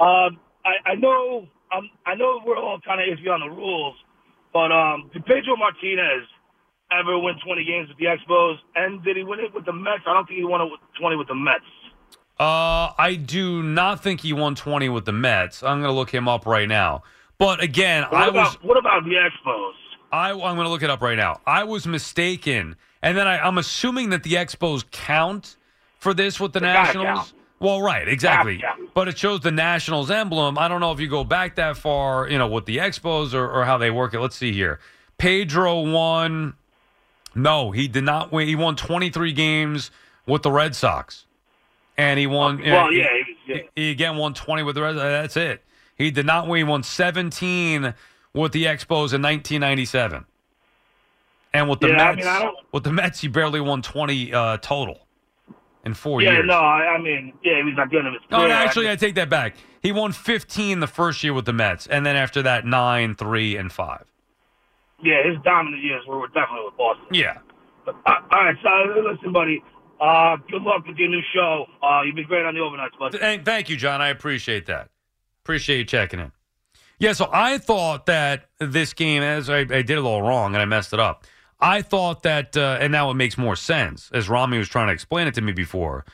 Um, 0.00 0.40
I, 0.64 0.90
I 0.90 0.94
know, 0.96 1.46
um, 1.76 1.90
I 2.06 2.14
know 2.14 2.40
we're 2.44 2.56
all 2.56 2.80
kind 2.84 3.00
of 3.00 3.18
iffy 3.18 3.30
on 3.30 3.40
the 3.40 3.54
rules, 3.54 3.94
but 4.52 4.72
um, 4.72 5.10
did 5.12 5.24
Pedro 5.26 5.56
Martinez 5.56 6.26
ever 6.90 7.18
win 7.18 7.34
20 7.44 7.64
games 7.64 7.88
with 7.88 7.98
the 7.98 8.06
Expos? 8.06 8.56
And 8.74 9.02
did 9.04 9.16
he 9.16 9.22
win 9.22 9.40
it 9.40 9.54
with 9.54 9.66
the 9.66 9.72
Mets? 9.72 10.02
I 10.06 10.14
don't 10.14 10.26
think 10.26 10.38
he 10.38 10.44
won 10.44 10.60
it 10.60 10.64
with 10.64 10.80
20 11.00 11.16
with 11.16 11.28
the 11.28 11.34
Mets. 11.34 11.64
Uh, 12.38 12.90
I 12.98 13.14
do 13.24 13.62
not 13.62 14.02
think 14.02 14.20
he 14.20 14.32
won 14.32 14.56
20 14.56 14.88
with 14.88 15.04
the 15.04 15.12
Mets. 15.12 15.62
I'm 15.62 15.80
going 15.80 15.90
to 15.90 15.96
look 15.96 16.10
him 16.10 16.28
up 16.28 16.46
right 16.46 16.68
now. 16.68 17.04
But 17.44 17.62
again, 17.62 18.04
What 18.04 18.14
I 18.14 18.28
about 18.28 18.34
was 18.34 18.62
what 18.62 18.78
about 18.78 19.04
the 19.04 19.10
Expos? 19.10 19.72
I 20.10 20.30
I'm 20.30 20.38
going 20.38 20.64
to 20.64 20.70
look 20.70 20.82
it 20.82 20.88
up 20.88 21.02
right 21.02 21.18
now. 21.18 21.40
I 21.46 21.64
was 21.64 21.86
mistaken, 21.86 22.76
and 23.02 23.18
then 23.18 23.28
I, 23.28 23.38
I'm 23.38 23.58
assuming 23.58 24.08
that 24.10 24.22
the 24.22 24.32
Expos 24.32 24.82
count 24.90 25.56
for 25.98 26.14
this 26.14 26.40
with 26.40 26.54
the 26.54 26.60
They 26.60 26.66
Nationals. 26.72 27.34
Well, 27.60 27.82
right, 27.82 28.08
exactly. 28.08 28.64
But 28.94 29.08
it 29.08 29.18
shows 29.18 29.40
the 29.40 29.50
Nationals 29.50 30.10
emblem. 30.10 30.56
I 30.56 30.68
don't 30.68 30.80
know 30.80 30.92
if 30.92 31.00
you 31.00 31.08
go 31.08 31.22
back 31.22 31.56
that 31.56 31.76
far, 31.76 32.28
you 32.30 32.38
know, 32.38 32.46
with 32.46 32.64
the 32.64 32.78
Expos 32.78 33.34
or, 33.34 33.46
or 33.50 33.66
how 33.66 33.76
they 33.76 33.90
work 33.90 34.14
it. 34.14 34.20
Let's 34.20 34.36
see 34.36 34.52
here. 34.52 34.80
Pedro 35.18 35.80
won. 35.80 36.54
No, 37.34 37.72
he 37.72 37.88
did 37.88 38.04
not 38.04 38.32
win. 38.32 38.48
He 38.48 38.56
won 38.56 38.74
23 38.74 39.32
games 39.34 39.90
with 40.26 40.42
the 40.42 40.50
Red 40.50 40.74
Sox, 40.74 41.26
and 41.98 42.18
he 42.18 42.26
won. 42.26 42.62
Well, 42.64 42.88
he- 42.88 42.98
yeah, 43.00 43.06
he 43.46 43.52
yeah. 43.52 43.62
he 43.76 43.90
again 43.90 44.16
won 44.16 44.32
20 44.32 44.62
with 44.62 44.76
the 44.76 44.82
Red 44.82 44.94
Sox. 44.94 45.02
That's 45.02 45.36
it. 45.36 45.62
He 45.96 46.10
did 46.10 46.26
not 46.26 46.48
win. 46.48 46.58
He 46.58 46.64
won 46.64 46.82
17 46.82 47.94
with 48.32 48.52
the 48.52 48.64
Expos 48.64 49.12
in 49.14 49.22
1997. 49.22 50.24
And 51.52 51.68
with 51.70 51.80
the 51.80 51.88
Yeah, 51.88 51.94
I 51.94 52.14
Mets, 52.14 52.26
mean, 52.26 52.26
I 52.26 52.52
with 52.72 52.82
the 52.84 52.92
Mets, 52.92 53.20
he 53.20 53.28
barely 53.28 53.60
won 53.60 53.80
20 53.80 54.34
uh, 54.34 54.56
total 54.56 55.06
in 55.84 55.94
four 55.94 56.20
yeah, 56.20 56.32
years. 56.32 56.46
no, 56.48 56.54
I, 56.54 56.96
I 56.96 56.98
mean, 57.00 57.32
yeah, 57.44 57.58
he 57.58 57.62
was 57.62 57.74
at 57.80 57.90
the 57.90 57.98
end 57.98 58.08
of 58.08 58.14
his 58.14 58.22
No, 58.30 58.38
career. 58.38 58.48
no, 58.48 58.54
actually, 58.54 58.90
I 58.90 58.96
take 58.96 59.14
that 59.14 59.28
back. 59.30 59.54
He 59.80 59.92
won 59.92 60.10
15 60.12 60.80
the 60.80 60.86
first 60.88 61.22
year 61.22 61.32
with 61.32 61.44
the 61.44 61.52
Mets, 61.52 61.86
and 61.86 62.04
then 62.04 62.16
after 62.16 62.42
that, 62.42 62.66
nine, 62.66 63.14
three, 63.14 63.56
and 63.56 63.70
five. 63.70 64.04
yeah, 65.02 65.22
his 65.24 65.36
dominant 65.44 65.82
years 65.84 66.02
were 66.08 66.26
definitely 66.28 66.64
with 66.64 66.76
Boston. 66.76 67.06
Yeah. 67.12 67.38
But, 67.84 67.96
uh, 68.06 68.14
all 68.32 68.44
right, 68.44 68.56
so 68.62 69.00
listen, 69.12 69.32
buddy. 69.32 69.62
Uh, 70.00 70.36
good 70.50 70.62
luck 70.62 70.84
with 70.88 70.96
your 70.96 71.08
new 71.08 71.20
show. 71.32 71.66
Uh, 71.82 72.00
you've 72.02 72.16
been 72.16 72.26
great 72.26 72.44
on 72.44 72.54
the 72.54 72.60
overnights, 72.60 72.98
buddy. 72.98 73.42
Thank 73.44 73.68
you, 73.68 73.76
John. 73.76 74.00
I 74.02 74.08
appreciate 74.08 74.66
that. 74.66 74.88
Appreciate 75.44 75.76
you 75.78 75.84
checking 75.84 76.20
in. 76.20 76.32
Yeah, 76.98 77.12
so 77.12 77.28
I 77.30 77.58
thought 77.58 78.06
that 78.06 78.46
this 78.60 78.94
game, 78.94 79.22
as 79.22 79.50
I, 79.50 79.58
I 79.58 79.64
did 79.82 79.90
a 79.90 80.00
little 80.00 80.22
wrong 80.22 80.54
and 80.54 80.62
I 80.62 80.64
messed 80.64 80.94
it 80.94 81.00
up. 81.00 81.24
I 81.60 81.82
thought 81.82 82.22
that, 82.22 82.56
uh, 82.56 82.78
and 82.80 82.90
now 82.90 83.10
it 83.10 83.14
makes 83.14 83.36
more 83.36 83.54
sense 83.54 84.10
as 84.14 84.28
Rami 84.28 84.56
was 84.56 84.68
trying 84.68 84.86
to 84.86 84.94
explain 84.94 85.26
it 85.26 85.34
to 85.34 85.42
me 85.42 85.52
before. 85.52 86.06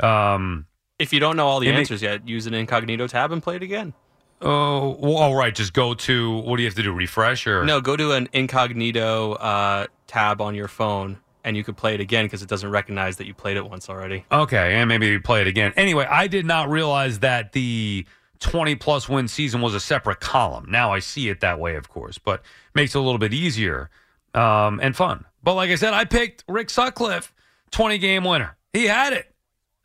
Um, 0.00 0.64
If 0.98 1.12
you 1.12 1.20
don't 1.20 1.36
know 1.36 1.46
all 1.46 1.60
the 1.60 1.68
It 1.68 1.74
answers 1.74 2.00
yet, 2.00 2.26
use 2.26 2.46
an 2.46 2.54
incognito 2.54 3.06
tab 3.06 3.30
and 3.30 3.42
play 3.42 3.56
it 3.56 3.62
again. 3.62 3.92
oh, 4.40 4.96
well, 5.00 5.16
all 5.18 5.34
right, 5.36 5.54
just 5.54 5.74
go 5.74 5.92
to 5.92 6.38
what 6.38 6.56
do 6.56 6.62
you 6.62 6.68
have 6.68 6.76
to 6.76 6.82
do? 6.82 6.92
Refresh 6.92 7.46
or 7.46 7.64
No, 7.64 7.82
go 7.82 7.94
to 7.94 8.12
an 8.12 8.28
incognito 8.32 9.32
uh, 9.34 9.86
tab 10.06 10.40
on 10.40 10.54
your 10.54 10.68
phone, 10.68 11.18
and 11.44 11.58
you 11.58 11.64
could 11.64 11.76
play 11.76 11.92
it 11.94 12.00
again 12.00 12.24
because 12.24 12.42
it 12.42 12.48
doesn't 12.48 12.70
recognize 12.70 13.16
that 13.18 13.26
you 13.26 13.34
played 13.34 13.58
it 13.58 13.68
once 13.68 13.90
already. 13.90 14.24
Okay, 14.32 14.76
and 14.76 14.88
maybe 14.88 15.10
we 15.10 15.18
play 15.18 15.42
it 15.42 15.46
again. 15.46 15.72
Anyway, 15.76 16.06
I 16.08 16.26
did 16.26 16.46
not 16.46 16.70
realize 16.70 17.18
that 17.20 17.52
the 17.52 18.06
20 18.40 18.74
plus 18.76 19.08
win 19.08 19.28
season 19.28 19.60
was 19.60 19.74
a 19.74 19.80
separate 19.80 20.20
column. 20.20 20.66
Now 20.70 20.92
I 20.92 20.98
see 20.98 21.28
it 21.28 21.40
that 21.40 21.58
way, 21.58 21.76
of 21.76 21.88
course, 21.88 22.18
but 22.18 22.42
makes 22.74 22.94
it 22.94 22.98
a 22.98 23.00
little 23.00 23.18
bit 23.18 23.34
easier 23.34 23.90
um, 24.34 24.80
and 24.82 24.96
fun. 24.96 25.24
But 25.42 25.54
like 25.54 25.70
I 25.70 25.76
said, 25.76 25.94
I 25.94 26.04
picked 26.04 26.44
Rick 26.48 26.70
Sutcliffe, 26.70 27.32
20 27.70 27.98
game 27.98 28.24
winner. 28.24 28.56
He 28.72 28.86
had 28.86 29.12
it. 29.12 29.34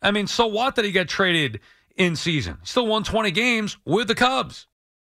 I 0.02 0.10
mean, 0.10 0.26
so 0.26 0.46
what 0.46 0.76
that 0.76 0.84
he 0.84 0.92
got 0.92 1.08
traded 1.08 1.60
in 1.96 2.16
season? 2.16 2.58
Still 2.62 2.86
won 2.86 3.04
20 3.04 3.30
games 3.30 3.78
with 3.84 4.08
the 4.08 4.14
Cubs. 4.14 4.66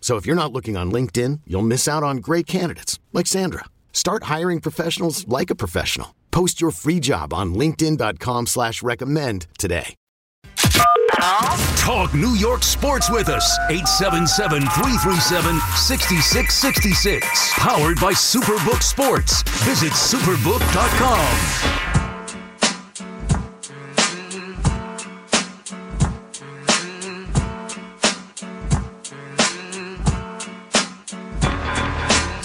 So 0.00 0.16
if 0.16 0.26
you're 0.26 0.34
not 0.34 0.52
looking 0.52 0.76
on 0.76 0.90
LinkedIn, 0.90 1.42
you'll 1.46 1.70
miss 1.74 1.86
out 1.86 2.02
on 2.02 2.16
great 2.16 2.48
candidates 2.48 2.98
like 3.12 3.28
Sandra. 3.28 3.66
Start 3.92 4.24
hiring 4.24 4.60
professionals 4.60 5.28
like 5.28 5.50
a 5.50 5.54
professional. 5.54 6.16
Post 6.32 6.60
your 6.60 6.72
free 6.72 6.98
job 6.98 7.32
on 7.32 7.54
linkedin.com 7.54 8.46
slash 8.48 8.82
recommend 8.82 9.46
today. 9.58 9.94
Talk 11.76 12.14
New 12.14 12.30
York 12.30 12.62
sports 12.62 13.10
with 13.10 13.28
us. 13.28 13.58
877 13.68 14.62
337 14.62 15.60
6666. 15.76 17.52
Powered 17.56 18.00
by 18.00 18.12
Superbook 18.12 18.82
Sports. 18.82 19.42
Visit 19.64 19.92
superbook.com. 19.92 21.89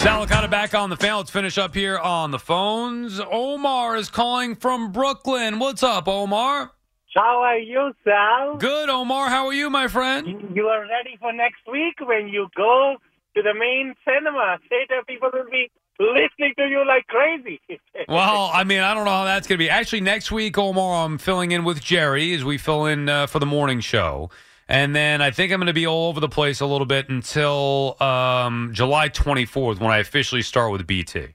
Sal 0.06 0.24
Licata 0.24 0.48
back 0.48 0.76
on 0.76 0.92
the 0.92 0.96
fan. 0.96 1.18
Let's 1.18 1.32
finish 1.32 1.58
up 1.58 1.74
here 1.74 1.98
on 1.98 2.30
the 2.30 2.38
phones. 2.38 3.20
Omar 3.20 3.96
is 3.96 4.08
calling 4.08 4.54
from 4.54 4.92
Brooklyn. 4.92 5.58
What's 5.58 5.82
up, 5.82 6.08
Omar? 6.08 6.72
How 7.16 7.42
are 7.42 7.58
you, 7.58 7.92
Sal? 8.04 8.58
Good, 8.58 8.88
Omar. 8.88 9.30
How 9.30 9.48
are 9.48 9.54
you, 9.54 9.68
my 9.72 9.88
friend? 9.88 10.28
You 10.54 10.68
are 10.68 10.82
ready 10.82 11.18
for 11.20 11.34
next 11.34 11.62
week 11.72 11.96
when 12.02 12.28
you 12.28 12.50
go 12.56 12.98
to 13.36 13.42
the 13.42 13.56
main 13.56 13.96
cinema. 14.08 14.60
Theater 14.70 15.02
people 15.08 15.32
will 15.34 15.50
be 15.50 15.72
listening 16.00 16.54
to 16.60 16.68
you 16.68 16.86
like 16.88 17.08
crazy. 17.08 17.60
Well, 18.08 18.52
I 18.54 18.64
mean, 18.64 18.82
I 18.82 18.94
don't 18.94 19.06
know 19.06 19.12
how 19.12 19.26
that's 19.26 19.48
going 19.48 19.58
to 19.58 19.64
be. 19.64 19.72
Actually, 19.72 20.02
next 20.02 20.32
week, 20.32 20.56
Omar, 20.56 21.06
I'm 21.06 21.18
filling 21.18 21.50
in 21.50 21.64
with 21.64 21.82
Jerry 21.82 22.32
as 22.36 22.44
we 22.44 22.60
fill 22.60 22.86
in 22.86 23.10
uh, 23.10 23.26
for 23.26 23.40
the 23.40 23.48
morning 23.48 23.80
show. 23.80 24.30
And 24.68 24.96
then 24.96 25.22
I 25.22 25.32
think 25.32 25.52
I'm 25.52 25.60
going 25.60 25.68
to 25.68 25.74
be 25.74 25.86
all 25.86 26.10
over 26.10 26.20
the 26.20 26.30
place 26.30 26.60
a 26.60 26.66
little 26.66 26.88
bit 26.88 27.10
until 27.10 28.02
um, 28.02 28.72
July 28.74 29.10
24th 29.10 29.80
when 29.80 29.92
I 29.92 30.00
officially 30.00 30.42
start 30.42 30.72
with 30.72 30.88
BT. 30.88 31.28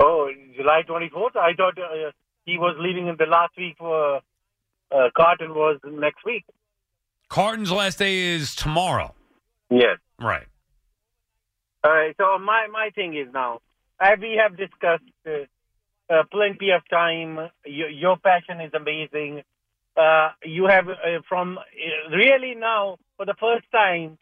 oh, 0.00 0.30
July 0.56 0.82
24th? 0.88 1.36
I 1.36 1.52
thought 1.54 1.78
uh, 1.78 2.10
he 2.46 2.56
was 2.56 2.76
leaving 2.78 3.08
in 3.08 3.16
the 3.18 3.26
last 3.26 3.52
week 3.58 3.76
for 3.78 4.20
uh, 4.90 5.08
Carton 5.16 5.54
was 5.54 5.78
next 5.84 6.24
week. 6.24 6.44
Carton's 7.28 7.70
last 7.70 7.98
day 7.98 8.18
is 8.18 8.54
tomorrow. 8.54 9.14
Yes. 9.70 9.98
Right. 10.18 10.46
All 11.84 11.92
right. 11.92 12.14
So 12.18 12.38
my 12.38 12.68
my 12.70 12.90
thing 12.94 13.16
is 13.16 13.32
now, 13.32 13.60
as 13.98 14.18
we 14.20 14.38
have 14.42 14.56
discussed 14.56 15.02
uh, 15.26 15.46
uh, 16.12 16.22
plenty 16.30 16.70
of 16.70 16.82
time. 16.90 17.38
Your, 17.64 17.88
your 17.88 18.16
passion 18.16 18.60
is 18.60 18.72
amazing. 18.74 19.42
Uh, 19.96 20.30
you 20.44 20.66
have 20.66 20.88
uh, 20.88 21.20
from 21.28 21.58
uh, 21.58 22.16
really 22.16 22.54
now 22.54 22.96
for 23.16 23.26
the 23.26 23.34
first 23.38 23.64
time, 23.70 24.18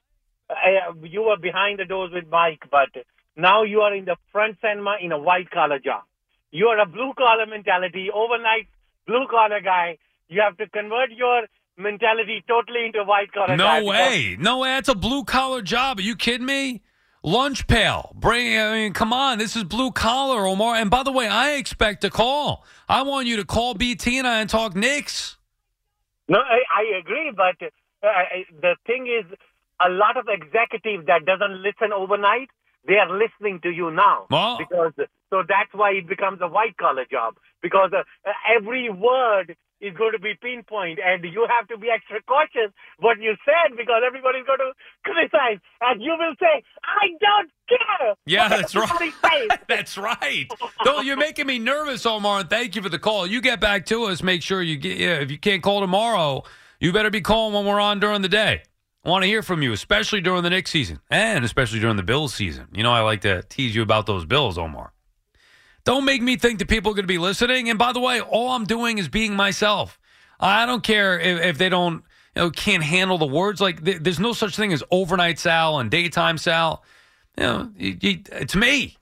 uh, 0.50 0.92
you 1.02 1.22
were 1.22 1.36
behind 1.36 1.78
the 1.78 1.84
doors 1.84 2.10
with 2.12 2.24
Mike, 2.28 2.62
but 2.70 2.88
now 3.36 3.62
you 3.62 3.80
are 3.80 3.94
in 3.94 4.04
the 4.04 4.16
front 4.32 4.56
cinema 4.60 4.96
in 5.00 5.12
a 5.12 5.18
white 5.18 5.50
collar 5.50 5.78
job. 5.78 6.02
You 6.50 6.66
are 6.66 6.78
a 6.80 6.86
blue 6.86 7.12
collar 7.16 7.46
mentality, 7.46 8.08
overnight 8.12 8.66
blue 9.06 9.26
collar 9.30 9.60
guy. 9.60 9.98
You 10.28 10.40
have 10.42 10.56
to 10.58 10.68
convert 10.68 11.12
your 11.12 11.42
mentality 11.76 12.44
totally 12.46 12.86
into 12.86 13.04
white 13.04 13.32
collar. 13.32 13.56
guy 13.56 13.80
No 13.80 13.86
way. 13.86 14.36
No 14.38 14.58
way. 14.58 14.68
That's 14.70 14.88
a 14.88 14.94
blue 14.94 15.24
collar 15.24 15.62
job. 15.62 15.98
Are 15.98 16.02
you 16.02 16.16
kidding 16.16 16.46
me? 16.46 16.82
Lunch 17.22 17.66
pail. 17.66 18.12
Bring. 18.14 18.58
I 18.58 18.72
mean, 18.74 18.92
come 18.92 19.12
on. 19.12 19.38
This 19.38 19.54
is 19.54 19.64
blue 19.64 19.92
collar, 19.92 20.46
Omar. 20.46 20.76
And 20.76 20.90
by 20.90 21.02
the 21.02 21.12
way, 21.12 21.28
I 21.28 21.52
expect 21.52 22.02
a 22.04 22.10
call. 22.10 22.64
I 22.88 23.02
want 23.02 23.26
you 23.26 23.36
to 23.36 23.44
call 23.44 23.74
BT 23.74 24.18
and 24.18 24.26
I 24.26 24.40
and 24.40 24.48
talk 24.48 24.74
Knicks. 24.74 25.36
No, 26.30 26.40
I, 26.40 26.60
I 26.72 26.98
agree, 27.00 27.32
but 27.36 27.58
uh, 27.66 28.10
the 28.62 28.76
thing 28.88 29.08
is, 29.08 29.26
a 29.84 29.90
lot 29.90 30.16
of 30.16 30.26
executives 30.30 31.06
that 31.08 31.26
doesn't 31.26 31.62
listen 31.62 31.92
overnight, 31.92 32.50
they 32.86 32.94
are 32.94 33.10
listening 33.10 33.60
to 33.62 33.70
you 33.70 33.90
now. 33.90 34.26
Well- 34.30 34.58
because 34.58 34.92
so 35.30 35.42
that's 35.46 35.72
why 35.72 35.92
it 35.92 36.08
becomes 36.08 36.40
a 36.42 36.48
white 36.48 36.76
collar 36.76 37.06
job 37.10 37.36
because 37.62 37.90
uh, 37.96 38.02
every 38.56 38.90
word 38.90 39.56
is 39.80 39.96
going 39.96 40.12
to 40.12 40.18
be 40.18 40.34
pinpoint, 40.40 40.98
and 41.02 41.24
you 41.24 41.46
have 41.48 41.66
to 41.68 41.78
be 41.78 41.88
extra 41.88 42.20
cautious 42.22 42.72
what 42.98 43.18
you 43.18 43.34
said 43.44 43.76
because 43.76 44.02
everybody's 44.06 44.44
going 44.44 44.58
to 44.58 44.72
criticize, 45.04 45.58
and 45.80 46.02
you 46.02 46.14
will 46.18 46.34
say, 46.38 46.62
"I 46.84 47.08
don't 47.20 47.50
care." 47.68 48.14
Yeah, 48.26 48.48
that's 48.48 48.74
right. 48.74 49.12
that's 49.68 49.96
right. 49.96 50.50
Don't 50.84 51.06
you're 51.06 51.16
making 51.16 51.46
me 51.46 51.58
nervous, 51.58 52.04
Omar. 52.04 52.40
And 52.40 52.50
thank 52.50 52.76
you 52.76 52.82
for 52.82 52.88
the 52.88 52.98
call. 52.98 53.26
You 53.26 53.40
get 53.40 53.60
back 53.60 53.86
to 53.86 54.04
us. 54.04 54.22
Make 54.22 54.42
sure 54.42 54.62
you 54.62 54.76
get. 54.76 54.98
Yeah, 54.98 55.20
if 55.20 55.30
you 55.30 55.38
can't 55.38 55.62
call 55.62 55.80
tomorrow, 55.80 56.42
you 56.78 56.92
better 56.92 57.10
be 57.10 57.20
calling 57.22 57.54
when 57.54 57.64
we're 57.64 57.80
on 57.80 58.00
during 58.00 58.22
the 58.22 58.28
day. 58.28 58.62
I 59.04 59.08
want 59.08 59.22
to 59.22 59.28
hear 59.28 59.42
from 59.42 59.62
you, 59.62 59.72
especially 59.72 60.20
during 60.20 60.42
the 60.42 60.50
Knicks 60.50 60.70
season 60.70 61.00
and 61.10 61.44
especially 61.44 61.80
during 61.80 61.96
the 61.96 62.02
Bills 62.02 62.34
season. 62.34 62.68
You 62.72 62.82
know, 62.82 62.92
I 62.92 63.00
like 63.00 63.22
to 63.22 63.42
tease 63.42 63.74
you 63.74 63.82
about 63.82 64.06
those 64.06 64.26
Bills, 64.26 64.58
Omar. 64.58 64.92
Don't 65.84 66.04
make 66.04 66.20
me 66.20 66.36
think 66.36 66.58
that 66.58 66.68
people 66.68 66.92
are 66.92 66.94
going 66.94 67.04
to 67.04 67.08
be 67.08 67.18
listening. 67.18 67.70
And 67.70 67.78
by 67.78 67.92
the 67.92 68.00
way, 68.00 68.20
all 68.20 68.50
I'm 68.50 68.66
doing 68.66 68.98
is 68.98 69.08
being 69.08 69.34
myself. 69.34 69.98
I 70.38 70.66
don't 70.66 70.82
care 70.82 71.18
if, 71.18 71.40
if 71.42 71.58
they 71.58 71.70
don't, 71.70 72.04
you 72.36 72.42
know, 72.42 72.50
can't 72.50 72.82
handle 72.82 73.16
the 73.16 73.26
words. 73.26 73.60
Like 73.60 73.82
th- 73.82 74.02
there's 74.02 74.20
no 74.20 74.34
such 74.34 74.56
thing 74.56 74.72
as 74.72 74.82
overnight 74.90 75.38
Sal 75.38 75.78
and 75.78 75.90
daytime 75.90 76.36
Sal. 76.36 76.84
You 77.38 77.42
know, 77.42 77.70
you, 77.78 78.20
it's 78.32 78.54
me. 78.54 78.98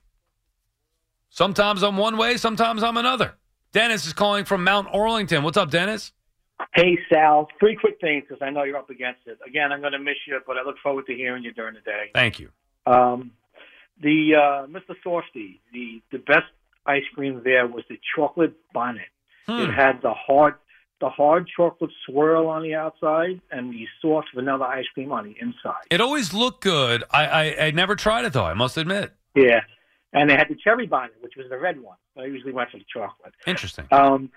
Sometimes 1.30 1.82
I'm 1.82 1.96
one 1.96 2.16
way, 2.16 2.36
sometimes 2.36 2.82
I'm 2.82 2.96
another. 2.96 3.34
Dennis 3.72 4.06
is 4.06 4.12
calling 4.12 4.44
from 4.44 4.64
Mount 4.64 4.88
Arlington. 4.92 5.42
What's 5.42 5.56
up, 5.56 5.70
Dennis? 5.70 6.12
Hey, 6.74 6.98
Sal. 7.10 7.48
Three 7.60 7.76
quick 7.76 7.98
things 8.00 8.24
because 8.28 8.42
I 8.42 8.50
know 8.50 8.64
you're 8.64 8.76
up 8.76 8.90
against 8.90 9.20
it. 9.26 9.38
Again, 9.46 9.72
I'm 9.72 9.80
going 9.80 9.92
to 9.92 9.98
miss 9.98 10.16
you, 10.26 10.40
but 10.46 10.56
I 10.56 10.62
look 10.62 10.76
forward 10.82 11.06
to 11.06 11.14
hearing 11.14 11.42
you 11.42 11.52
during 11.52 11.74
the 11.74 11.80
day. 11.80 12.10
Thank 12.14 12.40
you. 12.40 12.50
Um, 12.86 13.32
the 14.02 14.34
uh, 14.34 14.66
Mr. 14.66 14.94
Softee, 15.04 15.60
the 15.72 16.02
the 16.12 16.18
best 16.18 16.46
ice 16.86 17.02
cream 17.14 17.42
there 17.44 17.66
was 17.66 17.84
the 17.88 17.98
chocolate 18.16 18.54
bonnet. 18.72 19.08
Hmm. 19.46 19.62
It 19.62 19.74
had 19.74 20.00
the 20.02 20.14
hard 20.14 20.54
the 21.00 21.08
hard 21.08 21.48
chocolate 21.54 21.90
swirl 22.06 22.48
on 22.48 22.62
the 22.62 22.74
outside 22.74 23.40
and 23.50 23.72
the 23.72 23.86
soft 24.02 24.28
vanilla 24.34 24.64
ice 24.64 24.86
cream 24.94 25.12
on 25.12 25.24
the 25.24 25.36
inside. 25.40 25.84
It 25.90 26.00
always 26.00 26.34
looked 26.34 26.60
good. 26.60 27.04
I, 27.10 27.26
I, 27.26 27.66
I 27.66 27.70
never 27.70 27.94
tried 27.94 28.24
it 28.24 28.32
though. 28.32 28.44
I 28.44 28.54
must 28.54 28.76
admit. 28.76 29.12
Yeah, 29.34 29.60
and 30.12 30.28
they 30.28 30.34
had 30.34 30.48
the 30.48 30.56
cherry 30.56 30.86
bonnet, 30.86 31.14
which 31.20 31.34
was 31.36 31.46
the 31.50 31.58
red 31.58 31.80
one. 31.80 31.96
I 32.16 32.24
usually 32.24 32.52
went 32.52 32.70
for 32.70 32.78
the 32.78 32.84
chocolate. 32.92 33.34
Interesting. 33.46 33.86
Um, 33.92 34.30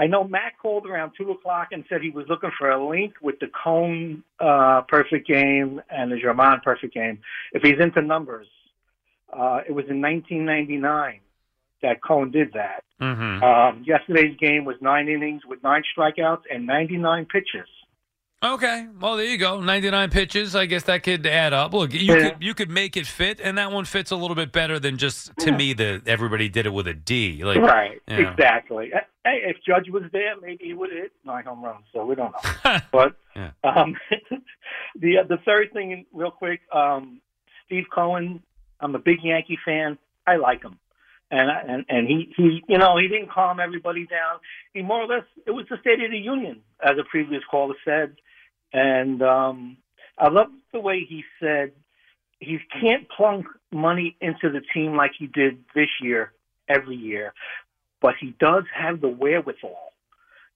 I 0.00 0.06
know 0.06 0.24
Matt 0.24 0.54
called 0.60 0.86
around 0.86 1.12
two 1.14 1.30
o'clock 1.30 1.68
and 1.72 1.84
said 1.90 2.00
he 2.00 2.08
was 2.08 2.24
looking 2.26 2.50
for 2.58 2.70
a 2.70 2.88
link 2.88 3.16
with 3.20 3.38
the 3.38 3.48
Cone 3.48 4.24
uh, 4.40 4.80
perfect 4.88 5.28
game 5.28 5.82
and 5.90 6.10
the 6.10 6.16
Germán 6.16 6.62
perfect 6.62 6.94
game. 6.94 7.18
If 7.52 7.60
he's 7.60 7.78
into 7.78 8.00
numbers, 8.00 8.46
uh, 9.30 9.60
it 9.68 9.72
was 9.72 9.84
in 9.90 10.00
1999 10.00 11.20
that 11.82 12.02
Cone 12.02 12.30
did 12.30 12.54
that. 12.54 12.82
Mm-hmm. 12.98 13.42
Um, 13.42 13.84
yesterday's 13.86 14.38
game 14.38 14.64
was 14.64 14.76
nine 14.80 15.06
innings 15.10 15.42
with 15.46 15.62
nine 15.62 15.82
strikeouts 15.94 16.44
and 16.50 16.66
99 16.66 17.26
pitches. 17.26 17.68
Okay, 18.42 18.86
well 18.98 19.16
there 19.18 19.26
you 19.26 19.36
go. 19.36 19.60
Ninety 19.60 19.90
nine 19.90 20.08
pitches. 20.08 20.56
I 20.56 20.64
guess 20.64 20.84
that 20.84 21.02
could 21.02 21.26
add 21.26 21.52
up. 21.52 21.74
Look, 21.74 21.92
you 21.92 22.00
Yeah. 22.14 22.30
could 22.30 22.42
you 22.42 22.54
could 22.54 22.70
make 22.70 22.96
it 22.96 23.06
fit, 23.06 23.38
and 23.38 23.58
that 23.58 23.70
one 23.70 23.84
fits 23.84 24.10
a 24.10 24.16
little 24.16 24.34
bit 24.34 24.50
better 24.50 24.78
than 24.78 24.96
just 24.96 25.36
to 25.40 25.52
me 25.52 25.74
the 25.74 26.00
everybody 26.06 26.48
did 26.48 26.64
it 26.64 26.72
with 26.72 26.86
a 26.88 26.94
D. 26.94 27.44
Like 27.44 27.58
right, 27.58 28.00
you 28.08 28.22
know. 28.22 28.30
exactly. 28.30 28.92
Hey, 29.24 29.42
if 29.44 29.58
Judge 29.62 29.90
was 29.90 30.04
there, 30.12 30.36
maybe 30.40 30.64
he 30.64 30.72
would 30.72 30.90
have 30.90 30.98
hit 31.02 31.12
nine 31.22 31.44
home 31.44 31.62
runs. 31.62 31.84
So 31.92 32.06
we 32.06 32.14
don't 32.14 32.32
know. 32.64 32.78
but 32.92 33.14
Yeah. 33.36 33.50
um, 33.62 33.94
the 34.98 35.16
the 35.28 35.36
third 35.44 35.74
thing, 35.74 36.06
real 36.12 36.30
quick, 36.30 36.60
um, 36.72 37.20
Steve 37.66 37.84
Cohen. 37.94 38.42
I'm 38.80 38.94
a 38.94 38.98
big 38.98 39.18
Yankee 39.22 39.58
fan. 39.62 39.98
I 40.26 40.36
like 40.36 40.62
him, 40.62 40.78
and 41.30 41.50
and 41.50 41.84
and 41.90 42.06
he 42.08 42.32
he 42.34 42.62
you 42.66 42.78
know 42.78 42.96
he 42.96 43.06
didn't 43.08 43.30
calm 43.30 43.60
everybody 43.60 44.06
down. 44.06 44.38
He 44.72 44.80
more 44.80 45.02
or 45.02 45.06
less 45.06 45.24
it 45.46 45.50
was 45.50 45.66
the 45.68 45.76
State 45.82 46.02
of 46.02 46.10
the 46.10 46.16
Union, 46.18 46.62
as 46.82 46.96
a 46.98 47.04
previous 47.04 47.42
caller 47.50 47.74
said, 47.84 48.16
and 48.72 49.22
um, 49.22 49.76
I 50.18 50.28
love 50.28 50.48
the 50.72 50.80
way 50.80 51.04
he 51.08 51.24
said 51.40 51.72
he 52.38 52.58
can't 52.80 53.08
plunk 53.08 53.46
money 53.72 54.16
into 54.20 54.50
the 54.50 54.60
team 54.74 54.96
like 54.96 55.12
he 55.18 55.26
did 55.26 55.58
this 55.74 55.88
year 56.00 56.32
every 56.68 56.96
year, 56.96 57.34
but 58.00 58.14
he 58.20 58.34
does 58.38 58.64
have 58.74 59.00
the 59.00 59.08
wherewithal. 59.08 59.76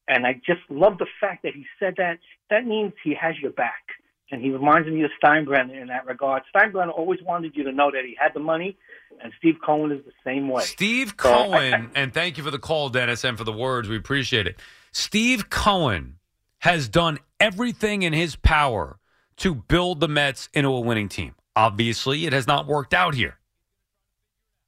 And 0.09 0.27
I 0.27 0.35
just 0.35 0.61
love 0.69 0.99
the 0.99 1.07
fact 1.21 1.43
that 1.45 1.55
he 1.55 1.65
said 1.79 1.95
that. 1.97 2.19
That 2.51 2.67
means 2.67 2.93
he 3.03 3.15
has 3.15 3.35
your 3.41 3.53
back. 3.53 3.83
And 4.31 4.43
he 4.43 4.51
reminds 4.51 4.89
me 4.89 5.03
of 5.03 5.11
Steinbrenner 5.23 5.81
in 5.81 5.89
that 5.89 6.07
regard. 6.07 6.43
Steinbrenner 6.55 6.91
always 6.91 7.21
wanted 7.23 7.55
you 7.55 7.65
to 7.65 7.73
know 7.73 7.91
that 7.91 8.05
he 8.05 8.17
had 8.19 8.33
the 8.35 8.41
money, 8.41 8.77
and 9.23 9.33
Steve 9.39 9.57
Cohen 9.65 9.93
is 9.93 10.05
the 10.05 10.13
same 10.25 10.49
way. 10.49 10.63
Steve 10.63 11.15
So 11.21 11.31
I- 11.31 11.71
Cohen, 11.71 11.91
and 11.95 12.13
thank 12.13 12.37
you 12.39 12.45
for 12.45 12.51
the 12.51 12.59
call, 12.59 12.89
Dennis, 12.89 13.23
and 13.25 13.39
for 13.39 13.45
the 13.45 13.53
words. 13.53 13.89
We 13.89 13.97
appreciate 13.97 14.47
it. 14.47 14.59
Steve 14.93 15.51
Cohen 15.51 16.17
has 16.65 16.89
done 16.89 17.19
everything 17.39 18.05
in 18.05 18.15
his 18.15 18.37
power 18.37 18.99
to 19.37 19.55
build 19.55 20.01
the 20.01 20.09
Mets 20.09 20.49
into 20.55 20.71
a 20.71 20.81
winning 20.81 21.11
team. 21.11 21.35
Obviously, 21.55 22.25
it 22.25 22.33
has 22.33 22.47
not 22.47 22.67
worked 22.67 22.95
out 22.95 23.15
here. 23.15 23.37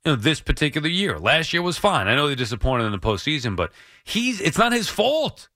You 0.04 0.12
know, 0.12 0.16
this 0.16 0.40
particular 0.40 0.88
year. 0.88 1.18
Last 1.18 1.54
year 1.54 1.62
was 1.62 1.78
fine. 1.78 2.06
I 2.06 2.14
know 2.14 2.28
they 2.28 2.34
disappointed 2.34 2.84
in 2.84 2.92
the 2.92 2.98
postseason, 2.98 3.56
but 3.56 3.72
he's 4.04 4.42
it's 4.42 4.58
not 4.58 4.74
his 4.74 4.90
fault. 4.90 5.48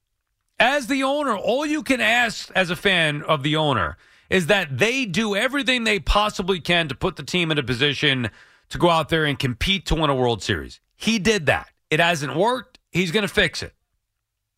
As 0.59 0.87
the 0.87 1.03
owner, 1.03 1.37
all 1.37 1.67
you 1.67 1.83
can 1.83 2.01
ask 2.01 2.51
as 2.55 2.71
a 2.71 2.77
fan 2.77 3.23
of 3.23 3.43
the 3.43 3.57
owner 3.57 3.99
is 4.31 4.47
that 4.47 4.79
they 4.79 5.05
do 5.05 5.37
everything 5.37 5.85
they 5.85 5.99
possibly 5.99 6.59
can 6.59 6.89
to 6.89 6.95
put 6.95 7.17
the 7.17 7.23
team 7.23 7.51
in 7.51 7.59
a 7.59 7.63
position 7.63 8.31
to 8.71 8.79
go 8.79 8.89
out 8.89 9.11
there 9.11 9.27
and 9.27 9.39
compete 9.39 9.85
to 9.87 9.95
win 9.95 10.09
a 10.09 10.15
World 10.15 10.43
Series. 10.43 10.81
He 10.97 11.19
did 11.19 11.45
that. 11.47 11.69
It 11.91 12.01
hasn't 12.01 12.35
worked. 12.35 12.79
He's 12.91 13.11
going 13.11 13.29
to 13.29 13.33
fix 13.33 13.63
it. 13.63 13.75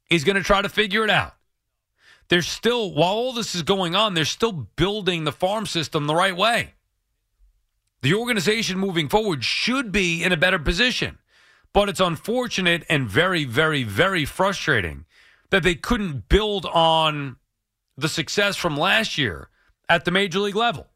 He's 0.09 0.22
going 0.22 0.37
to 0.37 0.45
try 0.45 0.62
to 0.62 0.68
figure 0.68 1.03
it 1.03 1.11
out. 1.11 1.35
There's 2.33 2.49
still, 2.49 2.95
while 2.95 3.12
all 3.12 3.35
this 3.35 3.55
is 3.55 3.62
going 3.62 3.95
on, 3.95 4.14
they're 4.14 4.24
still 4.24 4.53
building 4.53 5.24
the 5.24 5.33
farm 5.33 5.66
system 5.66 6.07
the 6.07 6.14
right 6.14 6.35
way. 6.35 6.72
The 8.01 8.14
organization 8.14 8.78
moving 8.78 9.11
forward 9.11 9.45
should 9.45 9.93
be 9.93 10.24
in 10.24 10.33
a 10.33 10.39
better 10.39 10.59
position. 10.59 11.18
But 11.74 11.91
it's 11.91 12.01
unfortunate 12.01 12.87
and 12.89 13.07
very, 13.07 13.45
very, 13.45 13.85
very 13.85 14.24
frustrating 14.24 15.05
that 15.51 15.62
they 15.62 15.74
couldn't 15.74 16.30
build 16.30 16.64
on 16.64 17.37
the 17.99 18.09
success 18.09 18.57
from 18.57 18.78
last 18.78 19.18
year 19.18 19.51
at 19.91 20.07
the 20.07 20.11
major 20.11 20.39
league 20.39 20.57
level 20.57 20.87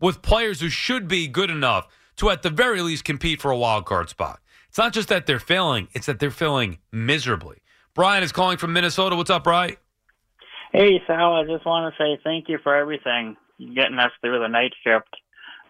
with 0.00 0.22
players 0.22 0.62
who 0.62 0.70
should 0.70 1.06
be 1.06 1.28
good 1.28 1.50
enough 1.50 1.86
to, 2.16 2.30
at 2.30 2.40
the 2.40 2.48
very 2.48 2.80
least, 2.80 3.04
compete 3.04 3.42
for 3.42 3.50
a 3.50 3.58
wild 3.58 3.84
card 3.84 4.08
spot. 4.08 4.40
It's 4.70 4.78
not 4.78 4.94
just 4.94 5.10
that 5.10 5.26
they're 5.26 5.38
failing, 5.38 5.88
it's 5.92 6.06
that 6.06 6.18
they're 6.18 6.30
failing 6.30 6.78
miserably. 6.90 7.58
Brian 7.92 8.22
is 8.22 8.32
calling 8.32 8.56
from 8.56 8.72
Minnesota. 8.72 9.16
What's 9.16 9.28
up, 9.28 9.44
Brian? 9.44 9.76
Hey, 10.78 11.02
Sal, 11.08 11.34
I 11.34 11.42
just 11.42 11.66
want 11.66 11.92
to 11.92 12.00
say 12.00 12.20
thank 12.22 12.48
you 12.48 12.60
for 12.62 12.72
everything, 12.72 13.36
getting 13.58 13.98
us 13.98 14.12
through 14.20 14.38
the 14.38 14.46
night 14.46 14.72
shift. 14.84 15.08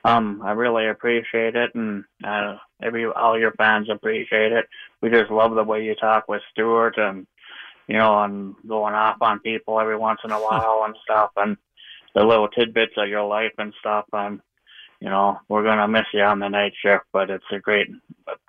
Um, 0.05 0.43
I 0.45 0.51
really 0.51 0.87
appreciate 0.87 1.57
it, 1.57 1.75
and 1.75 2.05
uh, 2.23 2.57
every 2.83 3.07
all 3.07 3.39
your 3.39 3.53
fans 3.53 3.89
appreciate 3.89 4.53
it. 4.53 4.67
We 5.01 5.09
just 5.09 5.31
love 5.31 5.55
the 5.55 5.65
way 5.65 5.83
you 5.83 5.95
talk 5.95 6.29
with 6.29 6.43
Stuart, 6.51 6.99
and 6.99 7.27
you 7.87 7.97
know, 7.97 8.23
and 8.23 8.55
going 8.69 8.93
off 8.93 9.17
on 9.23 9.41
people 9.41 9.81
every 9.81 9.97
once 9.97 10.21
in 10.25 10.31
a 10.31 10.39
while 10.39 10.83
and 10.85 10.95
stuff, 11.05 11.31
and 11.39 11.57
the 12.15 12.23
little 12.23 12.49
tidbits 12.49 12.93
of 12.99 13.09
your 13.09 13.25
life 13.25 13.53
and 13.57 13.73
stuff. 13.81 14.05
And 14.13 14.43
you 15.01 15.09
know, 15.09 15.39
we're 15.49 15.65
gonna 15.65 15.89
miss 15.89 16.05
you 16.13 16.21
on 16.21 16.41
the 16.41 16.49
night 16.49 16.75
shift, 16.83 17.07
but 17.15 17.31
it's 17.31 17.51
a 17.51 17.59
great 17.59 17.89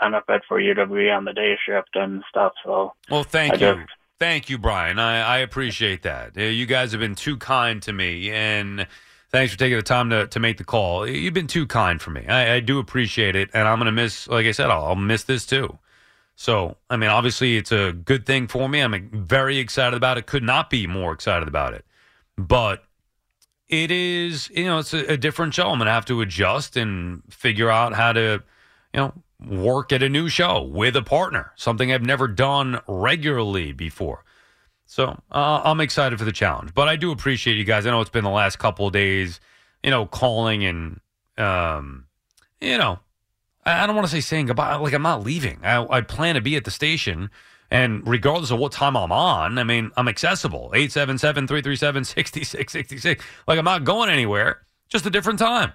benefit 0.01 0.41
for 0.49 0.59
you 0.59 0.73
to 0.73 0.85
be 0.85 1.09
on 1.09 1.23
the 1.23 1.31
day 1.31 1.57
shift 1.65 1.95
and 1.95 2.21
stuff. 2.27 2.51
So, 2.65 2.95
Well, 3.09 3.23
thank 3.23 3.53
I 3.53 3.55
you. 3.55 3.59
just- 3.77 3.98
Thank 4.19 4.49
you, 4.49 4.57
Brian. 4.57 4.99
I, 4.99 5.21
I 5.21 5.37
appreciate 5.37 6.03
that. 6.03 6.35
You 6.35 6.65
guys 6.65 6.91
have 6.91 6.99
been 6.99 7.15
too 7.15 7.37
kind 7.37 7.81
to 7.83 7.93
me, 7.93 8.29
and 8.31 8.85
thanks 9.29 9.53
for 9.53 9.59
taking 9.59 9.77
the 9.77 9.83
time 9.83 10.09
to, 10.09 10.27
to 10.27 10.39
make 10.41 10.57
the 10.57 10.65
call. 10.65 11.07
You've 11.07 11.33
been 11.33 11.47
too 11.47 11.65
kind 11.65 12.01
for 12.01 12.11
me. 12.11 12.27
I, 12.27 12.55
I 12.55 12.59
do 12.59 12.79
appreciate 12.79 13.37
it, 13.37 13.49
and 13.53 13.65
I'm 13.65 13.77
going 13.79 13.85
to 13.85 13.93
miss, 13.93 14.27
like 14.27 14.45
I 14.45 14.51
said, 14.51 14.69
I'll, 14.69 14.87
I'll 14.87 14.95
miss 14.95 15.23
this 15.23 15.45
too. 15.45 15.79
So, 16.35 16.75
I 16.89 16.97
mean, 16.97 17.09
obviously, 17.09 17.55
it's 17.55 17.71
a 17.71 17.93
good 17.93 18.25
thing 18.25 18.47
for 18.47 18.67
me. 18.67 18.81
I'm 18.81 19.09
very 19.13 19.57
excited 19.57 19.95
about 19.95 20.17
it. 20.17 20.25
Could 20.25 20.43
not 20.43 20.69
be 20.69 20.85
more 20.85 21.13
excited 21.13 21.47
about 21.47 21.73
it. 21.73 21.85
But 22.37 22.83
it 23.69 23.89
is, 23.89 24.49
you 24.49 24.65
know, 24.65 24.79
it's 24.79 24.93
a, 24.93 25.13
a 25.13 25.17
different 25.17 25.53
show. 25.53 25.69
I'm 25.69 25.77
going 25.77 25.87
to 25.87 25.93
have 25.93 26.05
to 26.05 26.19
adjust 26.19 26.75
and 26.75 27.21
figure 27.29 27.69
out 27.69 27.93
how 27.93 28.11
to, 28.13 28.43
you 28.93 28.99
know, 28.99 29.13
work 29.45 29.91
at 29.91 30.03
a 30.03 30.09
new 30.09 30.29
show 30.29 30.61
with 30.61 30.95
a 30.95 31.01
partner, 31.01 31.51
something 31.55 31.91
I've 31.91 32.03
never 32.03 32.27
done 32.27 32.79
regularly 32.87 33.71
before. 33.73 34.23
So 34.85 35.21
uh, 35.31 35.61
I'm 35.63 35.79
excited 35.81 36.19
for 36.19 36.25
the 36.25 36.31
challenge. 36.31 36.73
But 36.73 36.87
I 36.87 36.95
do 36.95 37.11
appreciate 37.11 37.55
you 37.57 37.63
guys. 37.63 37.85
I 37.85 37.91
know 37.91 38.01
it's 38.01 38.09
been 38.09 38.23
the 38.23 38.29
last 38.29 38.59
couple 38.59 38.87
of 38.87 38.93
days, 38.93 39.39
you 39.83 39.91
know, 39.91 40.05
calling 40.07 40.65
and, 40.65 40.99
um, 41.37 42.05
you 42.59 42.77
know, 42.77 42.99
I 43.65 43.85
don't 43.85 43.95
want 43.95 44.07
to 44.07 44.11
say 44.11 44.21
saying 44.21 44.47
goodbye. 44.47 44.75
Like 44.75 44.93
I'm 44.93 45.03
not 45.03 45.23
leaving. 45.23 45.59
I, 45.63 45.85
I 45.85 46.01
plan 46.01 46.35
to 46.35 46.41
be 46.41 46.55
at 46.55 46.65
the 46.65 46.71
station 46.71 47.29
And 47.71 48.05
regardless 48.07 48.51
of 48.51 48.59
what 48.59 48.71
time 48.71 48.97
I'm 48.97 49.11
on, 49.11 49.57
I 49.59 49.63
mean, 49.63 49.91
I'm 49.95 50.07
accessible. 50.07 50.71
877 50.73 51.47
337 51.47 52.03
6666. 52.03 53.23
Like, 53.47 53.59
I'm 53.59 53.65
not 53.65 53.83
going 53.83 54.09
anywhere, 54.09 54.61
just 54.89 55.05
a 55.05 55.09
different 55.09 55.39
time. 55.39 55.73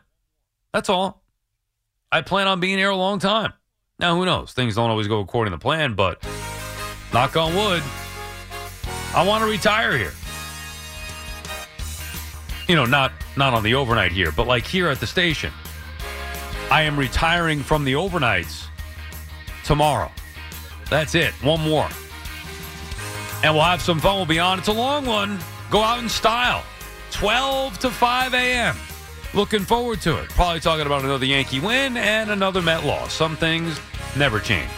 That's 0.72 0.88
all. 0.88 1.22
I 2.14 2.20
plan 2.20 2.46
on 2.46 2.60
being 2.60 2.78
here 2.78 2.90
a 2.90 2.96
long 2.96 3.18
time. 3.18 3.52
Now, 3.98 4.14
who 4.14 4.24
knows? 4.24 4.52
Things 4.52 4.76
don't 4.76 4.88
always 4.88 5.08
go 5.08 5.18
according 5.18 5.50
to 5.50 5.58
plan, 5.58 5.94
but 5.94 6.24
knock 7.12 7.36
on 7.36 7.56
wood, 7.56 7.82
I 9.16 9.26
want 9.26 9.42
to 9.42 9.50
retire 9.50 9.98
here. 9.98 10.12
You 12.68 12.76
know, 12.76 12.84
not 12.84 13.10
not 13.36 13.52
on 13.52 13.64
the 13.64 13.74
overnight 13.74 14.12
here, 14.12 14.30
but 14.30 14.46
like 14.46 14.64
here 14.64 14.88
at 14.90 15.00
the 15.00 15.08
station. 15.08 15.52
I 16.70 16.82
am 16.82 16.96
retiring 16.96 17.64
from 17.64 17.84
the 17.84 17.94
overnights 17.94 18.68
tomorrow. 19.64 20.12
That's 20.90 21.16
it. 21.16 21.32
One 21.42 21.62
more. 21.62 21.88
And 23.42 23.54
we'll 23.54 23.64
have 23.64 23.82
some 23.82 23.98
fun. 23.98 24.18
We'll 24.18 24.26
be 24.26 24.38
on. 24.38 24.60
It's 24.60 24.68
a 24.68 24.72
long 24.72 25.04
one. 25.04 25.40
Go 25.68 25.80
out 25.80 25.98
in 25.98 26.08
style. 26.08 26.62
12 27.10 27.80
to 27.80 27.90
5 27.90 28.34
a.m. 28.34 28.76
Looking 29.34 29.62
forward 29.62 30.00
to 30.02 30.16
it. 30.22 30.28
Probably 30.30 30.60
talking 30.60 30.86
about 30.86 31.02
another 31.02 31.26
Yankee 31.26 31.60
win 31.60 31.96
and 31.96 32.30
another 32.30 32.62
Met 32.62 32.84
loss. 32.84 33.12
Some 33.12 33.36
things 33.36 33.80
never 34.16 34.38
change. 34.38 34.70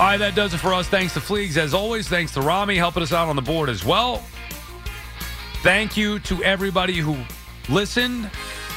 All 0.00 0.06
right, 0.06 0.16
that 0.16 0.34
does 0.34 0.54
it 0.54 0.58
for 0.58 0.74
us. 0.74 0.88
Thanks 0.88 1.14
to 1.14 1.20
Fleegs, 1.20 1.56
as 1.56 1.74
always. 1.74 2.08
Thanks 2.08 2.32
to 2.34 2.40
Rami 2.40 2.76
helping 2.76 3.02
us 3.02 3.12
out 3.12 3.28
on 3.28 3.36
the 3.36 3.42
board 3.42 3.68
as 3.68 3.84
well. 3.84 4.22
Thank 5.62 5.96
you 5.96 6.18
to 6.20 6.42
everybody 6.44 6.94
who 6.94 7.16
listened. 7.68 8.30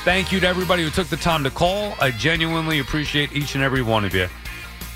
Thank 0.04 0.32
you 0.32 0.40
to 0.40 0.48
everybody 0.48 0.84
who 0.84 0.90
took 0.90 1.08
the 1.08 1.18
time 1.18 1.44
to 1.44 1.52
call. 1.52 1.94
I 2.00 2.10
genuinely 2.12 2.80
appreciate 2.80 3.34
each 3.34 3.54
and 3.54 3.64
every 3.64 3.84
one 3.84 4.04
of 4.04 4.16
you. 4.16 4.28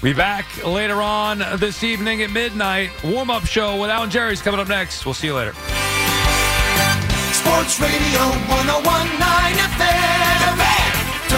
Be 0.01 0.13
back 0.13 0.45
later 0.65 1.01
on 1.01 1.39
this 1.59 1.83
evening 1.83 2.21
at 2.23 2.31
midnight. 2.31 2.89
Warm 3.03 3.29
up 3.29 3.45
show 3.45 3.79
with 3.79 3.89
Alan 3.89 4.09
Jerry's 4.09 4.41
coming 4.41 4.59
up 4.59 4.67
next. 4.67 5.05
We'll 5.05 5.13
see 5.13 5.27
you 5.27 5.35
later. 5.35 5.53
Sports 7.33 7.79
Radio 7.79 8.21
1019 8.49 8.85
FM. 8.85 8.94